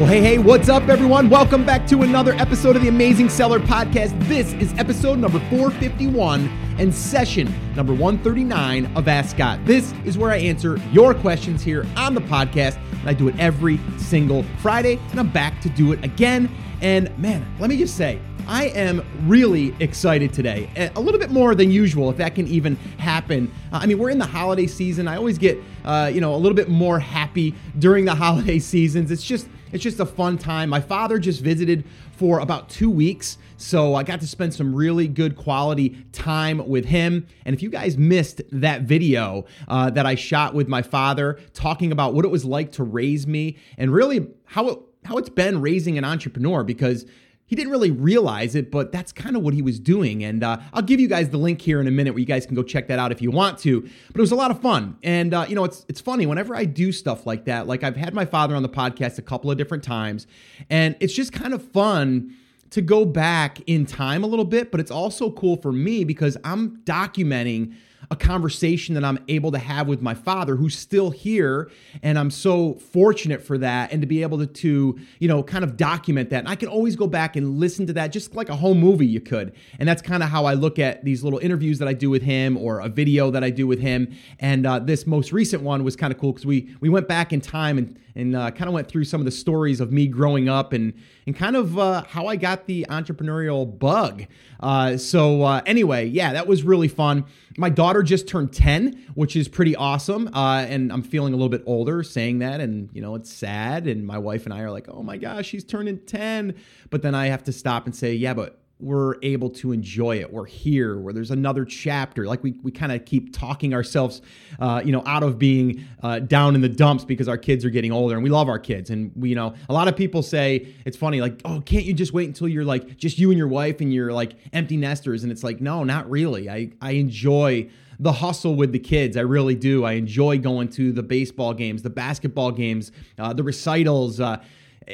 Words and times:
Well, 0.00 0.08
hey, 0.08 0.22
hey, 0.22 0.38
what's 0.38 0.70
up, 0.70 0.88
everyone? 0.88 1.28
Welcome 1.28 1.66
back 1.66 1.86
to 1.88 2.00
another 2.04 2.32
episode 2.32 2.74
of 2.74 2.80
the 2.80 2.88
Amazing 2.88 3.28
Seller 3.28 3.60
Podcast. 3.60 4.18
This 4.28 4.54
is 4.54 4.72
episode 4.78 5.18
number 5.18 5.38
451 5.50 6.48
and 6.78 6.94
session 6.94 7.52
number 7.76 7.92
139 7.92 8.96
of 8.96 9.08
Ask 9.08 9.36
Scott. 9.36 9.62
This 9.66 9.92
is 10.06 10.16
where 10.16 10.30
I 10.30 10.38
answer 10.38 10.78
your 10.90 11.12
questions 11.12 11.62
here 11.62 11.86
on 11.98 12.14
the 12.14 12.22
podcast, 12.22 12.78
and 13.00 13.10
I 13.10 13.12
do 13.12 13.28
it 13.28 13.38
every 13.38 13.78
single 13.98 14.42
Friday, 14.62 14.98
and 15.10 15.20
I'm 15.20 15.28
back 15.28 15.60
to 15.60 15.68
do 15.68 15.92
it 15.92 16.02
again. 16.02 16.50
And 16.80 17.14
man, 17.18 17.46
let 17.58 17.68
me 17.68 17.76
just 17.76 17.94
say, 17.94 18.22
I 18.48 18.68
am 18.68 19.04
really 19.28 19.76
excited 19.80 20.32
today. 20.32 20.90
A 20.96 21.00
little 21.00 21.20
bit 21.20 21.30
more 21.30 21.54
than 21.54 21.70
usual, 21.70 22.08
if 22.08 22.16
that 22.16 22.34
can 22.34 22.46
even 22.46 22.76
happen. 22.98 23.52
I 23.70 23.84
mean, 23.84 23.98
we're 23.98 24.08
in 24.08 24.18
the 24.18 24.24
holiday 24.24 24.66
season. 24.66 25.06
I 25.08 25.16
always 25.16 25.36
get, 25.36 25.58
uh, 25.84 26.10
you 26.10 26.22
know, 26.22 26.34
a 26.34 26.38
little 26.38 26.56
bit 26.56 26.70
more 26.70 26.98
happy 26.98 27.54
during 27.78 28.06
the 28.06 28.14
holiday 28.26 28.58
seasons. 28.58 29.10
It's 29.10 29.22
just 29.22 29.46
it's 29.72 29.82
just 29.82 30.00
a 30.00 30.06
fun 30.06 30.38
time. 30.38 30.68
My 30.68 30.80
father 30.80 31.18
just 31.18 31.40
visited 31.40 31.84
for 32.16 32.40
about 32.40 32.68
two 32.68 32.90
weeks. 32.90 33.38
So 33.56 33.94
I 33.94 34.02
got 34.02 34.20
to 34.20 34.26
spend 34.26 34.54
some 34.54 34.74
really 34.74 35.08
good 35.08 35.36
quality 35.36 36.04
time 36.12 36.66
with 36.68 36.84
him. 36.84 37.26
And 37.44 37.54
if 37.54 37.62
you 37.62 37.70
guys 37.70 37.96
missed 37.96 38.42
that 38.52 38.82
video 38.82 39.44
uh, 39.68 39.90
that 39.90 40.06
I 40.06 40.14
shot 40.14 40.54
with 40.54 40.68
my 40.68 40.82
father 40.82 41.38
talking 41.54 41.92
about 41.92 42.14
what 42.14 42.24
it 42.24 42.30
was 42.30 42.44
like 42.44 42.72
to 42.72 42.84
raise 42.84 43.26
me 43.26 43.58
and 43.78 43.92
really 43.92 44.28
how 44.44 44.68
it, 44.68 44.78
how 45.04 45.16
it's 45.16 45.30
been 45.30 45.60
raising 45.60 45.96
an 45.98 46.04
entrepreneur, 46.04 46.62
because 46.62 47.06
he 47.50 47.56
didn't 47.56 47.72
really 47.72 47.90
realize 47.90 48.54
it, 48.54 48.70
but 48.70 48.92
that's 48.92 49.10
kind 49.10 49.34
of 49.34 49.42
what 49.42 49.54
he 49.54 49.60
was 49.60 49.80
doing. 49.80 50.22
And 50.22 50.44
uh, 50.44 50.58
I'll 50.72 50.82
give 50.82 51.00
you 51.00 51.08
guys 51.08 51.30
the 51.30 51.36
link 51.36 51.60
here 51.60 51.80
in 51.80 51.88
a 51.88 51.90
minute 51.90 52.12
where 52.12 52.20
you 52.20 52.24
guys 52.24 52.46
can 52.46 52.54
go 52.54 52.62
check 52.62 52.86
that 52.86 53.00
out 53.00 53.10
if 53.10 53.20
you 53.20 53.32
want 53.32 53.58
to. 53.58 53.80
But 53.80 54.14
it 54.14 54.20
was 54.20 54.30
a 54.30 54.36
lot 54.36 54.52
of 54.52 54.62
fun. 54.62 54.96
And, 55.02 55.34
uh, 55.34 55.46
you 55.48 55.56
know, 55.56 55.64
it's, 55.64 55.84
it's 55.88 56.00
funny 56.00 56.26
whenever 56.26 56.54
I 56.54 56.64
do 56.64 56.92
stuff 56.92 57.26
like 57.26 57.46
that, 57.46 57.66
like 57.66 57.82
I've 57.82 57.96
had 57.96 58.14
my 58.14 58.24
father 58.24 58.54
on 58.54 58.62
the 58.62 58.68
podcast 58.68 59.18
a 59.18 59.22
couple 59.22 59.50
of 59.50 59.58
different 59.58 59.82
times, 59.82 60.28
and 60.70 60.94
it's 61.00 61.12
just 61.12 61.32
kind 61.32 61.52
of 61.52 61.60
fun 61.72 62.36
to 62.70 62.80
go 62.80 63.04
back 63.04 63.58
in 63.66 63.84
time 63.84 64.22
a 64.22 64.28
little 64.28 64.44
bit, 64.44 64.70
but 64.70 64.78
it's 64.78 64.92
also 64.92 65.32
cool 65.32 65.56
for 65.56 65.72
me 65.72 66.04
because 66.04 66.36
I'm 66.44 66.76
documenting 66.84 67.74
a 68.10 68.16
conversation 68.16 68.96
that 68.96 69.04
I'm 69.04 69.18
able 69.28 69.52
to 69.52 69.58
have 69.58 69.86
with 69.86 70.02
my 70.02 70.14
father 70.14 70.56
who's 70.56 70.76
still 70.76 71.10
here. 71.10 71.70
And 72.02 72.18
I'm 72.18 72.30
so 72.30 72.74
fortunate 72.74 73.40
for 73.40 73.56
that 73.58 73.92
and 73.92 74.02
to 74.02 74.06
be 74.06 74.22
able 74.22 74.38
to, 74.38 74.46
to, 74.46 74.98
you 75.20 75.28
know, 75.28 75.42
kind 75.44 75.62
of 75.62 75.76
document 75.76 76.30
that. 76.30 76.40
And 76.40 76.48
I 76.48 76.56
can 76.56 76.68
always 76.68 76.96
go 76.96 77.06
back 77.06 77.36
and 77.36 77.60
listen 77.60 77.86
to 77.86 77.92
that 77.92 78.08
just 78.08 78.34
like 78.34 78.48
a 78.48 78.56
home 78.56 78.80
movie 78.80 79.06
you 79.06 79.20
could. 79.20 79.54
And 79.78 79.88
that's 79.88 80.02
kind 80.02 80.24
of 80.24 80.28
how 80.28 80.44
I 80.44 80.54
look 80.54 80.80
at 80.80 81.04
these 81.04 81.22
little 81.22 81.38
interviews 81.38 81.78
that 81.78 81.86
I 81.86 81.92
do 81.92 82.10
with 82.10 82.22
him 82.22 82.56
or 82.56 82.80
a 82.80 82.88
video 82.88 83.30
that 83.30 83.44
I 83.44 83.50
do 83.50 83.68
with 83.68 83.78
him. 83.78 84.12
And 84.40 84.66
uh, 84.66 84.80
this 84.80 85.06
most 85.06 85.32
recent 85.32 85.62
one 85.62 85.84
was 85.84 85.94
kind 85.94 86.12
of 86.12 86.18
cool 86.18 86.32
because 86.32 86.46
we, 86.46 86.74
we 86.80 86.88
went 86.88 87.06
back 87.06 87.32
in 87.32 87.40
time 87.40 87.78
and, 87.78 87.96
and 88.14 88.34
uh, 88.36 88.50
kind 88.50 88.68
of 88.68 88.74
went 88.74 88.88
through 88.88 89.04
some 89.04 89.20
of 89.20 89.24
the 89.24 89.30
stories 89.30 89.80
of 89.80 89.92
me 89.92 90.06
growing 90.06 90.48
up 90.48 90.72
and, 90.72 90.94
and 91.26 91.36
kind 91.36 91.56
of 91.56 91.78
uh, 91.78 92.02
how 92.08 92.26
I 92.26 92.36
got 92.36 92.66
the 92.66 92.86
entrepreneurial 92.88 93.78
bug. 93.78 94.24
Uh, 94.60 94.96
so, 94.96 95.42
uh, 95.42 95.62
anyway, 95.66 96.06
yeah, 96.06 96.32
that 96.32 96.46
was 96.46 96.62
really 96.62 96.88
fun. 96.88 97.24
My 97.56 97.70
daughter 97.70 98.02
just 98.02 98.28
turned 98.28 98.52
10, 98.52 99.12
which 99.14 99.36
is 99.36 99.48
pretty 99.48 99.74
awesome. 99.74 100.28
Uh, 100.34 100.66
and 100.68 100.92
I'm 100.92 101.02
feeling 101.02 101.32
a 101.32 101.36
little 101.36 101.48
bit 101.48 101.62
older 101.66 102.02
saying 102.02 102.40
that. 102.40 102.60
And, 102.60 102.90
you 102.92 103.02
know, 103.02 103.14
it's 103.14 103.32
sad. 103.32 103.86
And 103.86 104.06
my 104.06 104.18
wife 104.18 104.44
and 104.44 104.54
I 104.54 104.60
are 104.60 104.70
like, 104.70 104.88
oh 104.88 105.02
my 105.02 105.16
gosh, 105.16 105.46
she's 105.46 105.64
turning 105.64 105.98
10. 105.98 106.54
But 106.90 107.02
then 107.02 107.14
I 107.14 107.26
have 107.26 107.44
to 107.44 107.52
stop 107.52 107.86
and 107.86 107.94
say, 107.94 108.14
yeah, 108.14 108.34
but 108.34 108.59
we're 108.80 109.16
able 109.22 109.50
to 109.50 109.72
enjoy 109.72 110.16
it. 110.18 110.32
We're 110.32 110.46
here 110.46 110.98
where 110.98 111.12
there's 111.12 111.30
another 111.30 111.64
chapter. 111.64 112.26
Like 112.26 112.42
we, 112.42 112.52
we 112.62 112.70
kind 112.70 112.92
of 112.92 113.04
keep 113.04 113.32
talking 113.32 113.74
ourselves, 113.74 114.22
uh, 114.58 114.82
you 114.84 114.92
know, 114.92 115.02
out 115.06 115.22
of 115.22 115.38
being 115.38 115.84
uh, 116.02 116.20
down 116.20 116.54
in 116.54 116.60
the 116.60 116.68
dumps 116.68 117.04
because 117.04 117.28
our 117.28 117.38
kids 117.38 117.64
are 117.64 117.70
getting 117.70 117.92
older 117.92 118.14
and 118.14 118.24
we 118.24 118.30
love 118.30 118.48
our 118.48 118.58
kids. 118.58 118.90
And 118.90 119.12
we, 119.14 119.30
you 119.30 119.34
know, 119.34 119.54
a 119.68 119.72
lot 119.72 119.88
of 119.88 119.96
people 119.96 120.22
say 120.22 120.74
it's 120.84 120.96
funny, 120.96 121.20
like, 121.20 121.40
oh, 121.44 121.60
can't 121.60 121.84
you 121.84 121.92
just 121.92 122.12
wait 122.12 122.28
until 122.28 122.48
you're 122.48 122.64
like 122.64 122.96
just 122.96 123.18
you 123.18 123.30
and 123.30 123.38
your 123.38 123.48
wife 123.48 123.80
and 123.80 123.92
you're 123.92 124.12
like 124.12 124.34
empty 124.52 124.76
nesters? 124.76 125.22
And 125.22 125.30
it's 125.30 125.44
like, 125.44 125.60
no, 125.60 125.84
not 125.84 126.10
really. 126.10 126.48
I, 126.48 126.70
I 126.80 126.92
enjoy 126.92 127.68
the 127.98 128.12
hustle 128.12 128.54
with 128.54 128.72
the 128.72 128.78
kids. 128.78 129.16
I 129.16 129.20
really 129.20 129.54
do. 129.54 129.84
I 129.84 129.92
enjoy 129.92 130.38
going 130.38 130.68
to 130.70 130.90
the 130.90 131.02
baseball 131.02 131.52
games, 131.52 131.82
the 131.82 131.90
basketball 131.90 132.50
games, 132.50 132.92
uh, 133.18 133.34
the 133.34 133.42
recitals. 133.42 134.20
Uh, 134.20 134.42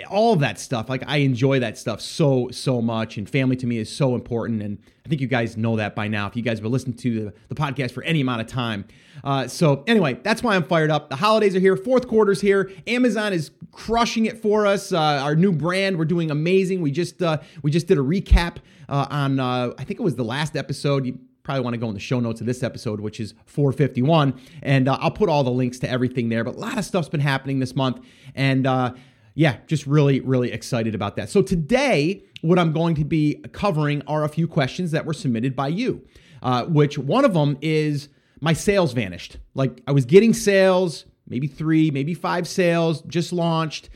all 0.08 0.32
of 0.32 0.40
that 0.40 0.58
stuff. 0.58 0.88
Like 0.88 1.02
I 1.06 1.18
enjoy 1.18 1.60
that 1.60 1.78
stuff 1.78 2.00
so 2.00 2.48
so 2.50 2.82
much, 2.82 3.16
and 3.16 3.28
family 3.28 3.56
to 3.56 3.66
me 3.66 3.78
is 3.78 3.94
so 3.94 4.14
important. 4.14 4.62
And 4.62 4.78
I 5.04 5.08
think 5.08 5.20
you 5.20 5.26
guys 5.26 5.56
know 5.56 5.76
that 5.76 5.94
by 5.94 6.08
now. 6.08 6.26
If 6.26 6.36
you 6.36 6.42
guys 6.42 6.58
have 6.58 6.62
been 6.62 6.72
listening 6.72 6.96
to 6.98 7.24
the, 7.26 7.34
the 7.48 7.54
podcast 7.54 7.92
for 7.92 8.02
any 8.02 8.20
amount 8.20 8.40
of 8.40 8.46
time, 8.46 8.86
uh, 9.24 9.48
so 9.48 9.84
anyway, 9.86 10.18
that's 10.22 10.42
why 10.42 10.56
I'm 10.56 10.64
fired 10.64 10.90
up. 10.90 11.10
The 11.10 11.16
holidays 11.16 11.54
are 11.56 11.60
here, 11.60 11.76
fourth 11.76 12.08
quarter's 12.08 12.40
here. 12.40 12.70
Amazon 12.86 13.32
is 13.32 13.50
crushing 13.72 14.26
it 14.26 14.40
for 14.40 14.66
us. 14.66 14.92
Uh, 14.92 14.98
our 14.98 15.36
new 15.36 15.52
brand, 15.52 15.98
we're 15.98 16.04
doing 16.04 16.30
amazing. 16.30 16.80
We 16.80 16.90
just 16.90 17.22
uh, 17.22 17.38
we 17.62 17.70
just 17.70 17.86
did 17.86 17.98
a 17.98 18.02
recap 18.02 18.56
uh, 18.88 19.06
on 19.10 19.40
uh, 19.40 19.72
I 19.78 19.84
think 19.84 20.00
it 20.00 20.02
was 20.02 20.16
the 20.16 20.24
last 20.24 20.56
episode. 20.56 21.06
You, 21.06 21.18
probably 21.46 21.62
want 21.62 21.74
to 21.74 21.78
go 21.78 21.86
in 21.86 21.94
the 21.94 22.00
show 22.00 22.18
notes 22.18 22.40
of 22.40 22.46
this 22.46 22.64
episode, 22.64 22.98
which 22.98 23.20
is 23.20 23.32
451. 23.44 24.34
And 24.62 24.88
uh, 24.88 24.98
I'll 25.00 25.12
put 25.12 25.28
all 25.28 25.44
the 25.44 25.50
links 25.50 25.78
to 25.78 25.88
everything 25.88 26.28
there. 26.28 26.42
But 26.42 26.56
a 26.56 26.58
lot 26.58 26.76
of 26.76 26.84
stuff's 26.84 27.08
been 27.08 27.20
happening 27.20 27.60
this 27.60 27.76
month. 27.76 28.04
And 28.34 28.66
uh, 28.66 28.94
yeah, 29.36 29.58
just 29.66 29.86
really, 29.86 30.20
really 30.20 30.50
excited 30.50 30.94
about 30.94 31.16
that. 31.16 31.28
So 31.28 31.42
today, 31.42 32.24
what 32.40 32.58
I'm 32.58 32.72
going 32.72 32.94
to 32.94 33.04
be 33.04 33.34
covering 33.52 34.02
are 34.06 34.24
a 34.24 34.30
few 34.30 34.48
questions 34.48 34.92
that 34.92 35.04
were 35.04 35.12
submitted 35.12 35.54
by 35.54 35.68
you, 35.68 36.06
uh, 36.42 36.64
which 36.64 36.96
one 36.96 37.26
of 37.26 37.34
them 37.34 37.58
is 37.60 38.08
my 38.40 38.54
sales 38.54 38.94
vanished. 38.94 39.36
Like 39.54 39.82
I 39.86 39.92
was 39.92 40.06
getting 40.06 40.32
sales, 40.32 41.04
maybe 41.28 41.46
three, 41.48 41.90
maybe 41.90 42.14
five 42.14 42.48
sales, 42.48 43.02
just 43.02 43.30
launched, 43.30 43.90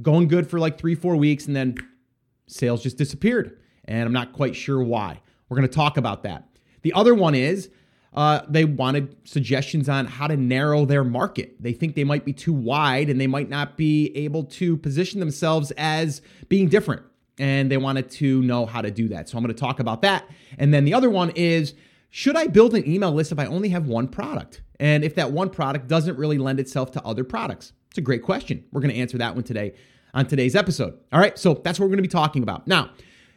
going 0.00 0.28
good 0.28 0.48
for 0.48 0.58
like 0.58 0.78
three, 0.78 0.94
four 0.94 1.14
weeks, 1.14 1.46
and 1.46 1.54
then 1.54 1.76
sales 2.46 2.82
just 2.82 2.96
disappeared. 2.96 3.60
And 3.84 4.02
I'm 4.02 4.14
not 4.14 4.32
quite 4.32 4.56
sure 4.56 4.82
why. 4.82 5.20
We're 5.50 5.58
going 5.58 5.68
to 5.68 5.74
talk 5.74 5.98
about 5.98 6.22
that. 6.22 6.48
The 6.80 6.94
other 6.94 7.14
one 7.14 7.34
is 7.34 7.68
uh, 8.16 8.40
they 8.48 8.64
wanted 8.64 9.14
suggestions 9.24 9.88
on 9.88 10.06
how 10.06 10.26
to 10.26 10.36
narrow 10.36 10.86
their 10.86 11.04
market. 11.04 11.62
They 11.62 11.74
think 11.74 11.94
they 11.94 12.04
might 12.04 12.24
be 12.24 12.32
too 12.32 12.52
wide 12.52 13.10
and 13.10 13.20
they 13.20 13.26
might 13.26 13.50
not 13.50 13.76
be 13.76 14.10
able 14.16 14.44
to 14.44 14.78
position 14.78 15.20
themselves 15.20 15.70
as 15.72 16.22
being 16.48 16.68
different. 16.68 17.02
And 17.38 17.70
they 17.70 17.76
wanted 17.76 18.10
to 18.12 18.40
know 18.42 18.64
how 18.64 18.80
to 18.80 18.90
do 18.90 19.08
that. 19.08 19.28
So 19.28 19.36
I'm 19.36 19.44
going 19.44 19.54
to 19.54 19.60
talk 19.60 19.78
about 19.78 20.00
that. 20.02 20.24
And 20.58 20.72
then 20.72 20.86
the 20.86 20.94
other 20.94 21.10
one 21.10 21.30
is 21.36 21.74
should 22.08 22.36
I 22.36 22.46
build 22.46 22.74
an 22.74 22.88
email 22.88 23.12
list 23.12 23.32
if 23.32 23.38
I 23.38 23.44
only 23.44 23.68
have 23.68 23.86
one 23.86 24.08
product? 24.08 24.62
And 24.80 25.04
if 25.04 25.14
that 25.16 25.32
one 25.32 25.50
product 25.50 25.86
doesn't 25.86 26.16
really 26.16 26.38
lend 26.38 26.58
itself 26.58 26.90
to 26.92 27.04
other 27.04 27.24
products? 27.24 27.74
It's 27.90 27.98
a 27.98 28.02
great 28.02 28.22
question. 28.22 28.64
We're 28.72 28.80
going 28.80 28.94
to 28.94 29.00
answer 29.00 29.18
that 29.18 29.34
one 29.34 29.44
today 29.44 29.74
on 30.14 30.26
today's 30.26 30.56
episode. 30.56 30.98
All 31.12 31.20
right, 31.20 31.38
so 31.38 31.60
that's 31.62 31.78
what 31.78 31.84
we're 31.84 31.90
going 31.90 31.98
to 31.98 32.02
be 32.02 32.08
talking 32.08 32.42
about. 32.42 32.66
Now, 32.66 32.90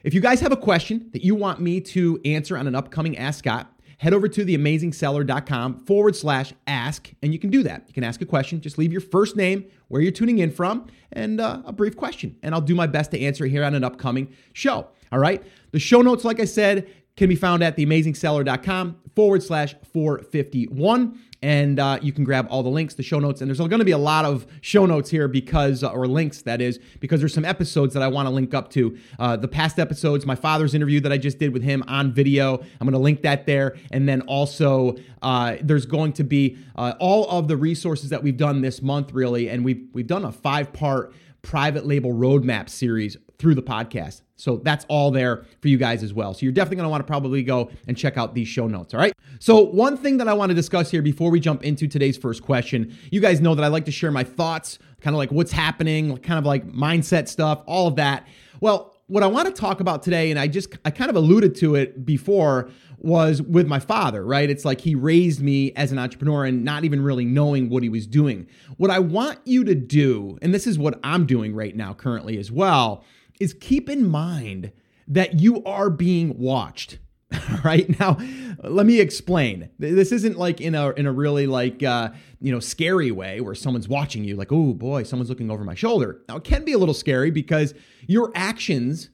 if 0.03 0.13
you 0.13 0.22
guys 0.22 0.39
have 0.39 0.53
a 0.53 0.57
question 0.57 1.09
that 1.12 1.25
you 1.25 1.35
want 1.35 1.59
me 1.59 1.81
to 1.81 2.22
answer 2.23 2.57
on 2.57 2.68
an 2.68 2.75
upcoming 2.75 3.18
Ask 3.18 3.39
Scott, 3.39 3.69
head 3.99 4.13
over 4.13 4.27
to 4.27 4.45
theamazingseller.com 4.45 5.85
forward 5.85 6.15
slash 6.15 6.53
ask, 6.67 7.11
and 7.21 7.33
you 7.33 7.39
can 7.39 7.49
do 7.49 7.63
that. 7.63 7.83
You 7.87 7.93
can 7.93 8.03
ask 8.03 8.21
a 8.21 8.25
question. 8.25 8.61
Just 8.61 8.77
leave 8.77 8.91
your 8.91 9.01
first 9.01 9.35
name, 9.35 9.65
where 9.89 10.01
you're 10.01 10.11
tuning 10.11 10.39
in 10.39 10.51
from, 10.51 10.87
and 11.11 11.39
uh, 11.39 11.61
a 11.65 11.73
brief 11.73 11.95
question. 11.95 12.38
And 12.41 12.55
I'll 12.55 12.61
do 12.61 12.75
my 12.75 12.88
best 12.88 13.11
to 13.11 13.19
answer 13.19 13.45
it 13.45 13.49
here 13.49 13.63
on 13.63 13.75
an 13.75 13.83
upcoming 13.83 14.33
show. 14.53 14.88
All 15.11 15.19
right. 15.19 15.43
The 15.71 15.79
show 15.79 16.01
notes, 16.01 16.23
like 16.23 16.39
I 16.39 16.45
said, 16.45 16.88
can 17.17 17.27
be 17.27 17.35
found 17.35 17.61
at 17.61 17.75
theamazingseller.com 17.75 18.95
forward 19.15 19.43
slash 19.43 19.75
451 19.91 21.19
and 21.41 21.79
uh, 21.79 22.00
you 22.01 22.11
can 22.11 22.23
grab 22.23 22.47
all 22.50 22.63
the 22.63 22.69
links, 22.69 22.95
the 22.95 23.03
show 23.03 23.19
notes, 23.19 23.41
and 23.41 23.50
there's 23.50 23.59
going 23.59 23.79
to 23.79 23.85
be 23.85 23.91
a 23.91 23.97
lot 23.97 24.25
of 24.25 24.45
show 24.61 24.85
notes 24.85 25.09
here 25.09 25.27
because, 25.27 25.83
uh, 25.83 25.91
or 25.91 26.07
links 26.07 26.41
that 26.41 26.61
is, 26.61 26.79
because 27.00 27.22
there's 27.22 27.33
some 27.33 27.45
episodes 27.45 27.94
that 27.94 28.03
I 28.03 28.07
want 28.07 28.27
to 28.27 28.29
link 28.29 28.53
up 28.53 28.69
to. 28.72 28.97
Uh, 29.17 29.38
the 29.38 29.47
past 29.47 29.79
episodes, 29.79 30.25
my 30.25 30.35
father's 30.35 30.73
interview 30.73 31.00
that 31.01 31.11
I 31.11 31.17
just 31.17 31.39
did 31.39 31.53
with 31.53 31.63
him 31.63 31.83
on 31.88 32.11
video, 32.11 32.57
I'm 32.57 32.85
going 32.85 32.91
to 32.91 33.00
link 33.00 33.22
that 33.22 33.45
there, 33.45 33.77
and 33.91 34.07
then 34.07 34.22
also 34.22 34.97
uh, 35.22 35.55
there's 35.61 35.85
going 35.85 36.13
to 36.13 36.23
be 36.23 36.57
uh, 36.75 36.94
all 37.00 37.29
of 37.29 37.47
the 37.47 37.56
resources 37.56 38.09
that 38.09 38.21
we've 38.21 38.38
done 38.38 38.61
this 38.61 38.81
month, 38.81 39.13
really, 39.13 39.50
and 39.50 39.63
we've 39.63 39.88
we've 39.94 40.07
done 40.07 40.25
a 40.25 40.31
five 40.31 40.74
part 40.74 41.13
private 41.41 41.86
label 41.86 42.12
roadmap 42.13 42.69
series 42.69 43.18
through 43.38 43.56
the 43.56 43.63
podcast. 43.63 44.21
So 44.36 44.57
that's 44.57 44.86
all 44.88 45.12
there 45.12 45.45
for 45.62 45.68
you 45.68 45.77
guys 45.77 46.01
as 46.03 46.13
well. 46.13 46.33
So 46.33 46.45
you're 46.45 46.53
definitely 46.53 46.77
going 46.77 46.86
to 46.86 46.89
want 46.89 47.01
to 47.01 47.07
probably 47.07 47.44
go 47.44 47.71
and 47.88 47.97
check 47.97 48.18
out 48.18 48.33
these 48.33 48.47
show 48.47 48.68
notes. 48.68 48.94
All 48.94 49.00
right. 49.00 49.13
So, 49.39 49.62
one 49.62 49.95
thing 49.95 50.18
that 50.18 50.27
I 50.27 50.33
want 50.33 50.50
to 50.50 50.53
discuss 50.53 50.91
here 50.91 51.01
before 51.01 51.31
we 51.31 51.39
jump 51.39 51.63
into 51.63 51.88
today's 51.88 52.18
first 52.18 52.44
question, 52.44 52.97
you 53.09 53.21
guys 53.21 53.39
know 53.39 53.56
that 53.56 53.63
I 53.63 53.68
like 53.68 53.86
to 53.86 53.91
share 53.91 54.12
my 54.12 54.24
thoughts, 54.24 54.80
kind 55.00 55.13
of 55.13 55.18
like 55.18 55.31
what's 55.31 55.51
happening, 55.51 56.18
kind 56.18 56.38
of 56.38 56.45
like 56.45 56.68
mindset 56.68 57.30
stuff, 57.30 57.62
all 57.65 57.88
of 57.88 57.95
that. 57.95 58.27
Well, 58.59 58.94
what 59.07 59.24
I 59.24 59.27
want 59.27 59.47
to 59.47 59.53
talk 59.53 59.80
about 59.80 60.03
today, 60.03 60.30
and 60.30 60.39
I 60.39 60.47
just, 60.47 60.77
I 60.86 60.91
kind 60.91 61.09
of 61.09 61.15
alluded 61.15 61.56
to 61.56 61.75
it 61.75 62.06
before, 62.06 62.69
was 63.01 63.42
with 63.42 63.68
my 63.68 63.80
father, 63.80 64.25
right? 64.25 64.50
It's 64.50 64.66
like 64.66 64.81
he 64.81 64.96
raised 64.96 65.42
me 65.42 65.72
as 65.74 65.92
an 65.92 66.00
entrepreneur 66.00 66.46
and 66.46 66.63
not 66.63 66.84
even 66.84 67.01
really 67.01 67.25
knowing 67.25 67.69
what 67.69 67.84
he 67.84 67.90
was 67.90 68.06
doing. 68.06 68.48
What 68.78 68.92
I 68.92 69.00
want 69.00 69.40
you 69.46 69.63
to 69.63 69.75
do, 69.75 70.38
and 70.42 70.54
this 70.54 70.68
is 70.68 70.78
what 70.78 71.00
I'm 71.04 71.25
doing 71.25 71.56
right 71.56 71.75
now 71.75 71.94
currently 71.94 72.38
as 72.38 72.51
well, 72.51 73.04
is 73.40 73.54
keep 73.54 73.90
in 73.90 74.07
mind 74.07 74.72
that 75.07 75.40
you 75.40 75.63
are 75.63 75.90
being 75.90 76.38
watched. 76.38 77.00
right 77.63 78.00
now 78.00 78.18
let 78.63 78.88
me 78.88 79.00
explain 79.00 79.69
this 79.78 80.12
isn't 80.12 80.40
like 80.40 80.60
in 80.60 80.74
a 80.74 80.90
in 80.94 81.06
a 81.06 81.12
really 81.12 81.46
like 81.46 81.84
uh, 81.84 82.10
you 82.42 82.51
know 82.51 82.60
scary 82.60 83.12
way 83.12 83.40
where 83.40 83.54
someone's 83.54 83.88
watching 83.88 84.24
you 84.24 84.36
like 84.36 84.51
oh 84.51 84.74
boy 84.74 85.04
someone's 85.04 85.30
looking 85.30 85.51
over 85.51 85.63
my 85.63 85.75
shoulder 85.75 86.22
now 86.28 86.38
it 86.38 86.44
can 86.44 86.66
be 86.66 86.74
a 86.74 86.78
little 86.80 86.94
scary 86.94 87.30
because 87.30 87.75
your 88.07 88.31
actions 88.34 89.10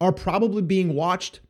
are 0.00 0.12
probably 0.12 0.62
being 0.62 0.94
watched 0.94 1.40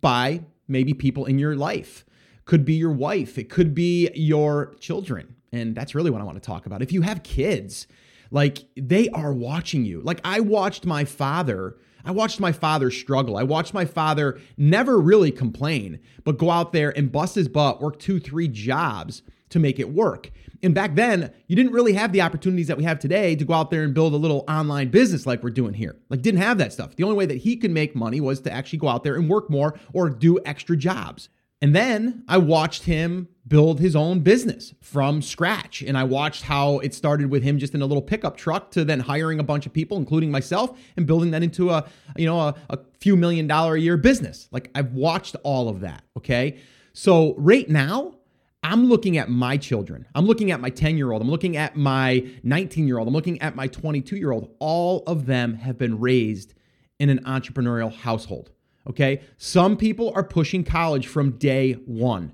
by 0.00 0.42
maybe 0.68 0.94
people 0.94 1.24
in 1.24 1.38
your 1.38 1.56
life. 1.56 2.04
Could 2.44 2.64
be 2.64 2.74
your 2.74 2.92
wife. 2.92 3.38
It 3.38 3.48
could 3.48 3.74
be 3.74 4.10
your 4.14 4.76
children. 4.78 5.34
And 5.52 5.74
that's 5.74 5.94
really 5.94 6.10
what 6.10 6.20
i 6.20 6.24
want 6.24 6.40
to 6.40 6.46
talk 6.46 6.66
about. 6.66 6.82
If 6.82 6.92
you 6.92 7.02
have 7.02 7.22
kids 7.22 7.86
like 8.30 8.64
they 8.76 9.08
are 9.10 9.32
watching 9.32 9.84
you. 9.84 10.00
Like 10.02 10.20
i 10.24 10.40
watched 10.40 10.84
my 10.84 11.04
father 11.04 11.76
I 12.06 12.12
watched 12.12 12.38
my 12.38 12.52
father 12.52 12.90
struggle. 12.90 13.36
I 13.36 13.42
watched 13.42 13.74
my 13.74 13.84
father 13.84 14.40
never 14.56 14.98
really 15.00 15.32
complain, 15.32 15.98
but 16.24 16.38
go 16.38 16.50
out 16.50 16.72
there 16.72 16.96
and 16.96 17.10
bust 17.10 17.34
his 17.34 17.48
butt, 17.48 17.82
work 17.82 17.98
two, 17.98 18.20
three 18.20 18.46
jobs 18.46 19.22
to 19.50 19.58
make 19.58 19.80
it 19.80 19.90
work. 19.90 20.30
And 20.62 20.74
back 20.74 20.94
then, 20.94 21.32
you 21.48 21.56
didn't 21.56 21.72
really 21.72 21.92
have 21.94 22.12
the 22.12 22.22
opportunities 22.22 22.68
that 22.68 22.78
we 22.78 22.84
have 22.84 22.98
today 22.98 23.36
to 23.36 23.44
go 23.44 23.54
out 23.54 23.70
there 23.70 23.82
and 23.82 23.92
build 23.92 24.14
a 24.14 24.18
little 24.18 24.44
online 24.48 24.88
business 24.88 25.26
like 25.26 25.42
we're 25.42 25.50
doing 25.50 25.74
here. 25.74 25.96
Like, 26.08 26.22
didn't 26.22 26.40
have 26.40 26.58
that 26.58 26.72
stuff. 26.72 26.96
The 26.96 27.04
only 27.04 27.16
way 27.16 27.26
that 27.26 27.38
he 27.38 27.56
could 27.56 27.72
make 27.72 27.94
money 27.94 28.20
was 28.20 28.40
to 28.42 28.52
actually 28.52 28.78
go 28.78 28.88
out 28.88 29.04
there 29.04 29.16
and 29.16 29.28
work 29.28 29.50
more 29.50 29.78
or 29.92 30.08
do 30.08 30.38
extra 30.44 30.76
jobs. 30.76 31.28
And 31.60 31.74
then 31.74 32.24
I 32.28 32.38
watched 32.38 32.84
him 32.84 33.28
build 33.48 33.78
his 33.78 33.94
own 33.94 34.20
business 34.20 34.74
from 34.80 35.22
scratch. 35.22 35.82
And 35.82 35.96
I 35.96 36.04
watched 36.04 36.42
how 36.42 36.78
it 36.80 36.94
started 36.94 37.30
with 37.30 37.42
him 37.42 37.58
just 37.58 37.74
in 37.74 37.82
a 37.82 37.86
little 37.86 38.02
pickup 38.02 38.36
truck 38.36 38.70
to 38.72 38.84
then 38.84 39.00
hiring 39.00 39.38
a 39.38 39.44
bunch 39.44 39.66
of 39.66 39.72
people, 39.72 39.96
including 39.96 40.30
myself, 40.30 40.76
and 40.96 41.06
building 41.06 41.30
that 41.30 41.42
into 41.42 41.70
a, 41.70 41.88
you 42.16 42.26
know, 42.26 42.40
a, 42.40 42.54
a 42.70 42.78
few 42.98 43.16
million 43.16 43.46
dollar 43.46 43.74
a 43.74 43.80
year 43.80 43.96
business. 43.96 44.48
Like 44.50 44.70
I've 44.74 44.92
watched 44.92 45.36
all 45.44 45.68
of 45.68 45.80
that. 45.80 46.02
Okay. 46.16 46.58
So 46.92 47.34
right 47.36 47.68
now, 47.68 48.14
I'm 48.62 48.86
looking 48.86 49.16
at 49.16 49.28
my 49.28 49.56
children. 49.56 50.06
I'm 50.14 50.26
looking 50.26 50.50
at 50.50 50.60
my 50.60 50.70
10 50.70 50.96
year 50.96 51.12
old. 51.12 51.22
I'm 51.22 51.30
looking 51.30 51.56
at 51.56 51.76
my 51.76 52.26
19 52.42 52.88
year 52.88 52.98
old. 52.98 53.06
I'm 53.06 53.14
looking 53.14 53.40
at 53.40 53.54
my 53.54 53.68
22 53.68 54.16
year 54.16 54.32
old. 54.32 54.54
All 54.58 55.04
of 55.06 55.26
them 55.26 55.54
have 55.54 55.78
been 55.78 56.00
raised 56.00 56.54
in 56.98 57.10
an 57.10 57.22
entrepreneurial 57.24 57.94
household. 57.94 58.50
Okay. 58.88 59.20
Some 59.36 59.76
people 59.76 60.12
are 60.16 60.24
pushing 60.24 60.64
college 60.64 61.06
from 61.06 61.32
day 61.32 61.74
one. 61.74 62.32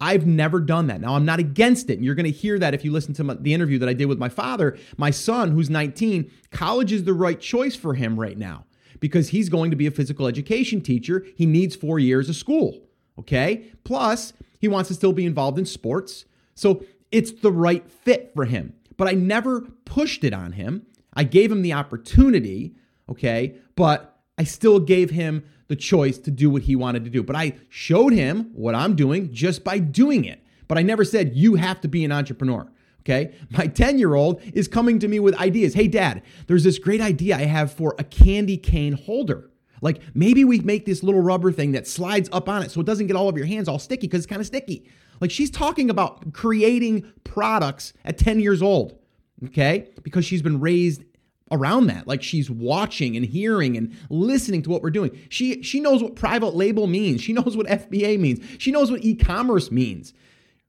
I've 0.00 0.26
never 0.26 0.60
done 0.60 0.88
that. 0.88 1.00
Now, 1.00 1.14
I'm 1.14 1.24
not 1.24 1.38
against 1.38 1.88
it. 1.88 1.94
And 1.94 2.04
you're 2.04 2.14
going 2.14 2.30
to 2.30 2.30
hear 2.30 2.58
that 2.58 2.74
if 2.74 2.84
you 2.84 2.92
listen 2.92 3.14
to 3.14 3.24
my, 3.24 3.34
the 3.34 3.54
interview 3.54 3.78
that 3.78 3.88
I 3.88 3.94
did 3.94 4.06
with 4.06 4.18
my 4.18 4.28
father. 4.28 4.76
My 4.96 5.10
son, 5.10 5.52
who's 5.52 5.70
19, 5.70 6.30
college 6.50 6.92
is 6.92 7.04
the 7.04 7.14
right 7.14 7.40
choice 7.40 7.74
for 7.74 7.94
him 7.94 8.18
right 8.18 8.36
now 8.36 8.66
because 9.00 9.30
he's 9.30 9.48
going 9.48 9.70
to 9.70 9.76
be 9.76 9.86
a 9.86 9.90
physical 9.90 10.26
education 10.26 10.80
teacher. 10.80 11.24
He 11.36 11.46
needs 11.46 11.74
four 11.74 11.98
years 11.98 12.28
of 12.28 12.36
school. 12.36 12.82
Okay. 13.18 13.72
Plus, 13.84 14.32
he 14.58 14.68
wants 14.68 14.88
to 14.88 14.94
still 14.94 15.12
be 15.12 15.24
involved 15.24 15.58
in 15.58 15.64
sports. 15.64 16.26
So 16.54 16.84
it's 17.10 17.32
the 17.32 17.52
right 17.52 17.88
fit 17.90 18.32
for 18.34 18.44
him. 18.44 18.74
But 18.96 19.08
I 19.08 19.12
never 19.12 19.62
pushed 19.84 20.24
it 20.24 20.34
on 20.34 20.52
him. 20.52 20.86
I 21.14 21.24
gave 21.24 21.50
him 21.50 21.62
the 21.62 21.72
opportunity. 21.72 22.74
Okay. 23.08 23.56
But 23.76 24.15
I 24.38 24.44
still 24.44 24.80
gave 24.80 25.10
him 25.10 25.44
the 25.68 25.76
choice 25.76 26.18
to 26.18 26.30
do 26.30 26.50
what 26.50 26.62
he 26.62 26.76
wanted 26.76 27.04
to 27.04 27.10
do. 27.10 27.22
But 27.22 27.36
I 27.36 27.54
showed 27.68 28.12
him 28.12 28.50
what 28.54 28.74
I'm 28.74 28.94
doing 28.94 29.32
just 29.32 29.64
by 29.64 29.78
doing 29.78 30.24
it. 30.24 30.42
But 30.68 30.78
I 30.78 30.82
never 30.82 31.04
said, 31.04 31.34
you 31.34 31.54
have 31.56 31.80
to 31.82 31.88
be 31.88 32.04
an 32.04 32.12
entrepreneur. 32.12 32.70
Okay. 33.00 33.34
My 33.50 33.68
10 33.68 33.98
year 33.98 34.14
old 34.14 34.40
is 34.52 34.66
coming 34.66 34.98
to 34.98 35.08
me 35.08 35.20
with 35.20 35.34
ideas. 35.36 35.74
Hey, 35.74 35.86
dad, 35.86 36.22
there's 36.48 36.64
this 36.64 36.78
great 36.78 37.00
idea 37.00 37.36
I 37.36 37.42
have 37.42 37.72
for 37.72 37.94
a 37.98 38.04
candy 38.04 38.56
cane 38.56 38.94
holder. 38.94 39.50
Like 39.80 40.00
maybe 40.14 40.44
we 40.44 40.58
make 40.60 40.86
this 40.86 41.02
little 41.02 41.20
rubber 41.20 41.52
thing 41.52 41.72
that 41.72 41.86
slides 41.86 42.28
up 42.32 42.48
on 42.48 42.62
it 42.62 42.70
so 42.70 42.80
it 42.80 42.86
doesn't 42.86 43.06
get 43.06 43.14
all 43.14 43.28
of 43.28 43.36
your 43.36 43.46
hands 43.46 43.68
all 43.68 43.78
sticky 43.78 44.08
because 44.08 44.20
it's 44.20 44.26
kind 44.26 44.40
of 44.40 44.46
sticky. 44.46 44.88
Like 45.20 45.30
she's 45.30 45.50
talking 45.50 45.88
about 45.88 46.32
creating 46.32 47.10
products 47.22 47.92
at 48.04 48.18
10 48.18 48.40
years 48.40 48.60
old. 48.60 48.98
Okay. 49.44 49.90
Because 50.02 50.24
she's 50.24 50.42
been 50.42 50.58
raised 50.58 51.04
around 51.50 51.86
that. 51.86 52.06
Like 52.06 52.22
she's 52.22 52.50
watching 52.50 53.16
and 53.16 53.24
hearing 53.24 53.76
and 53.76 53.96
listening 54.10 54.62
to 54.62 54.70
what 54.70 54.82
we're 54.82 54.90
doing. 54.90 55.18
She 55.28 55.62
she 55.62 55.80
knows 55.80 56.02
what 56.02 56.16
private 56.16 56.54
label 56.54 56.86
means. 56.86 57.20
She 57.20 57.32
knows 57.34 57.56
what 57.56 57.66
fba 57.66 58.18
means. 58.18 58.40
She 58.58 58.70
knows 58.70 58.90
what 58.90 59.04
e-commerce 59.04 59.70
means. 59.70 60.12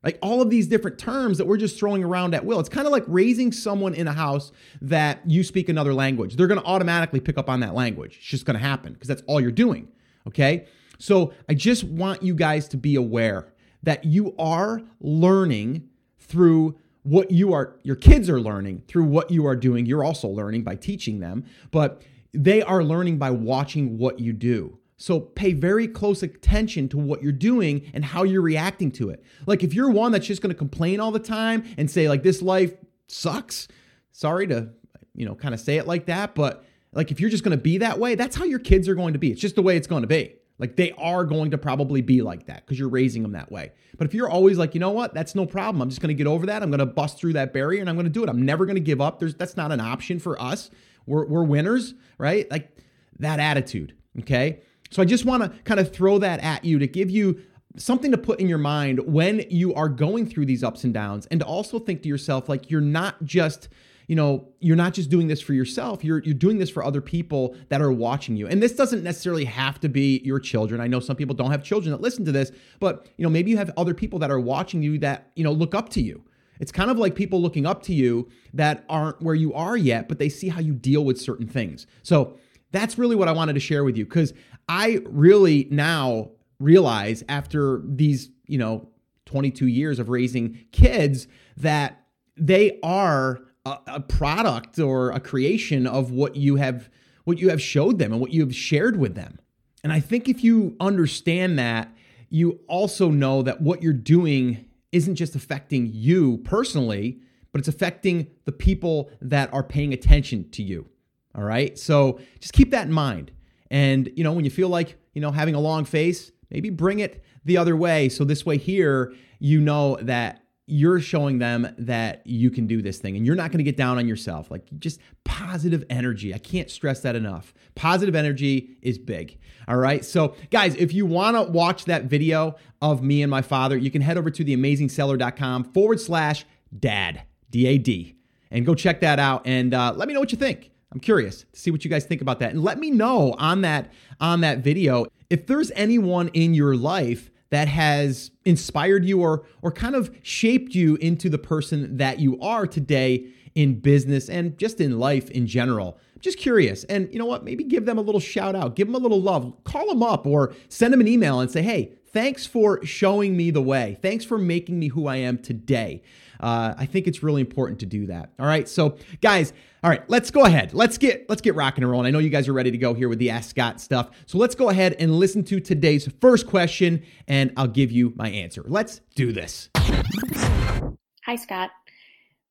Like 0.04 0.20
all 0.22 0.42
of 0.42 0.50
these 0.50 0.68
different 0.68 1.00
terms 1.00 1.40
that 1.40 1.46
we're 1.46 1.58
just 1.58 1.78
throwing 1.78 2.04
around 2.04 2.36
at 2.36 2.46
will. 2.46 2.60
It's 2.60 2.70
kind 2.70 2.86
of 2.86 2.94
like 2.94 3.04
raising 3.08 3.52
someone 3.52 3.94
in 3.94 4.08
a 4.08 4.14
house 4.14 4.52
that 4.82 5.20
you 5.26 5.44
speak 5.44 5.70
another 5.70 5.94
language. 5.94 6.36
They're 6.36 6.48
going 6.48 6.62
to 6.62 6.66
automatically 6.66 7.20
pick 7.20 7.38
up 7.38 7.50
on 7.50 7.62
that 7.62 7.74
language. 7.74 8.18
It's 8.18 8.28
just 8.28 8.46
going 8.46 8.58
to 8.58 8.64
happen 8.64 8.94
because 8.94 9.08
that's 9.08 9.24
all 9.26 9.42
you're 9.42 9.52
doing 9.52 9.90
okay? 10.28 10.68
So 11.00 11.34
i 11.50 11.54
just 11.54 11.84
want 11.84 12.24
you 12.24 12.36
guys 12.36 12.68
to 12.70 12.78
be 12.78 12.96
aware 12.96 13.54
that 13.84 14.04
you 14.04 14.36
are 14.38 14.82
learning 15.00 15.88
through 16.20 16.76
what 17.08 17.32
you 17.32 17.54
are 17.54 17.80
your 17.84 17.96
kids 17.96 18.30
are 18.30 18.42
learning 18.42 18.84
through 18.88 19.06
what 19.06 19.32
you 19.32 19.46
are 19.46 19.56
doing. 19.56 19.86
You're 19.86 20.04
also 20.04 20.28
learning 20.28 20.64
by 20.64 20.76
teaching 20.76 21.20
them 21.20 21.46
but 21.72 22.02
they 22.34 22.62
are 22.62 22.84
learning 22.84 23.18
by 23.18 23.32
watching 23.32 23.98
what 23.98 24.20
you 24.20 24.34
do. 24.34 24.78
So 24.98 25.20
pay 25.20 25.54
very 25.54 25.88
close 25.88 26.22
attention 26.22 26.90
to 26.90 26.98
what 26.98 27.24
you're 27.24 27.32
doing 27.32 27.90
and 27.94 28.04
how 28.04 28.24
you're 28.24 28.42
reacting 28.42 28.92
to 28.94 29.10
it. 29.10 29.24
Like 29.46 29.64
if 29.64 29.74
you're 29.74 29.90
one 29.90 30.12
that's 30.12 30.26
just 30.26 30.42
going 30.42 30.52
to 30.52 30.58
complain 30.58 31.00
all 31.00 31.12
the 31.12 31.20
time 31.20 31.64
and 31.78 31.90
say 31.90 32.10
like 32.10 32.24
this 32.24 32.42
life 32.42 32.74
sucks 33.08 33.70
sorry 34.12 34.48
to 34.48 34.70
you 35.16 35.26
know 35.26 35.34
kind 35.34 35.54
of 35.54 35.62
say 35.62 35.78
it 35.78 35.88
like 35.88 36.08
that 36.08 36.36
but 36.36 36.66
like 36.92 37.10
if 37.10 37.22
you're 37.22 37.30
just 37.30 37.44
going 37.44 37.58
to 37.58 37.62
be 37.62 37.78
that 37.78 38.00
way 38.00 38.16
that's 38.16 38.36
how 38.36 38.44
your 38.44 38.60
kids 38.60 38.90
are 38.90 38.96
going 38.96 39.14
to 39.14 39.20
be. 39.20 39.32
It's 39.32 39.42
just 39.42 39.56
the 39.56 39.62
way 39.62 39.78
it's 39.78 39.88
going 39.88 40.02
to 40.02 40.08
be 40.08 40.36
like 40.60 40.76
they 40.76 40.92
are 40.94 41.24
going 41.24 41.52
to 41.52 41.58
probably 41.58 42.02
be 42.02 42.22
like 42.22 42.48
that 42.48 42.66
because 42.66 42.80
you're 42.80 42.90
raising 42.90 43.22
them 43.22 43.34
that 43.34 43.52
way. 43.52 43.72
But 43.98 44.08
if 44.08 44.14
you're 44.14 44.30
always 44.30 44.58
like, 44.58 44.74
you 44.74 44.80
know 44.80 44.92
what, 44.92 45.14
that's 45.14 45.36
no 45.36 45.46
problem. 45.46 45.82
I'm 45.82 45.90
just 45.90 46.02
going 46.02 46.10
to 46.10 46.16
get 46.16 46.28
over 46.28 46.46
that. 46.48 46.64
I'm 46.64 46.72
going 46.72 46.80
to 46.80 46.86
bust 46.86 47.18
through 47.18 47.34
that 47.34 47.54
barrier 47.54 47.82
and 47.82 47.90
I'm 47.90 47.96
going 47.96 48.06
to 48.06 48.12
do 48.12 48.24
it. 48.24 48.30
I'm 48.30 48.44
never 48.44 48.66
going 48.66 48.76
to 48.76 48.82
give 48.82 49.02
up. 49.02 49.20
There's 49.20 49.36
that's 49.36 49.58
not 49.58 49.72
an 49.72 49.80
option 49.80 50.20
for 50.20 50.42
us. 50.42 50.70
We're 51.06 51.26
we're 51.26 51.44
winners, 51.44 51.94
right? 52.18 52.50
Like 52.50 52.76
that 53.20 53.40
attitude. 53.40 53.96
Okay. 54.20 54.62
So 54.90 55.02
I 55.02 55.06
just 55.06 55.26
want 55.26 55.44
to 55.44 55.50
kind 55.64 55.80
of 55.80 55.94
throw 55.94 56.18
that 56.20 56.40
at 56.40 56.64
you 56.64 56.80
to 56.80 56.88
give 56.88 57.10
you 57.10 57.42
something 57.78 58.12
to 58.12 58.18
put 58.18 58.40
in 58.40 58.50
your 58.50 58.58
mind 58.58 59.00
when 59.00 59.46
you 59.50 59.74
are 59.76 59.90
going 59.90 60.26
through 60.26 60.46
these 60.46 60.64
ups 60.64 60.84
and 60.84 60.94
downs 60.94 61.28
and 61.28 61.40
to 61.40 61.46
also 61.46 61.78
think 61.78 62.02
to 62.02 62.10
yourself 62.10 62.50
like 62.50 62.72
you're 62.72 62.82
not 62.82 63.24
just 63.24 63.70
you 64.08 64.16
know, 64.16 64.48
you're 64.60 64.78
not 64.78 64.94
just 64.94 65.10
doing 65.10 65.28
this 65.28 65.42
for 65.42 65.54
yourself, 65.54 66.04
you're 66.04 66.24
you're 66.24 66.34
doing 66.34 66.58
this 66.58 66.70
for 66.70 66.84
other 66.84 67.02
people 67.02 67.56
that 67.70 67.82
are 67.82 67.92
watching 67.92 68.38
you. 68.38 68.48
And 68.48 68.64
this 68.64 68.74
doesn't 68.74 69.04
necessarily 69.04 69.46
have 69.46 69.80
to 69.82 69.90
be 69.90 70.22
your 70.24 70.40
children. 70.40 70.80
I 70.80 70.88
know 70.88 71.02
some 71.02 71.18
people 71.18 71.36
don't 71.36 71.52
have 71.52 71.64
children 71.64 71.92
that 71.92 72.02
listen 72.02 72.24
to 72.26 72.32
this, 72.32 72.52
but 72.80 73.08
you 73.18 73.24
know, 73.24 73.30
maybe 73.30 73.52
you 73.52 73.58
have 73.58 73.72
other 73.78 73.94
people 73.94 74.20
that 74.20 74.32
are 74.32 74.40
watching 74.40 74.82
you 74.82 74.98
that, 75.00 75.32
you 75.36 75.44
know, 75.44 75.52
look 75.52 75.76
up 75.76 75.90
to 75.90 76.02
you. 76.02 76.24
It's 76.60 76.72
kind 76.72 76.90
of 76.90 76.98
like 76.98 77.16
people 77.16 77.42
looking 77.42 77.66
up 77.66 77.84
to 77.84 77.94
you 77.94 78.30
that 78.54 78.86
aren't 78.90 79.22
where 79.22 79.36
you 79.36 79.54
are 79.54 79.78
yet, 79.78 80.08
but 80.08 80.18
they 80.18 80.30
see 80.30 80.48
how 80.50 80.62
you 80.62 80.74
deal 80.74 81.06
with 81.06 81.20
certain 81.20 81.48
things. 81.48 81.86
So, 82.02 82.38
that's 82.72 82.98
really 82.98 83.16
what 83.16 83.30
I 83.30 83.32
wanted 83.32 83.54
to 83.54 83.62
share 83.62 83.86
with 83.86 83.96
you 83.96 84.06
cuz 84.06 84.34
I 84.68 85.00
really 85.06 85.70
now 85.72 86.32
realize 86.60 87.24
after 87.30 87.82
these, 87.86 88.30
you 88.46 88.58
know, 88.58 88.90
22 89.26 89.68
years 89.68 90.00
of 90.00 90.10
raising 90.10 90.58
kids 90.72 91.28
that 91.56 92.08
they 92.36 92.80
are 92.84 93.42
a, 93.68 93.82
a 93.88 94.00
product 94.00 94.80
or 94.80 95.12
a 95.12 95.20
creation 95.20 95.86
of 95.86 96.12
what 96.12 96.36
you 96.36 96.56
have 96.56 96.90
what 97.24 97.40
you 97.40 97.50
have 97.50 97.62
showed 97.62 98.00
them 98.00 98.14
and 98.14 98.22
what 98.22 98.32
you 98.32 98.40
have 98.40 98.56
shared 98.56 98.98
with 98.98 99.16
them. 99.16 99.38
And 99.84 99.92
I 99.92 100.00
think 100.00 100.30
if 100.30 100.46
you 100.46 100.78
understand 100.80 101.60
that, 101.60 101.94
you 102.30 102.62
also 102.68 103.10
know 103.10 103.42
that 103.42 103.60
what 103.60 103.84
you're 103.84 103.92
doing 103.92 104.66
isn't 104.94 105.16
just 105.16 105.36
affecting 105.36 105.90
you 105.92 106.38
personally, 106.40 107.20
but 107.52 107.60
it's 107.60 107.68
affecting 107.68 108.28
the 108.46 108.54
people 108.54 109.10
that 109.20 109.54
are 109.54 109.64
paying 109.64 109.92
attention 109.92 110.50
to 110.52 110.64
you. 110.64 110.88
All 111.36 111.44
right. 111.44 111.78
So 111.78 112.20
just 112.40 112.54
keep 112.54 112.72
that 112.72 112.88
in 112.88 112.94
mind. 112.94 113.32
And, 113.70 114.10
you 114.16 114.24
know, 114.24 114.32
when 114.32 114.46
you 114.46 114.52
feel 114.52 114.70
like, 114.70 114.98
you 115.14 115.20
know, 115.20 115.32
having 115.32 115.54
a 115.54 115.60
long 115.60 115.84
face, 115.84 116.32
maybe 116.50 116.70
bring 116.70 117.00
it 117.00 117.24
the 117.44 117.58
other 117.58 117.76
way. 117.76 118.08
So 118.08 118.24
this 118.24 118.46
way 118.46 118.58
here, 118.58 119.14
you 119.40 119.60
know 119.60 119.98
that 120.02 120.44
you're 120.70 121.00
showing 121.00 121.40
them 121.40 121.74
that 121.78 122.28
you 122.28 122.52
can 122.52 122.68
do 122.68 122.82
this 122.82 123.00
thing 123.00 123.16
and 123.16 123.26
you're 123.26 123.38
not 123.38 123.52
going 123.52 123.60
to 123.60 123.64
get 123.64 123.78
down 123.78 123.98
on 123.98 124.06
yourself. 124.06 124.52
Like 124.52 124.68
just 124.80 125.00
positive 125.24 125.86
energy. 125.90 126.34
I 126.34 126.38
can't 126.38 126.70
stress 126.70 127.00
that 127.02 127.16
enough. 127.16 127.54
Positive 127.74 128.14
energy 128.16 128.78
is 128.82 128.98
big. 128.98 129.40
All 129.70 129.78
right. 129.78 130.04
So, 130.04 130.36
guys, 130.52 130.76
if 130.76 130.94
you 130.94 131.06
want 131.06 131.38
to 131.38 131.44
watch 131.44 131.86
that 131.86 132.04
video 132.04 132.58
of 132.82 133.02
me 133.02 133.22
and 133.22 133.32
my 133.32 133.42
father, 133.42 133.78
you 133.78 133.90
can 133.90 134.02
head 134.02 134.18
over 134.18 134.30
to 134.30 134.44
theamazingseller.com 134.44 135.64
forward 135.72 136.02
slash 136.02 136.46
dad, 136.78 137.24
D 137.50 137.66
A 137.68 137.78
D, 137.78 138.18
and 138.52 138.66
go 138.66 138.76
check 138.76 139.00
that 139.00 139.20
out 139.20 139.48
and 139.48 139.74
uh, 139.74 139.94
let 139.96 140.10
me 140.10 140.14
know 140.14 140.20
what 140.20 140.34
you 140.34 140.38
think. 140.38 140.72
I'm 140.92 141.00
curious 141.00 141.46
to 141.54 141.60
see 141.60 141.72
what 141.72 141.86
you 141.86 141.90
guys 141.90 142.06
think 142.06 142.22
about 142.22 142.40
that. 142.40 142.52
And 142.52 142.62
let 142.62 142.78
me 142.78 142.92
know 142.92 143.36
on 143.38 143.62
that 143.62 143.92
on 144.20 144.42
that 144.42 144.60
video 144.60 145.06
if 145.30 145.48
there's 145.48 145.72
anyone 145.72 146.30
in 146.30 146.54
your 146.54 146.76
life 146.76 147.30
that 147.50 147.68
has 147.68 148.32
inspired 148.46 149.06
you 149.06 149.22
or 149.22 149.46
or 149.62 149.72
kind 149.72 149.96
of 149.96 150.14
shaped 150.22 150.76
you 150.76 150.96
into 150.98 151.30
the 151.30 151.38
person 151.38 151.98
that 151.98 152.20
you 152.20 152.40
are 152.42 152.68
today 152.68 153.28
in 153.56 153.80
business 153.80 154.30
and 154.30 154.58
just 154.58 154.80
in 154.80 155.00
life 155.00 155.32
in 155.32 155.48
general. 155.48 155.98
just 156.20 156.38
curious. 156.38 156.84
And 156.86 157.12
you 157.12 157.20
know 157.20 157.26
what? 157.26 157.44
Maybe 157.44 157.64
give 157.64 157.86
them 157.86 157.98
a 157.98 158.02
little 158.02 158.20
shout 158.20 158.56
out, 158.56 158.76
give 158.76 158.88
them 158.88 158.96
a 158.96 159.00
little 159.00 159.22
love, 159.22 159.54
call 159.64 159.88
them 159.88 160.04
up 160.04 160.26
or 160.26 160.54
send 160.70 160.94
them 160.94 161.02
an 161.02 161.08
email 161.08 161.40
and 161.40 161.50
say, 161.50 161.62
hey, 161.62 161.94
thanks 162.18 162.48
for 162.48 162.84
showing 162.84 163.38
me 163.38 163.52
the 163.52 163.62
way. 163.62 163.96
Thanks 164.02 164.26
for 164.26 164.40
making 164.40 164.80
me 164.80 164.88
who 164.88 165.06
I 165.06 165.18
am 165.18 165.38
today. 165.38 166.02
Uh, 166.40 166.74
I 166.76 166.88
think 166.88 167.06
it's 167.06 167.22
really 167.22 167.42
important 167.42 167.80
to 167.82 167.86
do 167.86 168.08
that. 168.08 168.32
All 168.40 168.48
right. 168.48 168.68
So, 168.68 168.98
guys, 169.22 169.54
all 169.84 169.92
right, 169.92 170.02
let's 170.10 170.32
go 170.32 170.44
ahead. 170.44 170.74
Let's 170.74 170.98
get 170.98 171.30
let's 171.30 171.42
get 171.42 171.54
rocking 171.54 171.84
and 171.84 171.92
rolling. 171.92 172.08
I 172.08 172.10
know 172.10 172.18
you 172.18 172.32
guys 172.32 172.48
are 172.48 172.54
ready 172.54 172.72
to 172.72 172.78
go 172.80 172.96
here 172.96 173.08
with 173.08 173.20
the 173.20 173.30
Ask 173.30 173.52
Scott 173.52 173.80
stuff. 173.80 174.10
So 174.26 174.40
let's 174.40 174.56
go 174.56 174.70
ahead 174.70 174.96
and 174.98 175.14
listen 175.14 175.44
to 175.44 175.60
today's 175.60 176.10
first 176.20 176.48
question, 176.48 177.04
and 177.28 177.54
I'll 177.56 177.68
give 177.68 177.92
you 177.92 178.14
my 178.16 178.30
answer. 178.30 178.64
Let's 178.66 179.02
do 179.14 179.32
this. 179.32 179.70
Hi, 179.76 181.36
Scott. 181.36 181.70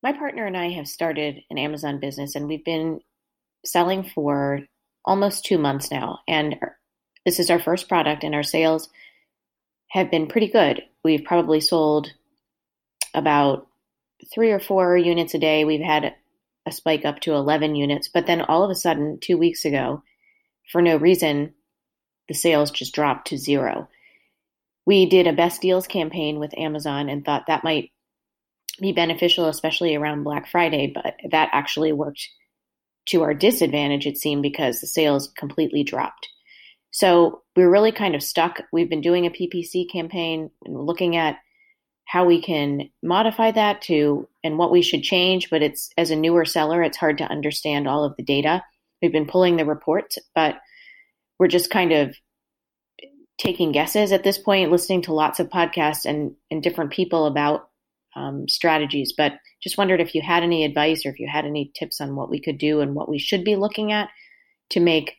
My 0.01 0.13
partner 0.13 0.47
and 0.47 0.57
I 0.57 0.71
have 0.71 0.87
started 0.87 1.41
an 1.51 1.59
Amazon 1.59 1.99
business, 1.99 2.37
and 2.37 2.47
we've 2.47 2.65
been 2.65 3.01
selling 3.65 4.05
for 4.05 4.61
almost 5.05 5.45
two 5.45 5.59
months 5.59 5.91
now. 5.91 6.21
And 6.29 6.55
this 7.25 7.41
is 7.41 7.51
our 7.51 7.59
first 7.59 7.89
product, 7.89 8.23
and 8.23 8.33
our 8.33 8.45
sales 8.45 8.89
have 9.97 10.11
been 10.11 10.27
pretty 10.27 10.49
good. 10.49 10.83
We've 11.03 11.25
probably 11.25 11.61
sold 11.61 12.13
about 13.15 13.67
three 14.33 14.53
or 14.53 14.61
four 14.61 14.95
units 14.97 15.33
a 15.33 15.39
day. 15.39 15.65
We've 15.65 15.81
had 15.81 16.15
a 16.67 16.73
spike 16.73 17.07
up 17.07 17.21
to 17.21 17.33
11 17.33 17.75
units, 17.75 18.09
but 18.09 18.27
then 18.27 18.43
all 18.43 18.63
of 18.63 18.71
a 18.71 18.75
sudden, 18.75 19.19
two 19.21 19.39
weeks 19.39 19.65
ago, 19.65 20.03
for 20.71 20.83
no 20.83 20.97
reason, 20.97 21.55
the 22.29 22.35
sales 22.35 22.71
just 22.71 22.95
dropped 22.95 23.29
to 23.29 23.39
zero. 23.39 23.89
We 24.85 25.07
did 25.07 25.27
a 25.27 25.33
best 25.33 25.63
deals 25.63 25.87
campaign 25.87 26.39
with 26.39 26.59
Amazon 26.59 27.09
and 27.09 27.25
thought 27.25 27.47
that 27.47 27.65
might 27.65 27.91
be 28.79 28.93
beneficial, 28.93 29.47
especially 29.47 29.95
around 29.95 30.25
Black 30.25 30.47
Friday, 30.47 30.93
but 30.95 31.15
that 31.31 31.49
actually 31.53 31.93
worked 31.93 32.29
to 33.07 33.23
our 33.23 33.33
disadvantage, 33.33 34.07
it 34.07 34.19
seemed, 34.19 34.43
because 34.43 34.81
the 34.81 34.87
sales 34.87 35.33
completely 35.39 35.85
dropped. 35.85 36.29
So 36.97 37.43
we're 37.55 37.71
really 37.71 37.93
kind 37.93 38.15
of 38.15 38.23
stuck. 38.23 38.63
We've 38.73 38.89
been 38.89 39.03
doing 39.03 39.27
a 39.27 39.31
PPC 39.31 39.85
campaign 39.93 40.51
and 40.65 40.87
looking 40.87 41.15
at 41.15 41.37
how 42.07 42.25
we 42.25 42.41
can 42.41 42.89
modify 43.03 43.51
that 43.51 43.83
to 43.83 44.27
and 44.43 44.57
what 44.57 44.73
we 44.73 44.81
should 44.81 45.03
change. 45.03 45.51
But 45.51 45.61
it's 45.61 45.91
as 45.99 46.11
a 46.11 46.17
newer 46.17 46.47
seller, 46.47 46.83
it's 46.83 46.97
hard 46.97 47.19
to 47.19 47.31
understand 47.31 47.87
all 47.87 48.03
of 48.03 48.17
the 48.17 48.23
data. 48.23 48.65
We've 49.03 49.13
been 49.13 49.27
pulling 49.27 49.59
the 49.59 49.67
reports, 49.67 50.17
but 50.35 50.57
we're 51.39 51.49
just 51.49 51.69
kind 51.69 51.93
of 51.93 52.17
taking 53.37 53.73
guesses 53.73 54.11
at 54.11 54.25
this 54.25 54.39
point, 54.39 54.73
listening 54.73 55.03
to 55.03 55.13
lots 55.13 55.39
of 55.39 55.51
podcasts 55.51 56.07
and, 56.07 56.35
and 56.51 56.63
different 56.63 56.93
people 56.93 57.27
about 57.27 57.69
um, 58.15 58.49
strategies. 58.49 59.13
But 59.15 59.35
just 59.63 59.77
wondered 59.77 60.01
if 60.01 60.15
you 60.15 60.23
had 60.23 60.43
any 60.43 60.65
advice 60.65 61.05
or 61.05 61.11
if 61.11 61.19
you 61.19 61.29
had 61.31 61.45
any 61.45 61.71
tips 61.79 62.01
on 62.01 62.17
what 62.17 62.31
we 62.31 62.41
could 62.41 62.57
do 62.57 62.81
and 62.81 62.95
what 62.95 63.11
we 63.11 63.19
should 63.19 63.45
be 63.45 63.55
looking 63.55 63.93
at 63.93 64.09
to 64.71 64.81
make 64.81 65.17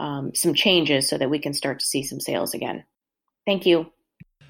um, 0.00 0.34
some 0.34 0.54
changes 0.54 1.08
so 1.08 1.18
that 1.18 1.30
we 1.30 1.38
can 1.38 1.52
start 1.52 1.78
to 1.80 1.86
see 1.86 2.02
some 2.02 2.20
sales 2.20 2.54
again. 2.54 2.84
Thank 3.46 3.66
you. 3.66 3.92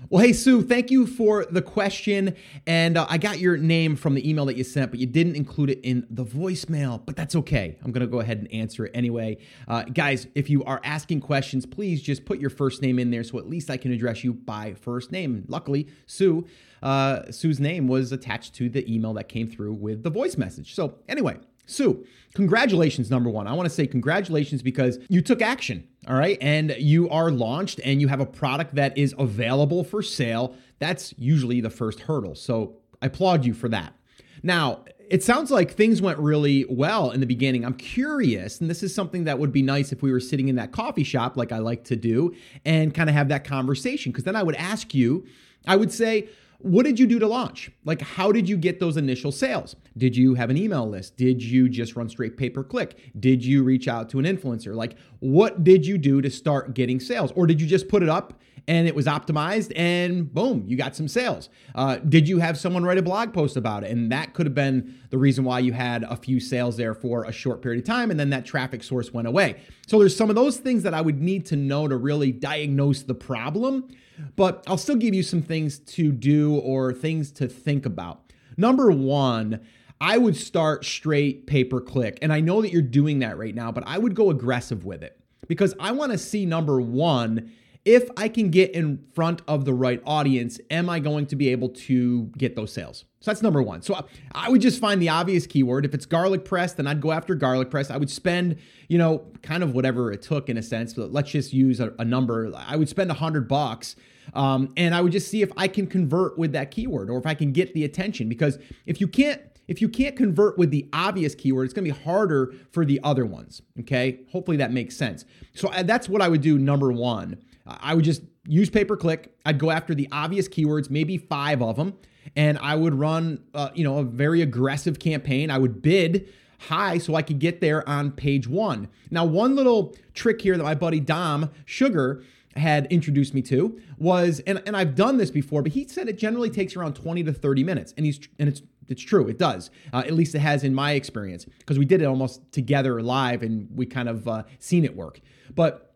Well, 0.09 0.25
hey, 0.25 0.33
Sue, 0.33 0.63
thank 0.63 0.91
you 0.91 1.07
for 1.07 1.45
the 1.45 1.61
question. 1.61 2.35
And 2.67 2.97
uh, 2.97 3.07
I 3.11 3.19
got 3.19 3.39
your 3.39 3.59
name 3.59 3.97
from 3.97 4.15
the 4.15 4.29
email 4.29 4.47
that 4.47 4.57
you 4.57 4.65
sent, 4.65 4.91
but 4.91 4.99
you 4.99 5.07
didn't 5.07 5.37
include 5.37 5.71
it 5.71 5.81
in 5.83 6.07
the 6.09 6.25
voicemail, 6.25 7.05
but 7.05 7.17
that's 7.17 7.37
okay. 7.37 7.77
I'm 7.85 7.93
going 7.93 8.01
to 8.01 8.11
go 8.11 8.21
ahead 8.21 8.39
and 8.39 8.51
answer 8.53 8.87
it 8.87 8.93
anyway. 8.95 9.39
Uh, 9.69 9.83
guys, 9.83 10.27
if 10.35 10.49
you 10.49 10.65
are 10.65 10.81
asking 10.85 11.21
questions, 11.21 11.67
please 11.67 12.01
just 12.01 12.25
put 12.25 12.39
your 12.39 12.51
first 12.51 12.81
name 12.81 12.99
in 12.99 13.11
there 13.11 13.23
so 13.23 13.39
at 13.39 13.49
least 13.49 13.69
I 13.69 13.77
can 13.77 13.93
address 13.93 14.25
you 14.25 14.33
by 14.33 14.75
first 14.75 15.13
name. 15.13 15.45
Luckily, 15.49 15.87
Sue, 16.07 16.47
uh, 16.83 17.31
Sue's 17.31 17.61
name 17.61 17.87
was 17.87 18.11
attached 18.11 18.55
to 18.55 18.71
the 18.71 18.91
email 18.93 19.13
that 19.15 19.29
came 19.29 19.49
through 19.49 19.75
with 19.75 20.03
the 20.03 20.11
voice 20.11 20.39
message. 20.39 20.75
So, 20.75 20.95
anyway, 21.09 21.37
Sue, 21.71 22.05
congratulations, 22.35 23.11
number 23.11 23.31
one. 23.31 23.47
I 23.47 23.53
want 23.53 23.69
to 23.69 23.75
say 23.75 23.87
congratulations 23.87 24.63
because 24.63 24.99
you 25.09 25.23
took 25.23 25.41
action, 25.41 25.87
all 26.09 26.17
right? 26.17 26.39
And 26.41 26.75
you 26.79 27.09
are 27.11 27.31
launched 27.31 27.81
and 27.85 28.01
you 28.01 28.09
have 28.09 28.21
a 28.21 28.27
product 28.27 28.75
that 28.75 28.97
is 28.99 29.15
available 29.19 29.85
for 29.85 30.03
sale. 30.03 30.55
That's 30.79 31.15
usually 31.17 31.61
the 31.61 31.71
first 31.71 32.01
hurdle. 32.01 32.35
So 32.35 32.77
I 33.01 33.07
applaud 33.07 33.45
you 33.45 33.55
for 33.55 33.69
that. 33.69 33.95
Now, 34.43 34.85
it 35.11 35.25
sounds 35.25 35.51
like 35.51 35.73
things 35.73 36.01
went 36.01 36.19
really 36.21 36.65
well 36.71 37.11
in 37.11 37.19
the 37.19 37.27
beginning. 37.27 37.65
I'm 37.65 37.75
curious, 37.75 38.61
and 38.61 38.71
this 38.71 38.83
is 38.83 38.95
something 38.95 39.25
that 39.25 39.41
would 39.41 39.51
be 39.51 39.61
nice 39.61 39.91
if 39.91 40.03
we 40.03 40.13
were 40.13 40.21
sitting 40.21 40.49
in 40.49 40.55
that 40.57 40.71
coffee 40.71 41.03
shop, 41.03 41.37
like 41.37 41.51
I 41.51 41.59
like 41.59 41.83
to 41.85 41.97
do, 41.97 42.35
and 42.65 42.95
kind 42.95 43.11
of 43.11 43.17
have 43.17 43.29
that 43.29 43.43
conversation. 43.43 44.13
Because 44.13 44.25
then 44.25 44.37
I 44.37 44.45
would 44.45 44.55
ask 44.55 44.95
you, 44.95 45.27
I 45.67 45.75
would 45.75 45.91
say, 45.91 46.29
what 46.63 46.85
did 46.85 46.99
you 46.99 47.07
do 47.07 47.19
to 47.19 47.27
launch? 47.27 47.71
Like, 47.85 48.03
how 48.03 48.33
did 48.33 48.49
you 48.49 48.57
get 48.57 48.81
those 48.81 48.97
initial 48.97 49.33
sales? 49.33 49.77
Did 49.97 50.17
you 50.17 50.35
have 50.35 50.51
an 50.51 50.57
email 50.57 50.89
list? 50.89 51.17
Did 51.17 51.43
you 51.43 51.69
just 51.69 51.97
run 51.97 52.09
straight 52.09 52.37
pay 52.37 52.51
per 52.51 52.63
click? 52.63 52.99
Did 53.19 53.45
you 53.45 53.63
reach 53.63 53.89
out 53.89 54.11
to 54.11 54.19
an 54.19 54.25
influencer? 54.25 54.75
Like, 54.75 54.97
what 55.21 55.65
did 55.65 55.87
you 55.87 55.97
do 55.97 56.21
to 56.21 56.31
start 56.31 56.75
getting 56.75 57.01
sales? 57.01 57.33
Or 57.35 57.47
did 57.47 57.61
you 57.61 57.67
just 57.67 57.89
put 57.89 58.03
it 58.03 58.09
up 58.09 58.41
and 58.69 58.87
it 58.87 58.95
was 58.95 59.07
optimized 59.07 59.73
and 59.75 60.33
boom, 60.33 60.65
you 60.67 60.77
got 60.77 60.95
some 60.95 61.09
sales? 61.09 61.49
Uh, 61.75 61.97
did 61.97 62.29
you 62.29 62.39
have 62.39 62.59
someone 62.59 62.85
write 62.85 62.99
a 62.99 63.03
blog 63.03 63.33
post 63.33 63.57
about 63.57 63.83
it? 63.83 63.91
And 63.91 64.13
that 64.13 64.35
could 64.35 64.45
have 64.45 64.55
been 64.55 64.99
the 65.09 65.19
reason 65.19 65.45
why 65.45 65.61
you 65.61 65.73
had 65.73 66.05
a 66.05 66.17
few 66.17 66.41
sales 66.41 66.77
there 66.77 66.95
for 66.95 67.25
a 67.25 67.33
short 67.33 67.63
period 67.63 67.81
of 67.81 67.87
time 67.87 68.11
and 68.11 68.21
then 68.21 68.31
that 68.31 68.45
traffic 68.45 68.83
source 68.83 69.13
went 69.13 69.27
away. 69.27 69.61
So, 69.87 69.99
there's 69.99 70.17
some 70.17 70.29
of 70.29 70.37
those 70.37 70.59
things 70.59 70.83
that 70.83 70.95
I 70.95 71.01
would 71.01 71.21
need 71.21 71.47
to 71.47 71.57
know 71.57 71.89
to 71.89 71.97
really 71.97 72.33
diagnose 72.33 73.03
the 73.03 73.15
problem 73.15 73.89
but 74.37 74.65
I'll 74.67 74.79
still 74.79 74.97
give 74.97 75.15
you 75.15 75.23
some 75.23 75.43
things 75.43 75.79
to 75.79 76.13
do 76.13 76.57
or 76.57 76.93
things 76.93 77.33
to 77.33 77.49
think 77.49 77.87
about. 77.87 78.33
Number 78.57 78.91
one, 78.91 79.61
I 80.01 80.19
would 80.19 80.37
start 80.37 80.85
straight 80.85 81.47
pay 81.47 81.65
per 81.65 81.81
click. 81.81 82.19
And 82.23 82.33
I 82.33 82.41
know 82.41 82.63
that 82.63 82.73
you're 82.73 82.83
doing 82.83 83.19
that 83.21 83.37
right 83.37 83.55
now, 83.55 83.71
but 83.71 83.85
I 83.87 83.99
would 83.99 84.15
go 84.15 84.31
aggressive 84.31 84.85
with 84.85 85.03
it 85.03 85.21
because 85.47 85.75
I 85.79 85.93
want 85.93 86.13
to 86.13 86.19
see 86.19 86.47
number 86.47 86.81
one, 86.81 87.53
if 87.85 88.09
I 88.17 88.29
can 88.29 88.51
get 88.51 88.71
in 88.73 89.05
front 89.15 89.43
of 89.49 89.65
the 89.65 89.75
right 89.75 90.03
audience, 90.07 90.61
am 90.71 90.89
I 90.89 91.01
going 91.01 91.27
to 91.27 91.37
be 91.37 91.49
able 91.49 91.71
to 91.71 92.27
get 92.39 92.57
those 92.57 92.73
sales? 92.73 93.05
So 93.23 93.31
that's 93.31 93.43
number 93.43 93.63
one. 93.63 93.83
So 93.83 94.03
I 94.33 94.49
would 94.49 94.63
just 94.63 94.81
find 94.81 95.01
the 95.01 95.11
obvious 95.11 95.47
keyword. 95.47 95.85
If 95.85 95.93
it's 95.93 96.07
garlic 96.07 96.43
press, 96.43 96.73
then 96.73 96.87
I'd 96.87 97.03
go 97.03 97.13
after 97.13 97.35
garlic 97.35 97.71
press. 97.71 97.91
I 97.91 97.99
would 97.99 98.09
spend, 98.09 98.57
you 98.89 98.97
know, 98.97 99.27
kind 99.43 99.63
of 99.63 99.75
whatever 99.75 100.11
it 100.11 100.23
took 100.23 100.49
in 100.49 100.57
a 100.57 100.63
sense. 100.63 100.95
But 100.95 101.13
let's 101.13 101.31
just 101.31 101.53
use 101.53 101.81
a, 101.81 101.93
a 101.99 102.05
number. 102.05 102.51
I 102.57 102.77
would 102.77 102.89
spend 102.89 103.11
a 103.11 103.15
hundred 103.15 103.47
bucks, 103.47 103.95
um, 104.33 104.73
and 104.75 104.95
I 104.95 105.03
would 105.03 105.13
just 105.13 105.29
see 105.29 105.43
if 105.43 105.53
I 105.59 105.69
can 105.69 105.87
convert 105.87 106.39
with 106.39 106.53
that 106.53 106.71
keyword 106.71 107.11
or 107.11 107.19
if 107.19 107.27
I 107.27 107.35
can 107.35 107.53
get 107.53 107.75
the 107.75 107.85
attention. 107.85 108.27
Because 108.31 108.59
if 108.87 109.03
you 109.03 109.07
can't 109.07 109.43
if 109.69 109.83
you 109.83 109.91
can't 109.91 110.17
convert 110.17 110.57
with 110.57 110.71
the 110.71 110.89
obvious 110.95 111.35
keyword, 111.35 111.67
it's 111.67 111.75
going 111.75 111.85
to 111.85 111.93
be 111.93 112.05
harder 112.05 112.55
for 112.73 112.87
the 112.87 113.01
other 113.05 113.27
ones. 113.27 113.61
Okay. 113.81 114.21
Hopefully 114.33 114.57
that 114.57 114.73
makes 114.73 114.97
sense. 114.97 115.27
So 115.55 115.69
uh, 115.69 115.83
that's 115.83 116.09
what 116.09 116.23
I 116.23 116.29
would 116.29 116.41
do. 116.41 116.59
Number 116.59 116.91
one, 116.91 117.37
I 117.67 117.95
would 117.95 118.05
just 118.07 118.23
use 118.47 118.71
pay 118.71 118.87
per 118.87 118.97
click. 118.97 119.37
I'd 119.45 119.59
go 119.59 119.71
after 119.71 119.95
the 119.95 120.09
obvious 120.11 120.49
keywords, 120.49 120.89
maybe 120.89 121.19
five 121.19 121.61
of 121.61 121.77
them 121.77 121.99
and 122.37 122.59
I 122.59 122.75
would 122.75 122.95
run, 122.95 123.43
uh, 123.55 123.71
you 123.75 123.85
know, 123.85 123.99
a 123.99 124.05
very 124.05 124.43
aggressive 124.43 124.99
campaign. 124.99 125.51
I 125.51 125.59
would 125.59 125.83
bid 125.83 126.29
high 126.59 126.99
so 126.99 127.15
I 127.15 127.23
could 127.23 127.39
get 127.39 127.61
there 127.61 127.89
on 127.89 128.13
page 128.13 128.47
one. 128.47 128.89
Now, 129.11 129.25
one 129.25 129.57
little 129.57 129.97
trick 130.15 130.43
here 130.43 130.57
that 130.57 130.63
my 130.63 130.75
buddy 130.75 131.01
Dom 131.01 131.51
Sugar 131.65 132.23
had 132.57 132.87
introduced 132.87 133.33
me 133.33 133.43
to 133.43 133.81
was, 133.99 134.41
and, 134.41 134.63
and 134.67 134.77
I've 134.77 134.95
done 134.95 135.17
this 135.17 135.31
before, 135.31 135.63
but 135.63 135.73
he 135.73 135.87
said 135.87 136.09
it 136.09 136.19
generally 136.19 136.51
takes 136.51 136.77
around 136.77 136.95
20 136.95 137.25
to 137.25 137.33
30 137.33 137.65
minutes. 137.65 137.95
And 137.97 138.05
he's, 138.05 138.21
and 138.39 138.49
it's, 138.49 138.63
it's 138.89 139.03
true, 139.03 139.29
it 139.29 139.39
does. 139.39 139.71
Uh, 139.93 139.99
at 139.99 140.13
least 140.13 140.35
it 140.35 140.41
has 140.41 140.65
in 140.65 140.75
my 140.75 140.93
experience, 140.93 141.45
because 141.45 141.79
we 141.79 141.85
did 141.85 142.03
it 142.03 142.07
almost 142.07 142.53
together 142.53 143.01
live 143.01 143.43
and 143.43 143.69
we 143.75 143.87
kind 143.87 144.09
of 144.09 144.27
uh, 144.29 144.43
seen 144.59 144.85
it 144.85 144.95
work. 144.95 145.21
But 145.55 145.95